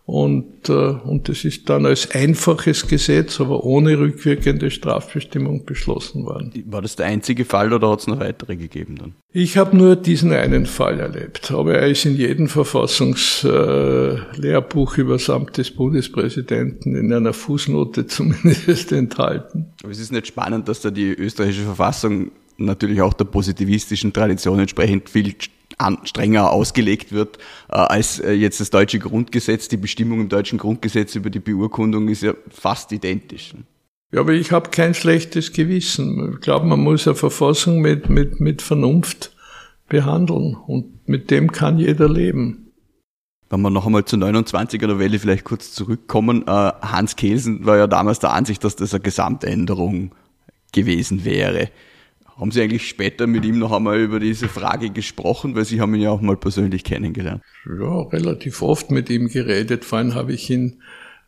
Und, 0.06 0.68
äh, 0.68 0.74
und 0.74 1.30
das 1.30 1.46
ist 1.46 1.70
dann 1.70 1.86
als 1.86 2.12
einfaches 2.12 2.88
Gesetz, 2.88 3.40
aber 3.40 3.64
ohne 3.64 3.98
rückwirkende 3.98 4.70
Strafbestimmung 4.72 5.64
beschlossen 5.64 6.26
worden. 6.26 6.52
War 6.66 6.82
das 6.82 6.98
der 6.98 7.06
einzige 7.06 7.46
Fall 7.46 7.72
oder 7.72 7.90
hat 7.92 8.02
es 8.02 8.08
noch 8.08 8.20
weitere 8.20 8.58
gegeben 8.58 8.98
dann? 8.98 9.14
Ich 9.32 9.58
habe 9.58 9.78
nur 9.78 9.96
diesen 9.96 10.34
einen 10.34 10.66
Fall 10.66 11.00
erlebt, 11.00 11.52
aber 11.52 11.76
er 11.76 11.88
ist 11.88 12.04
in 12.06 12.18
jedem 12.18 12.50
Verfassungslehrbuch 12.50 14.98
äh, 14.98 15.02
über 15.02 15.18
Samt 15.18 15.58
des 15.58 15.72
Bundespräsidenten 15.72 16.94
in 16.96 17.14
einer 17.14 17.32
Fußnote 17.32 18.06
zumindest 18.08 18.92
enthalten. 18.92 19.68
Aber 19.82 19.94
es 19.94 20.00
ist 20.00 20.12
nicht 20.12 20.28
spannend, 20.28 20.68
dass 20.68 20.82
da 20.82 20.92
die 20.92 21.14
österreichische 21.14 21.64
Verfassung 21.64 22.32
natürlich 22.66 23.02
auch 23.02 23.14
der 23.14 23.26
positivistischen 23.26 24.14
Tradition 24.14 24.60
entsprechend 24.60 25.10
viel 25.10 25.36
strenger 26.04 26.52
ausgelegt 26.52 27.12
wird 27.12 27.38
äh, 27.70 27.76
als 27.76 28.20
äh, 28.20 28.34
jetzt 28.34 28.60
das 28.60 28.70
deutsche 28.70 29.00
Grundgesetz. 29.00 29.68
Die 29.68 29.78
Bestimmung 29.78 30.22
im 30.22 30.30
deutschen 30.30 30.60
Grundgesetz 30.60 31.16
über 31.16 31.30
die 31.30 31.40
Beurkundung 31.40 32.08
ist 32.08 32.24
ja 32.24 32.34
fast 32.50 32.92
identisch. 32.92 33.54
Ja, 34.12 34.20
aber 34.20 34.34
ich 34.34 34.52
habe 34.52 34.70
kein 34.70 34.94
schlechtes 34.94 35.54
Gewissen. 35.54 36.34
Ich 36.34 36.42
glaube, 36.42 36.66
man 36.66 36.82
muss 36.82 37.08
eine 37.08 37.16
Verfassung 37.16 37.80
mit, 37.80 38.10
mit, 38.10 38.40
mit 38.40 38.62
Vernunft 38.62 39.34
behandeln 39.88 40.56
und 40.56 41.08
mit 41.08 41.32
dem 41.32 41.52
kann 41.52 41.78
jeder 41.78 42.10
leben. 42.10 42.72
Wenn 43.50 43.62
wir 43.62 43.70
noch 43.70 43.86
einmal 43.86 44.06
zur 44.06 44.20
29er 44.20 44.88
Novelle 44.88 45.20
vielleicht 45.20 45.44
kurz 45.44 45.74
zurückkommen, 45.74 46.44
äh, 46.48 46.50
Hans 46.50 47.16
Kelsen 47.16 47.66
war 47.66 47.78
ja 47.78 47.88
damals 47.88 48.20
der 48.20 48.32
Ansicht, 48.32 48.64
dass 48.64 48.78
das 48.78 48.94
eine 48.94 49.04
Gesamtänderung 49.04 50.12
gewesen 50.72 51.26
wäre. 51.26 51.70
Haben 52.42 52.50
Sie 52.50 52.62
eigentlich 52.64 52.90
später 52.90 53.28
mit 53.28 53.46
ihm 53.46 53.60
noch 53.60 53.72
einmal 53.72 54.00
über 54.00 54.20
diese 54.20 54.48
Frage 54.48 54.90
gesprochen, 54.90 55.56
weil 55.56 55.64
Sie 55.64 55.80
haben 55.80 55.94
ihn 55.94 56.02
ja 56.02 56.10
auch 56.10 56.22
mal 56.22 56.36
persönlich 56.36 56.84
kennengelernt? 56.84 57.44
Ja, 57.68 58.02
relativ 58.02 58.64
oft 58.64 58.90
mit 58.90 59.12
ihm 59.12 59.28
geredet. 59.28 59.86
Vor 59.86 60.00
allem 60.00 60.16
habe 60.16 60.34
ich 60.34 60.50
ihn 60.50 60.82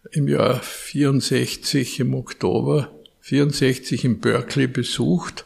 im 0.09 0.27
Jahr 0.27 0.55
64 0.55 1.99
im 1.99 2.15
Oktober 2.15 2.89
64 3.19 4.03
in 4.03 4.19
Berkeley 4.21 4.65
besucht 4.65 5.45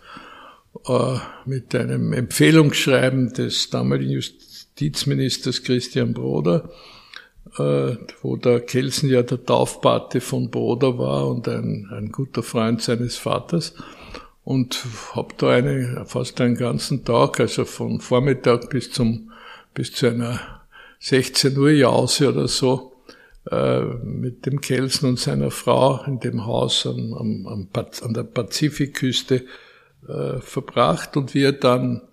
äh, 0.88 1.18
mit 1.46 1.76
einem 1.76 2.14
Empfehlungsschreiben 2.14 3.34
des 3.34 3.70
damaligen 3.70 4.12
Justizministers 4.12 5.64
Christian 5.64 6.14
Broder, 6.14 6.72
äh, 7.60 7.98
wo 8.22 8.38
der 8.38 8.62
Kelsen 8.62 9.10
ja 9.10 9.22
der 9.22 9.44
Taufpate 9.44 10.22
von 10.22 10.50
Broder 10.50 10.98
war 10.98 11.28
und 11.28 11.46
ein, 11.50 11.90
ein 11.92 12.10
guter 12.14 12.42
Freund 12.42 12.82
seines 12.82 13.18
Vaters 13.18 13.76
und 14.48 14.86
habe 15.14 15.34
da 15.38 15.50
eine, 15.50 16.06
fast 16.06 16.40
einen 16.40 16.56
ganzen 16.56 17.04
Tag, 17.04 17.42
also 17.42 17.66
von 17.66 18.00
Vormittag 18.00 18.70
bis 18.70 18.90
zum 18.94 19.34
bis 19.74 19.92
zu 19.92 20.08
einer 20.08 20.40
16 21.00 21.58
Uhr 21.58 21.72
Jause 21.72 22.30
oder 22.30 22.48
so, 22.48 22.94
äh, 23.52 23.82
mit 23.82 24.46
dem 24.46 24.62
Kelsen 24.62 25.10
und 25.10 25.20
seiner 25.20 25.52
Frau 25.52 26.02
in 26.08 26.22
dem 26.22 26.46
Haus 26.46 26.88
am, 26.88 27.14
am, 27.14 27.46
am, 27.46 27.68
an 27.74 28.14
der 28.14 28.24
Pazifikküste 28.24 29.44
äh, 30.08 30.40
verbracht. 30.40 31.18
Und 31.18 31.34
wie 31.34 31.44
er 31.44 31.52
dann 31.52 32.04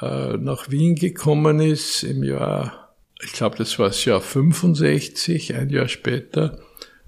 äh, 0.00 0.36
nach 0.36 0.70
Wien 0.70 0.94
gekommen 0.94 1.58
ist 1.58 2.04
im 2.04 2.22
Jahr, 2.22 2.94
ich 3.20 3.32
glaube, 3.32 3.56
das 3.56 3.76
war 3.80 3.88
das 3.88 4.04
Jahr 4.04 4.20
65, 4.20 5.56
ein 5.56 5.70
Jahr 5.70 5.88
später, 5.88 6.60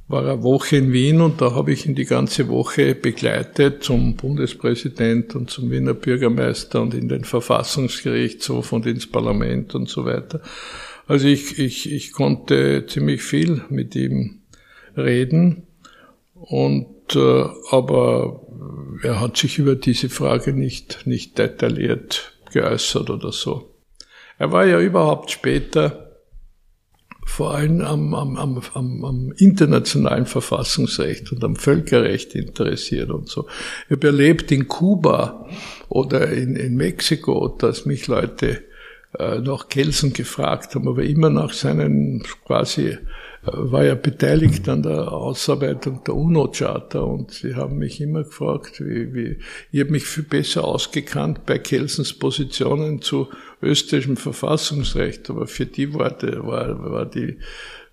war 0.09 0.23
eine 0.23 0.43
Woche 0.43 0.77
in 0.77 0.93
Wien 0.93 1.21
und 1.21 1.41
da 1.43 1.55
habe 1.55 1.71
ich 1.71 1.85
ihn 1.85 1.95
die 1.95 2.07
ganze 2.07 2.49
Woche 2.49 2.95
begleitet 2.95 3.85
zum 3.85 4.17
Bundespräsident 4.17 5.35
und 5.37 5.51
zum 5.51 5.71
Wiener 5.71 5.93
Bürgermeister 5.93 6.81
und 6.81 6.95
in 6.95 7.09
den 7.09 7.25
Verfassungsgerichtshof 7.25 8.73
und 8.73 8.87
ins 8.87 9.07
Parlament 9.07 9.75
und 9.75 9.89
so 9.89 10.07
weiter. 10.07 10.41
Also 11.07 11.29
ich, 11.29 11.59
ich, 11.59 11.93
ich 11.93 12.13
konnte 12.13 12.87
ziemlich 12.87 13.23
viel 13.23 13.63
mit 13.69 13.95
ihm 13.95 14.41
reden 14.97 15.67
und 16.35 17.15
äh, 17.15 17.45
aber 17.71 18.43
er 19.03 19.21
hat 19.21 19.37
sich 19.37 19.59
über 19.59 19.75
diese 19.75 20.09
Frage 20.09 20.55
nicht, 20.55 21.07
nicht 21.07 21.39
detailliert 21.39 22.33
geäußert 22.53 23.11
oder 23.11 23.31
so. 23.31 23.75
Er 24.39 24.53
war 24.53 24.65
ja 24.65 24.81
überhaupt 24.81 25.31
später 25.31 26.08
vor 27.29 27.55
allem 27.55 27.83
am, 27.83 28.15
am, 28.15 28.37
am, 28.37 29.05
am, 29.05 29.33
internationalen 29.37 30.27
Verfassungsrecht 30.27 31.31
und 31.31 31.45
am 31.45 31.57
Völkerrecht 31.57 32.35
interessiert 32.35 33.11
und 33.11 33.29
so. 33.29 33.47
Ich 33.87 33.97
habe 33.97 34.09
erlebt 34.09 34.51
in 34.51 34.67
Kuba 34.67 35.47
oder 35.89 36.33
in, 36.33 36.57
in 36.57 36.77
Mexiko, 36.77 37.49
dass 37.49 37.85
mich 37.85 38.07
Leute 38.07 38.65
äh, 39.19 39.39
nach 39.41 39.69
Kelsen 39.69 40.15
gefragt 40.15 40.75
haben, 40.75 40.89
aber 40.89 41.05
immer 41.05 41.29
nach 41.31 41.53
seinen 41.53 42.25
quasi 42.47 42.97
war 43.43 43.85
ja 43.85 43.95
beteiligt 43.95 44.69
an 44.69 44.83
der 44.83 45.13
Ausarbeitung 45.13 46.03
der 46.05 46.15
UNO-Charta 46.15 47.01
und 47.01 47.31
sie 47.31 47.55
haben 47.55 47.79
mich 47.79 48.01
immer 48.01 48.25
gefragt, 48.25 48.81
wie, 48.81 49.15
wie 49.15 49.39
ich 49.71 49.81
habe 49.81 49.93
mich 49.93 50.05
viel 50.05 50.25
besser 50.25 50.65
ausgekannt 50.65 51.47
bei 51.47 51.59
Kelsens 51.59 52.13
Positionen 52.13 53.01
zu 53.01 53.29
österreichischem 53.63 54.17
Verfassungsrecht, 54.17 55.31
aber 55.31 55.47
für 55.47 55.67
die 55.67 55.93
Worte 55.95 56.45
war, 56.45 56.91
war 56.91 57.07
die 57.07 57.39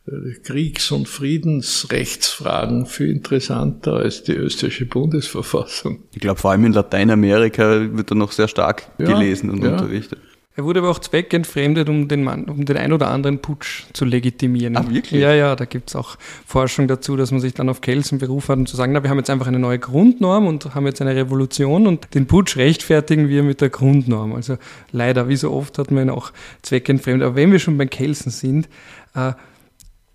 äh, 0.08 0.34
Kriegs- 0.44 0.92
und 0.92 1.08
Friedensrechtsfragen 1.08 2.86
viel 2.86 3.10
interessanter 3.10 3.94
als 3.94 4.24
die 4.24 4.34
österreichische 4.34 4.86
Bundesverfassung. 4.86 6.04
Ich 6.14 6.22
glaube, 6.22 6.40
vor 6.40 6.52
allem 6.52 6.66
in 6.66 6.74
Lateinamerika 6.74 7.88
wird 7.92 8.12
er 8.12 8.16
noch 8.16 8.32
sehr 8.32 8.48
stark 8.48 8.88
ja, 8.98 9.06
gelesen 9.06 9.50
und 9.50 9.64
ja. 9.64 9.72
unterrichtet. 9.72 10.20
Er 10.58 10.64
wurde 10.64 10.80
aber 10.80 10.90
auch 10.90 11.00
zweckentfremdet, 11.00 11.90
um 11.90 12.08
den, 12.08 12.24
Mann, 12.24 12.46
um 12.46 12.64
den 12.64 12.78
ein 12.78 12.94
oder 12.94 13.10
anderen 13.10 13.40
Putsch 13.40 13.84
zu 13.92 14.06
legitimieren. 14.06 14.78
Ah, 14.78 14.86
wirklich? 14.90 15.20
Ja, 15.22 15.34
ja, 15.34 15.54
da 15.54 15.66
gibt's 15.66 15.98
auch 15.98 16.18
Forschung 16.46 16.88
dazu, 16.88 17.18
dass 17.18 17.32
man 17.32 17.42
sich 17.42 17.54
dann 17.54 17.68
auf 17.68 17.82
Kelsen 17.82 18.20
berufen 18.20 18.52
hat, 18.54 18.60
um 18.60 18.66
zu 18.66 18.78
sagen, 18.78 18.94
na, 18.94 19.04
wir 19.04 19.10
haben 19.10 19.18
jetzt 19.18 19.30
einfach 19.30 19.48
eine 19.48 19.60
neue 19.60 19.80
Grundnorm 19.80 20.48
und 20.48 20.74
haben 20.74 20.86
jetzt 20.86 21.02
eine 21.02 21.14
Revolution 21.14 21.88
und 21.88 22.14
den 22.16 22.26
Putsch 22.26 22.56
rechtfertigen 22.56 23.28
wir 23.28 23.44
mit 23.44 23.60
der 23.60 23.70
Grundnorm. 23.70 24.34
Also 24.34 24.58
leider, 24.94 25.28
wie 25.28 25.36
so 25.36 25.52
oft 25.52 25.78
hat 25.78 25.92
man 25.92 26.06
ihn 26.06 26.10
auch 26.10 26.32
zweckentfremdet. 26.62 27.28
Aber 27.28 27.36
wenn 27.36 27.52
wir 27.52 27.60
schon 27.60 27.78
bei 27.78 27.86
Kelsen 27.86 28.32
sind, 28.32 28.70
äh, 29.14 29.34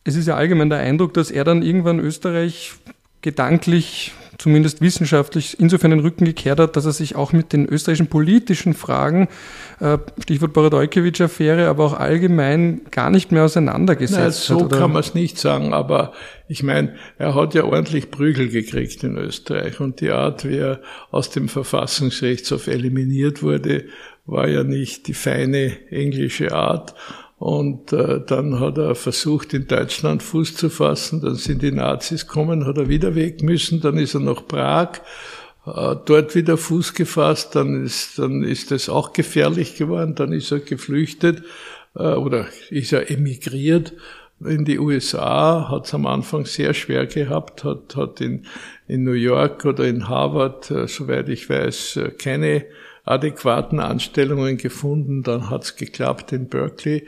es 0.04 0.16
ist 0.16 0.26
ja 0.26 0.36
allgemein 0.36 0.70
der 0.70 0.78
Eindruck, 0.78 1.12
dass 1.12 1.30
er 1.30 1.44
dann 1.44 1.62
irgendwann 1.62 1.98
Österreich 1.98 2.72
gedanklich 3.22 4.12
zumindest 4.40 4.80
wissenschaftlich 4.80 5.60
insofern 5.60 5.90
den 5.90 6.00
Rücken 6.00 6.24
gekehrt 6.24 6.58
hat, 6.58 6.74
dass 6.74 6.86
er 6.86 6.92
sich 6.92 7.14
auch 7.14 7.32
mit 7.32 7.52
den 7.52 7.66
österreichischen 7.66 8.06
politischen 8.06 8.72
Fragen, 8.72 9.28
äh, 9.80 9.98
Stichwort 10.22 10.54
Borodojkovic-Affäre, 10.54 11.68
aber 11.68 11.84
auch 11.84 11.92
allgemein 11.92 12.80
gar 12.90 13.10
nicht 13.10 13.32
mehr 13.32 13.44
auseinandergesetzt 13.44 14.48
Nein, 14.48 14.58
so 14.58 14.64
hat. 14.64 14.72
So 14.72 14.78
kann 14.78 14.92
man 14.92 15.00
es 15.00 15.14
nicht 15.14 15.38
sagen, 15.38 15.74
aber 15.74 16.14
ich 16.48 16.62
meine, 16.62 16.94
er 17.18 17.34
hat 17.34 17.54
ja 17.54 17.64
ordentlich 17.64 18.10
Prügel 18.10 18.48
gekriegt 18.48 19.04
in 19.04 19.18
Österreich 19.18 19.78
und 19.78 20.00
die 20.00 20.10
Art, 20.10 20.48
wie 20.48 20.56
er 20.56 20.80
aus 21.10 21.28
dem 21.30 21.48
Verfassungsrechtshof 21.48 22.66
eliminiert 22.66 23.42
wurde, 23.42 23.84
war 24.24 24.48
ja 24.48 24.64
nicht 24.64 25.06
die 25.06 25.14
feine 25.14 25.76
englische 25.90 26.52
Art. 26.52 26.94
Und 27.40 27.94
äh, 27.94 28.20
dann 28.20 28.60
hat 28.60 28.76
er 28.76 28.94
versucht, 28.94 29.54
in 29.54 29.66
Deutschland 29.66 30.22
Fuß 30.22 30.56
zu 30.56 30.68
fassen. 30.68 31.22
Dann 31.22 31.36
sind 31.36 31.62
die 31.62 31.72
Nazis 31.72 32.26
gekommen, 32.26 32.66
hat 32.66 32.76
er 32.76 32.90
wieder 32.90 33.14
weg 33.14 33.42
müssen. 33.42 33.80
Dann 33.80 33.96
ist 33.96 34.12
er 34.12 34.20
nach 34.20 34.46
Prag, 34.46 34.98
äh, 35.64 35.96
dort 36.04 36.34
wieder 36.34 36.58
Fuß 36.58 36.92
gefasst. 36.92 37.56
Dann 37.56 37.82
ist, 37.82 38.18
dann 38.18 38.42
ist 38.42 38.72
es 38.72 38.90
auch 38.90 39.14
gefährlich 39.14 39.76
geworden. 39.76 40.14
Dann 40.16 40.34
ist 40.34 40.52
er 40.52 40.58
geflüchtet 40.58 41.42
äh, 41.96 42.12
oder 42.12 42.44
ist 42.68 42.92
er 42.92 43.10
emigriert 43.10 43.94
in 44.44 44.66
die 44.66 44.78
USA. 44.78 45.70
Hat 45.70 45.86
es 45.86 45.94
am 45.94 46.04
Anfang 46.04 46.44
sehr 46.44 46.74
schwer 46.74 47.06
gehabt. 47.06 47.64
Hat, 47.64 47.96
hat 47.96 48.20
in, 48.20 48.44
in 48.86 49.02
New 49.02 49.12
York 49.12 49.64
oder 49.64 49.84
in 49.84 50.08
Harvard, 50.08 50.70
äh, 50.70 50.86
soweit 50.86 51.30
ich 51.30 51.48
weiß, 51.48 51.96
äh, 51.96 52.10
keine 52.10 52.66
adäquaten 53.04 53.80
Anstellungen 53.80 54.58
gefunden. 54.58 55.22
Dann 55.22 55.48
hat 55.48 55.64
es 55.64 55.76
geklappt 55.76 56.32
in 56.32 56.48
Berkeley. 56.48 57.06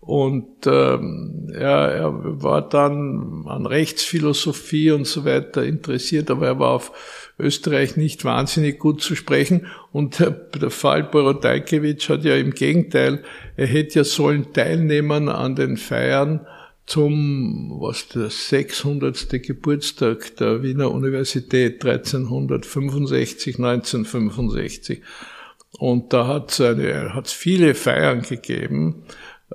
Und 0.00 0.66
ähm, 0.66 1.52
er, 1.52 1.92
er 1.92 2.42
war 2.42 2.66
dann 2.66 3.44
an 3.46 3.66
Rechtsphilosophie 3.66 4.92
und 4.92 5.06
so 5.06 5.26
weiter 5.26 5.62
interessiert, 5.62 6.30
aber 6.30 6.46
er 6.46 6.58
war 6.58 6.70
auf 6.70 7.32
Österreich 7.38 7.96
nicht 7.96 8.24
wahnsinnig 8.24 8.78
gut 8.78 9.02
zu 9.02 9.14
sprechen. 9.14 9.66
Und 9.92 10.18
der, 10.18 10.30
der 10.30 10.70
Fall 10.70 11.04
Borodajkiewicz 11.04 12.08
hat 12.08 12.24
ja 12.24 12.34
im 12.36 12.52
Gegenteil, 12.52 13.22
er 13.56 13.66
hätte 13.66 13.98
ja 13.98 14.04
sollen 14.04 14.54
teilnehmen 14.54 15.28
an 15.28 15.54
den 15.54 15.76
Feiern 15.76 16.46
zum, 16.86 17.76
was 17.78 18.08
der 18.08 18.30
600. 18.30 19.42
Geburtstag 19.42 20.34
der 20.36 20.62
Wiener 20.62 20.90
Universität 20.90 21.84
1365, 21.84 23.58
1965. 23.58 25.02
Und 25.78 26.12
da 26.12 26.26
hat 26.26 26.58
es 26.58 27.32
viele 27.32 27.74
Feiern 27.74 28.22
gegeben 28.22 29.04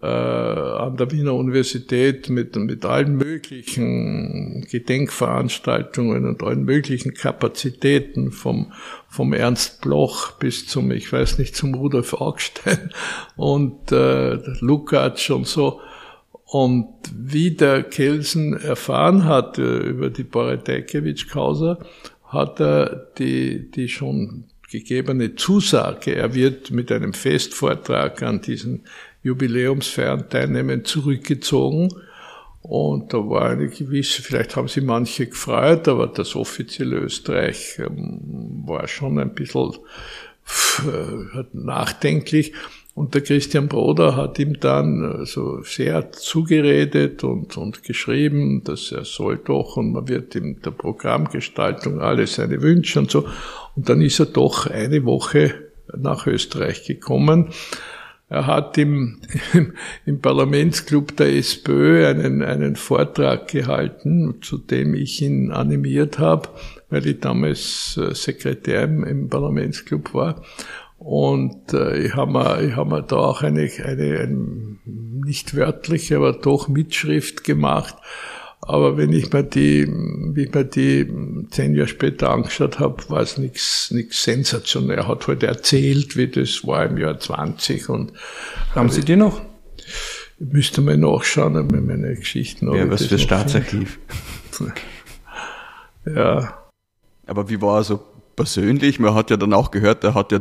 äh, 0.02 0.08
an 0.08 0.98
der 0.98 1.12
Wiener 1.12 1.34
Universität 1.36 2.30
mit, 2.30 2.56
mit 2.56 2.86
allen 2.86 3.16
möglichen 3.16 4.66
Gedenkveranstaltungen 4.70 6.26
und 6.26 6.43
allen 6.43 6.64
möglichen 6.64 7.14
Kapazitäten 7.14 8.32
vom, 8.32 8.74
vom 9.08 9.34
Ernst 9.34 9.82
Bloch 9.82 10.34
bis 10.34 10.68
zum, 10.68 10.91
ich 10.91 11.12
weiß 11.12 11.38
nicht, 11.38 11.56
zum 11.56 11.76
Rudolf 11.76 12.14
Augstein 12.14 12.91
und 13.38 13.91
äh, 13.91 14.36
Lukács 14.60 15.30
und 15.30 15.48
so. 15.48 15.80
Und 16.46 16.88
wie 17.14 17.52
der 17.52 17.84
Kelsen 17.84 18.54
erfahren 18.54 19.26
hat 19.26 19.58
äh, 19.58 19.78
über 19.78 20.10
die 20.10 20.24
Borodajkiewicz-Causa, 20.24 21.80
hat 22.26 22.60
er 22.60 23.08
die, 23.18 23.72
die 23.72 23.89
schon 23.89 24.46
gegebene 24.70 25.36
Zusage, 25.36 26.16
er 26.16 26.34
wird 26.34 26.72
mit 26.72 26.91
einem 26.91 27.14
Festvortrag 27.14 28.22
an 28.24 28.41
diesen 28.41 28.84
Jubiläumsfeiern 29.26 30.30
teilnehmen, 30.30 30.86
zurückgezogen. 30.86 31.89
Und 32.61 33.13
da 33.13 33.17
war 33.17 33.49
eine 33.49 33.69
gewisse, 33.69 34.21
vielleicht 34.21 34.55
haben 34.55 34.67
sie 34.67 34.82
manche 34.82 35.28
gefreut, 35.28 35.88
aber 35.88 36.07
das 36.07 36.36
offizielle 36.36 36.97
Österreich 36.97 37.80
ähm, 37.80 38.63
war 38.65 38.88
schon 38.88 39.19
ein 39.19 39.34
bisschen 39.34 39.73
äh, 40.86 41.43
nachdenklich. 41.53 42.53
Und 42.93 43.13
der 43.13 43.21
Christian 43.21 43.67
Broder 43.67 44.15
hat 44.15 44.39
ihm 44.39 44.59
dann 44.59 45.26
so 45.26 45.61
sehr 45.63 46.11
zugeredet 46.11 47.23
und, 47.23 47.57
und 47.57 47.84
geschrieben, 47.84 48.63
dass 48.63 48.91
er 48.91 49.05
soll 49.05 49.38
doch 49.38 49.76
und 49.76 49.91
man 49.91 50.07
wird 50.07 50.34
ihm 50.36 50.61
der 50.61 50.71
Programmgestaltung 50.71 51.99
alle 51.99 52.26
seine 52.26 52.61
Wünsche 52.61 52.99
und 52.99 53.11
so. 53.11 53.28
Und 53.76 53.89
dann 53.89 54.01
ist 54.01 54.19
er 54.19 54.28
doch 54.28 54.67
eine 54.67 55.03
Woche 55.03 55.53
nach 55.97 56.26
Österreich 56.26 56.86
gekommen. 56.86 57.49
Er 58.28 58.47
hat 58.47 58.78
im, 58.78 59.19
im, 60.05 60.19
Parlamentsclub 60.19 61.15
der 61.15 61.36
SPÖ 61.36 62.07
einen, 62.07 62.41
einen 62.41 62.76
Vortrag 62.76 63.47
gehalten, 63.47 64.39
zu 64.41 64.57
dem 64.57 64.95
ich 64.95 65.21
ihn 65.21 65.51
animiert 65.51 66.17
habe, 66.17 66.49
weil 66.89 67.05
ich 67.05 67.19
damals 67.19 67.99
äh, 68.01 68.15
Sekretär 68.15 68.84
im, 68.84 69.03
im 69.03 69.30
Parlamentsclub 69.30 70.13
war. 70.13 70.41
Und 70.97 71.73
äh, 71.73 71.99
ich 71.99 72.15
habe 72.15 72.32
mir, 72.32 72.76
hab 72.76 72.88
mir 72.88 73.03
da 73.03 73.17
auch 73.17 73.43
eine, 73.43 73.69
eine, 73.84 74.19
eine 74.19 74.78
nicht 74.86 75.55
wörtliche, 75.55 76.17
aber 76.17 76.34
doch 76.34 76.67
Mitschrift 76.67 77.43
gemacht 77.43 77.95
aber 78.68 78.97
wenn 78.97 79.13
ich 79.13 79.32
mir 79.32 79.43
die, 79.43 79.88
wie 79.88 80.43
ich 80.43 80.53
mir 80.53 80.66
die 80.66 81.07
zehn 81.51 81.76
Jahre 81.76 81.88
später 81.88 82.32
angeschaut 82.32 82.80
habe, 82.80 82.97
war 83.09 83.22
es 83.22 83.38
nichts 83.38 83.91
nichts 83.91 84.24
sensationell. 84.24 84.97
Er 84.97 85.07
hat 85.07 85.28
halt 85.28 85.43
erzählt, 85.43 86.18
wie 86.18 86.28
das 86.28 86.66
war 86.66 86.86
im 86.86 86.97
Jahr 86.97 87.20
20 87.20 87.89
und 87.89 88.13
haben 88.74 88.89
Sie 88.89 89.01
die 89.01 89.16
noch? 89.16 89.41
Ich 90.39 90.51
müsste 90.51 90.82
mal 90.82 90.97
nachschauen, 90.97 91.53
meine 91.86 92.16
Geschichten. 92.16 92.74
Ja, 92.74 92.89
was 92.89 93.05
fürs 93.05 93.22
Staatsarchiv. 93.22 93.99
ja. 96.05 96.57
Aber 97.28 97.49
wie 97.49 97.61
war 97.61 97.80
er 97.80 97.84
so 97.84 97.99
persönlich? 98.36 98.99
Man 98.99 99.13
hat 99.13 99.30
ja 99.30 99.38
dann 99.38 99.53
auch 99.53 99.72
gehört, 99.72 100.03
er 100.03 100.13
hat 100.16 100.32
ja 100.32 100.39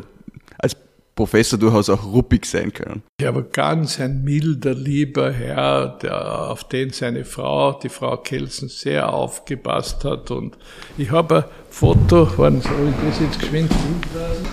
Professor 1.15 1.59
durchaus 1.59 1.89
auch 1.89 2.05
ruppig 2.05 2.45
sein 2.47 2.73
können. 2.73 3.03
Er 3.21 3.35
war 3.35 3.43
ganz 3.43 4.01
ein 4.01 4.25
milder, 4.25 4.75
lieber 4.75 5.33
Herr, 5.33 5.99
der, 6.03 6.51
auf 6.51 6.65
den 6.65 6.91
seine 6.91 7.25
Frau, 7.25 7.73
die 7.73 7.89
Frau 7.89 8.17
Kelsen, 8.17 8.69
sehr 8.69 9.12
aufgepasst 9.12 10.05
hat. 10.05 10.31
Und 10.31 10.57
ich 10.99 11.11
habe 11.11 11.37
ein 11.37 11.45
Foto, 11.71 12.29
wann 12.37 12.61
soll 12.61 12.89
ich 12.89 13.09
das 13.09 13.21
jetzt 13.21 13.41
geschwind 13.41 13.71
hintragen? 13.73 14.47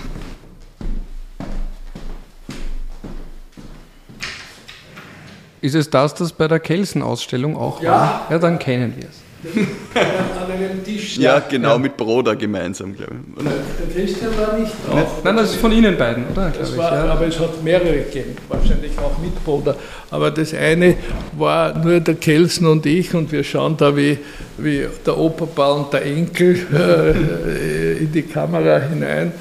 Ist 5.60 5.74
es 5.74 5.90
das, 5.90 6.14
das 6.14 6.32
bei 6.32 6.48
der 6.48 6.58
Kelsen-Ausstellung 6.58 7.56
auch 7.56 7.82
ja. 7.82 7.92
war? 7.92 8.26
Ja, 8.30 8.38
dann 8.38 8.58
kennen 8.58 8.94
wir 8.96 9.08
es 9.08 9.22
an 9.44 10.52
einem 10.52 10.84
Tisch. 10.84 11.18
Ja, 11.18 11.40
genau, 11.40 11.70
ja. 11.70 11.78
mit 11.78 11.96
Broder 11.96 12.36
gemeinsam, 12.36 12.94
glaube 12.94 13.14
ich. 13.36 13.44
Der, 13.44 14.04
Christian 14.04 14.30
war 14.38 14.56
nicht 14.56 14.72
drauf. 14.88 15.20
Nein, 15.24 15.36
das 15.36 15.50
ist 15.50 15.60
von 15.60 15.72
Ihnen 15.72 15.96
beiden, 15.96 16.24
oder? 16.30 16.52
Das 16.56 16.76
war, 16.76 16.92
ja. 16.92 17.12
Aber 17.12 17.26
es 17.26 17.38
hat 17.38 17.62
mehrere 17.62 18.02
gegeben, 18.02 18.36
wahrscheinlich 18.48 18.96
auch 18.98 19.18
mit 19.18 19.44
Broder. 19.44 19.76
Aber 20.10 20.30
das 20.30 20.54
eine 20.54 20.96
war 21.36 21.76
nur 21.76 22.00
der 22.00 22.14
Kelsen 22.14 22.66
und 22.66 22.86
ich 22.86 23.14
und 23.14 23.32
wir 23.32 23.42
schauen 23.42 23.76
da 23.76 23.96
wie, 23.96 24.18
wie 24.58 24.86
der 25.04 25.18
Opa 25.18 25.72
und 25.72 25.92
der 25.92 26.04
Enkel 26.06 26.56
äh, 26.72 27.98
in 27.98 28.12
die 28.12 28.22
Kamera 28.22 28.78
hinein. 28.78 29.32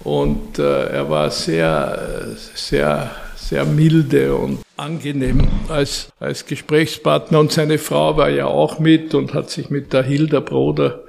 Und 0.00 0.58
äh, 0.58 0.86
er 0.86 1.08
war 1.08 1.30
sehr, 1.30 2.36
sehr 2.54 3.10
sehr 3.48 3.64
milde 3.64 4.34
und 4.34 4.58
angenehm 4.76 5.46
als, 5.68 6.12
als 6.18 6.46
Gesprächspartner. 6.46 7.38
Und 7.38 7.52
seine 7.52 7.78
Frau 7.78 8.16
war 8.16 8.28
ja 8.28 8.46
auch 8.46 8.78
mit 8.80 9.14
und 9.14 9.34
hat 9.34 9.50
sich 9.50 9.70
mit 9.70 9.92
der 9.92 10.02
Hilda 10.02 10.40
Broder 10.40 11.04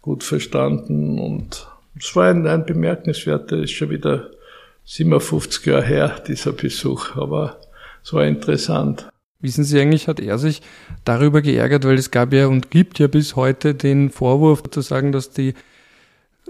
gut 0.00 0.24
verstanden. 0.24 1.18
Und 1.18 1.66
es 1.98 2.16
war 2.16 2.30
ein, 2.30 2.46
ein 2.46 2.64
bemerkenswerter, 2.64 3.58
ist 3.58 3.72
schon 3.72 3.90
wieder 3.90 4.30
57 4.84 5.66
Jahre 5.66 5.82
her, 5.82 6.22
dieser 6.26 6.52
Besuch, 6.52 7.16
aber 7.16 7.60
es 8.02 8.12
war 8.12 8.24
interessant. 8.24 9.08
Wissen 9.40 9.64
Sie 9.64 9.78
eigentlich, 9.78 10.08
hat 10.08 10.20
er 10.20 10.38
sich 10.38 10.62
darüber 11.04 11.42
geärgert, 11.42 11.84
weil 11.84 11.98
es 11.98 12.10
gab 12.10 12.32
ja 12.32 12.46
und 12.46 12.70
gibt 12.70 12.98
ja 12.98 13.08
bis 13.08 13.36
heute 13.36 13.74
den 13.74 14.08
Vorwurf 14.08 14.62
zu 14.70 14.80
sagen, 14.80 15.12
dass 15.12 15.30
die 15.30 15.52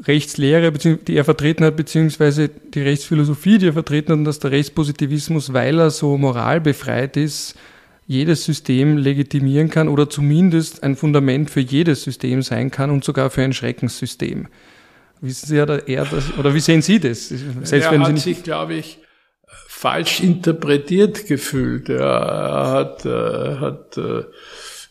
Rechtslehre, 0.03 0.73
die 0.73 1.17
er 1.17 1.25
vertreten 1.25 1.65
hat, 1.65 1.77
beziehungsweise 1.77 2.49
die 2.49 2.83
Rechtsphilosophie, 2.83 3.59
die 3.59 3.69
er 3.69 3.73
vertreten 3.73 4.13
hat, 4.13 4.19
und 4.19 4.25
dass 4.25 4.41
der 4.41 4.51
Rechtspositivismus, 4.51 5.53
weil 5.53 5.79
er 5.79 5.91
so 5.91 6.19
moralbefreit 6.19 7.17
ist, 7.17 7.55
jedes 8.07 8.45
System 8.45 8.99
legitimieren 8.99 9.71
kann 9.71 9.89
oder 9.89 10.11
zumindest 10.11 10.83
ein 10.83 10.97
Fundament 10.97 11.51
für 11.51 11.61
jedes 11.61 12.03
System 12.03 12.43
sein 12.43 12.71
kann 12.71 12.91
und 12.91 13.05
sogar 13.05 13.31
für 13.31 13.43
ein 13.43 13.53
Schreckenssystem. 13.53 14.49
Wissen 15.21 15.47
Sie, 15.47 15.61
oder, 15.61 15.89
er 15.89 16.05
das, 16.05 16.37
oder 16.37 16.53
wie 16.55 16.61
sehen 16.61 16.83
Sie 16.83 17.01
das? 17.01 17.29
Selbst 17.29 17.73
er 17.73 17.93
wenn 17.93 18.03
hat 18.03 18.19
sich, 18.19 18.43
glaube 18.43 18.75
ich, 18.75 18.99
falsch 19.47 20.21
interpretiert 20.21 21.27
gefühlt. 21.27 21.89
Er 21.89 22.71
hat, 22.73 23.07
er 23.07 23.61
hat, 23.61 23.97
er 23.97 24.27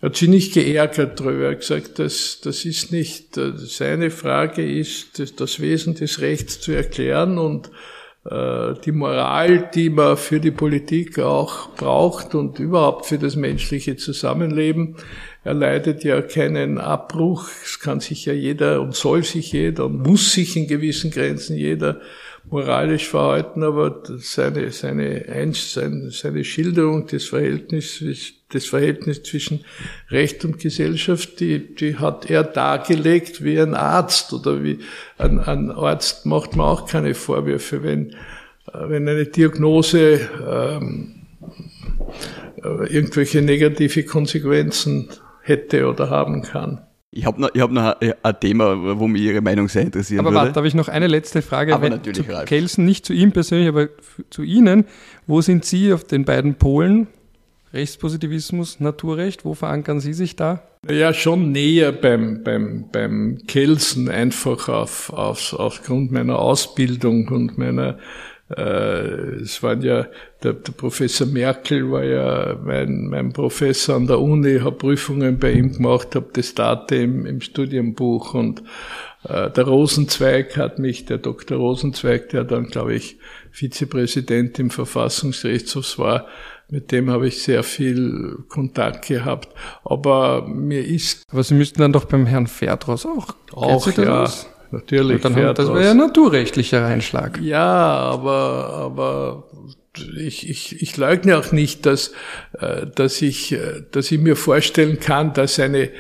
hat 0.03 0.17
sich 0.17 0.27
nicht 0.27 0.53
geärgert 0.53 1.19
darüber. 1.19 1.45
Er 1.45 1.51
hat 1.51 1.61
gesagt, 1.61 1.97
das, 1.97 2.41
das 2.43 2.65
ist 2.65 2.91
nicht, 2.91 3.39
seine 3.55 4.11
Frage 4.11 4.63
ist, 4.69 5.17
das, 5.17 5.35
das 5.35 5.61
Wesen 5.61 5.95
des 5.95 6.19
Rechts 6.19 6.59
zu 6.59 6.73
erklären 6.73 7.37
und 7.37 7.71
äh, 8.29 8.73
die 8.83 8.91
Moral, 8.91 9.69
die 9.73 9.89
man 9.89 10.17
für 10.17 10.41
die 10.41 10.51
Politik 10.51 11.19
auch 11.19 11.69
braucht 11.75 12.35
und 12.35 12.59
überhaupt 12.59 13.05
für 13.05 13.17
das 13.17 13.37
menschliche 13.37 13.95
Zusammenleben, 13.95 14.97
erleidet 15.45 16.03
ja 16.03 16.21
keinen 16.21 16.79
Abbruch. 16.79 17.47
Es 17.63 17.79
kann 17.79 18.01
sich 18.01 18.25
ja 18.25 18.33
jeder 18.33 18.81
und 18.81 18.95
soll 18.95 19.23
sich 19.23 19.53
jeder 19.53 19.85
und 19.85 19.99
muss 19.99 20.33
sich 20.33 20.57
in 20.57 20.67
gewissen 20.67 21.11
Grenzen 21.11 21.55
jeder 21.55 22.01
moralisch 22.53 23.07
verhalten, 23.07 23.63
aber 23.63 24.03
seine, 24.19 24.71
seine, 24.71 25.25
seine, 25.53 26.11
seine 26.11 26.43
Schilderung 26.43 27.07
des 27.07 27.25
Verhältnisses, 27.25 28.33
des 28.53 28.67
Verhältnisses 28.67 29.23
zwischen 29.23 29.65
Recht 30.11 30.45
und 30.45 30.59
Gesellschaft, 30.59 31.39
die, 31.39 31.73
die 31.73 31.97
hat 31.97 32.29
er 32.29 32.43
dargelegt 32.43 33.43
wie 33.43 33.59
ein 33.59 33.73
Arzt 33.73 34.33
oder 34.33 34.63
wie 34.63 34.77
ein, 35.17 35.39
ein 35.39 35.71
Arzt 35.71 36.27
macht 36.27 36.55
man 36.55 36.67
auch 36.67 36.87
keine 36.87 37.15
Vorwürfe, 37.15 37.81
wenn, 37.81 38.15
wenn 38.71 39.09
eine 39.09 39.25
Diagnose 39.25 40.19
ähm, 40.47 41.15
äh, 42.63 42.93
irgendwelche 42.93 43.41
negative 43.41 44.03
Konsequenzen 44.03 45.09
hätte 45.41 45.87
oder 45.87 46.11
haben 46.11 46.43
kann. 46.43 46.81
Ich 47.15 47.25
habe 47.25 47.39
noch, 47.39 47.49
ich 47.53 47.61
hab 47.61 47.69
noch 47.69 47.95
ein 47.99 48.39
Thema, 48.39 48.99
wo 48.99 49.07
mich 49.07 49.21
Ihre 49.21 49.41
Meinung 49.41 49.67
sehr 49.67 49.83
interessieren 49.83 50.19
aber 50.19 50.31
würde. 50.31 50.39
Aber 50.39 50.47
warte, 50.47 50.57
habe 50.57 50.67
ich 50.67 50.73
noch 50.73 50.87
eine 50.87 51.05
letzte 51.05 51.43
Frage. 51.43 51.75
Aber 51.75 51.83
Wenn, 51.83 51.91
natürlich, 51.91 52.25
zu 52.25 52.31
Ralf. 52.31 52.49
Kelsen, 52.49 52.85
nicht 52.85 53.05
zu 53.05 53.13
ihm 53.13 53.31
persönlich, 53.31 53.67
aber 53.67 53.89
zu 54.31 54.41
Ihnen. 54.41 54.85
Wo 55.27 55.41
sind 55.41 55.63
Sie 55.63 55.93
auf 55.93 56.03
den 56.05 56.25
beiden 56.25 56.55
Polen? 56.55 57.07
Rechtspositivismus, 57.71 58.79
Naturrecht, 58.79 59.45
wo 59.45 59.53
verankern 59.53 59.99
Sie 59.99 60.13
sich 60.13 60.35
da? 60.35 60.63
Ja, 60.89 61.13
schon 61.13 61.51
näher 61.51 61.91
beim, 61.91 62.43
beim, 62.43 62.85
beim 62.91 63.39
Kelsen, 63.47 64.09
einfach 64.09 64.67
auf, 64.69 65.11
auf, 65.11 65.53
aufgrund 65.53 66.11
meiner 66.11 66.39
Ausbildung 66.39 67.27
und 67.29 67.57
meiner 67.57 67.89
äh, 67.89 67.95
es 68.61 69.63
waren 69.63 69.81
ja, 69.81 70.07
der, 70.43 70.53
der, 70.53 70.71
Professor 70.73 71.27
Merkel 71.27 71.91
war 71.91 72.03
ja 72.03 72.59
mein, 72.63 73.07
mein 73.07 73.33
Professor 73.33 73.95
an 73.95 74.07
der 74.07 74.19
Uni, 74.19 74.59
habe 74.59 74.75
Prüfungen 74.75 75.39
bei 75.39 75.51
ihm 75.51 75.73
gemacht, 75.73 76.15
habe 76.15 76.29
das 76.33 76.53
Date 76.53 76.91
im, 76.91 77.25
im 77.25 77.41
Studienbuch 77.41 78.33
und 78.33 78.63
äh, 79.23 79.49
der 79.49 79.63
Rosenzweig 79.63 80.57
hat 80.57 80.79
mich, 80.79 81.05
der 81.05 81.17
Dr. 81.17 81.57
Rosenzweig, 81.57 82.29
der 82.29 82.43
dann, 82.43 82.67
glaube 82.67 82.95
ich, 82.95 83.17
Vizepräsident 83.51 84.59
im 84.59 84.69
Verfassungsgerichtshof 84.69 85.99
war, 85.99 86.27
mit 86.69 86.91
dem 86.91 87.11
habe 87.11 87.27
ich 87.27 87.43
sehr 87.43 87.61
viel 87.61 88.37
Kontakt 88.49 89.07
gehabt. 89.07 89.49
Aber 89.83 90.47
mir 90.47 90.83
ist. 90.83 91.23
Aber 91.31 91.43
Sie 91.43 91.53
müssten 91.53 91.79
dann 91.79 91.93
doch 91.93 92.05
beim 92.05 92.25
Herrn 92.25 92.47
Ferdros 92.47 93.05
auch. 93.05 93.35
Auch, 93.51 93.87
ja. 93.97 94.23
Aus? 94.23 94.47
Natürlich. 94.73 95.21
Dann 95.21 95.35
haben, 95.35 95.53
das 95.53 95.67
wäre 95.69 95.83
ja 95.85 95.93
naturrechtlicher 95.93 96.83
Einschlag. 96.83 97.39
Ja, 97.43 97.61
aber, 97.61 98.69
aber 98.73 99.43
ich, 100.17 100.49
ich, 100.49 100.81
ich 100.81 100.97
leugne 100.97 101.37
auch 101.37 101.51
nicht, 101.51 101.85
dass, 101.85 102.11
äh, 102.59 102.87
dass, 102.95 103.21
ich, 103.21 103.51
äh, 103.51 103.83
dass 103.91 104.11
ich 104.11 104.19
mir 104.19 104.35
vorstellen 104.35 104.99
kann, 104.99 105.31
dass 105.33 105.59
eine 105.59 105.83
äh, 105.83 105.91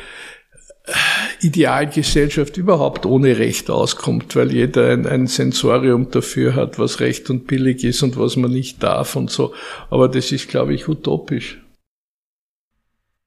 Idealgesellschaft 1.41 2.57
überhaupt 2.57 3.05
ohne 3.05 3.37
Recht 3.37 3.69
auskommt, 3.69 4.35
weil 4.35 4.51
jeder 4.51 4.89
ein, 4.89 5.05
ein 5.05 5.27
Sensorium 5.27 6.09
dafür 6.09 6.55
hat, 6.55 6.79
was 6.79 6.99
recht 6.99 7.29
und 7.29 7.45
billig 7.45 7.83
ist 7.83 8.01
und 8.01 8.17
was 8.17 8.37
man 8.37 8.51
nicht 8.51 8.81
darf 8.81 9.15
und 9.15 9.29
so. 9.29 9.53
Aber 9.91 10.09
das 10.09 10.31
ist, 10.31 10.49
glaube 10.49 10.73
ich, 10.73 10.87
utopisch. 10.87 11.59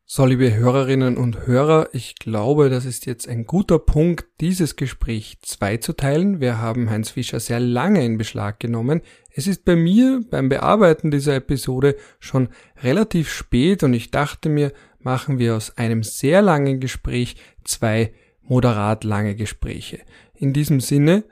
So, 0.08 0.24
liebe 0.24 0.54
Hörerinnen 0.54 1.16
und 1.16 1.48
Hörer, 1.48 1.88
ich 1.92 2.14
glaube, 2.14 2.70
das 2.70 2.84
ist 2.84 3.06
jetzt 3.06 3.28
ein 3.28 3.44
guter 3.44 3.80
Punkt, 3.80 4.24
dieses 4.40 4.76
Gespräch 4.76 5.38
zweizuteilen. 5.42 6.40
Wir 6.40 6.58
haben 6.58 6.88
Heinz 6.90 7.10
Fischer 7.10 7.40
sehr 7.40 7.58
lange 7.58 8.04
in 8.04 8.16
Beschlag 8.16 8.60
genommen. 8.60 9.00
Es 9.34 9.48
ist 9.48 9.64
bei 9.64 9.74
mir 9.74 10.20
beim 10.30 10.48
Bearbeiten 10.48 11.10
dieser 11.10 11.34
Episode 11.34 11.96
schon 12.20 12.50
relativ 12.84 13.28
spät 13.28 13.82
und 13.82 13.94
ich 13.94 14.12
dachte 14.12 14.48
mir, 14.48 14.72
machen 15.00 15.40
wir 15.40 15.56
aus 15.56 15.76
einem 15.76 16.04
sehr 16.04 16.40
langen 16.40 16.78
Gespräch 16.78 17.34
zwei 17.64 18.14
moderat 18.42 19.02
lange 19.02 19.34
Gespräche. 19.34 19.98
In 20.34 20.52
diesem 20.52 20.78
Sinne 20.78 21.24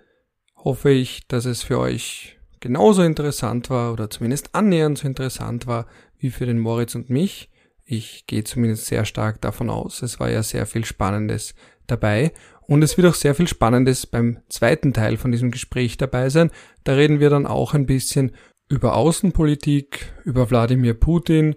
hoffe 0.57 0.91
ich, 0.91 1.29
dass 1.29 1.45
es 1.45 1.63
für 1.63 1.79
euch 1.79 2.41
genauso 2.59 3.05
interessant 3.05 3.71
war 3.71 3.93
oder 3.93 4.11
zumindest 4.11 4.53
annähernd 4.53 4.99
so 4.99 5.07
interessant 5.07 5.69
war 5.69 5.87
wie 6.19 6.31
für 6.31 6.45
den 6.47 6.59
Moritz 6.59 6.97
und 6.97 7.09
mich. 7.09 7.51
Ich 7.85 8.27
gehe 8.27 8.45
zumindest 8.45 8.87
sehr 8.87 9.05
stark 9.05 9.41
davon 9.41 9.71
aus. 9.71 10.03
Es 10.03 10.19
war 10.19 10.31
ja 10.31 10.43
sehr 10.43 10.67
viel 10.67 10.85
Spannendes 10.85 11.55
dabei. 11.87 12.33
Und 12.67 12.83
es 12.83 12.97
wird 12.97 13.07
auch 13.07 13.15
sehr 13.15 13.35
viel 13.35 13.47
Spannendes 13.47 14.07
beim 14.07 14.39
zweiten 14.49 14.93
Teil 14.95 15.17
von 15.19 15.33
diesem 15.33 15.51
Gespräch 15.51 15.99
dabei 15.99 16.31
sein. 16.31 16.51
Da 16.85 16.95
reden 16.95 17.21
wir 17.21 17.29
dann 17.29 17.47
auch 17.47 17.75
ein 17.75 17.87
bisschen 17.87 18.33
über 18.69 18.97
Außenpolitik, 18.97 20.13
über 20.25 20.51
Wladimir 20.51 20.95
Putin, 20.95 21.57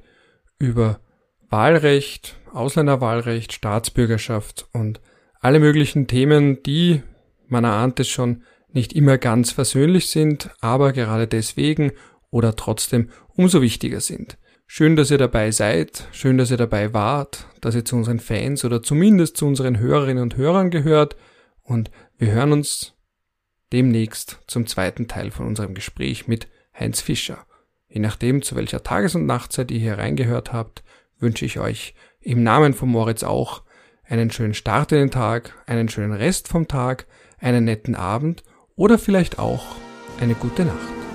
über 0.60 1.00
Wahlrecht, 1.50 2.36
Ausländerwahlrecht, 2.54 3.54
Staatsbürgerschaft 3.54 4.68
und 4.74 5.00
alle 5.40 5.60
möglichen 5.60 6.08
Themen, 6.08 6.62
die, 6.64 7.04
man 7.48 7.64
erahnt 7.64 8.00
es 8.02 8.10
schon, 8.10 8.44
nicht 8.74 8.92
immer 8.94 9.18
ganz 9.18 9.52
versöhnlich 9.52 10.10
sind, 10.10 10.50
aber 10.60 10.92
gerade 10.92 11.28
deswegen 11.28 11.92
oder 12.30 12.56
trotzdem 12.56 13.10
umso 13.36 13.62
wichtiger 13.62 14.02
sind. 14.02 14.38
Schön, 14.70 14.98
dass 14.98 15.10
ihr 15.10 15.18
dabei 15.18 15.52
seid, 15.52 16.10
schön, 16.12 16.38
dass 16.38 16.52
ihr 16.52 16.58
dabei 16.58 16.94
wart, 16.94 17.48
dass 17.62 17.74
ihr 17.74 17.86
zu 17.86 17.96
unseren 17.96 18.20
Fans 18.20 18.66
oder 18.66 18.84
zumindest 18.84 19.38
zu 19.38 19.48
unseren 19.48 19.80
Hörerinnen 19.80 20.22
und 20.22 20.36
Hörern 20.36 20.70
gehört 20.70 21.16
und 21.64 21.90
wir 22.18 22.34
hören 22.34 22.52
uns 22.52 22.94
demnächst 23.72 24.40
zum 24.46 24.68
zweiten 24.68 25.08
Teil 25.08 25.32
von 25.32 25.48
unserem 25.48 25.74
Gespräch 25.74 26.28
mit 26.28 26.50
Heinz 26.78 27.00
Fischer. 27.00 27.48
Je 27.88 28.02
nachdem, 28.02 28.42
zu 28.42 28.58
welcher 28.58 28.84
Tages- 28.84 29.16
und 29.16 29.26
Nachtzeit 29.26 29.72
ihr 29.72 29.80
hier 29.80 29.98
reingehört 29.98 30.52
habt, 30.52 30.84
wünsche 31.18 31.46
ich 31.46 31.60
euch 31.60 31.96
im 32.20 32.44
Namen 32.44 32.74
von 32.74 32.90
Moritz 32.90 33.24
auch 33.24 33.64
einen 34.04 34.32
schönen 34.32 34.54
Start 34.54 34.92
in 34.92 35.00
den 35.00 35.12
Tag, 35.12 35.54
einen 35.66 35.88
schönen 35.88 36.14
Rest 36.14 36.50
vom 36.50 36.68
Tag, 36.68 37.08
einen 37.40 37.64
netten 37.64 37.96
Abend 37.96 38.44
oder 38.76 39.00
vielleicht 39.00 39.40
auch 39.40 39.78
eine 40.20 40.36
gute 40.36 40.66
Nacht. 40.66 41.07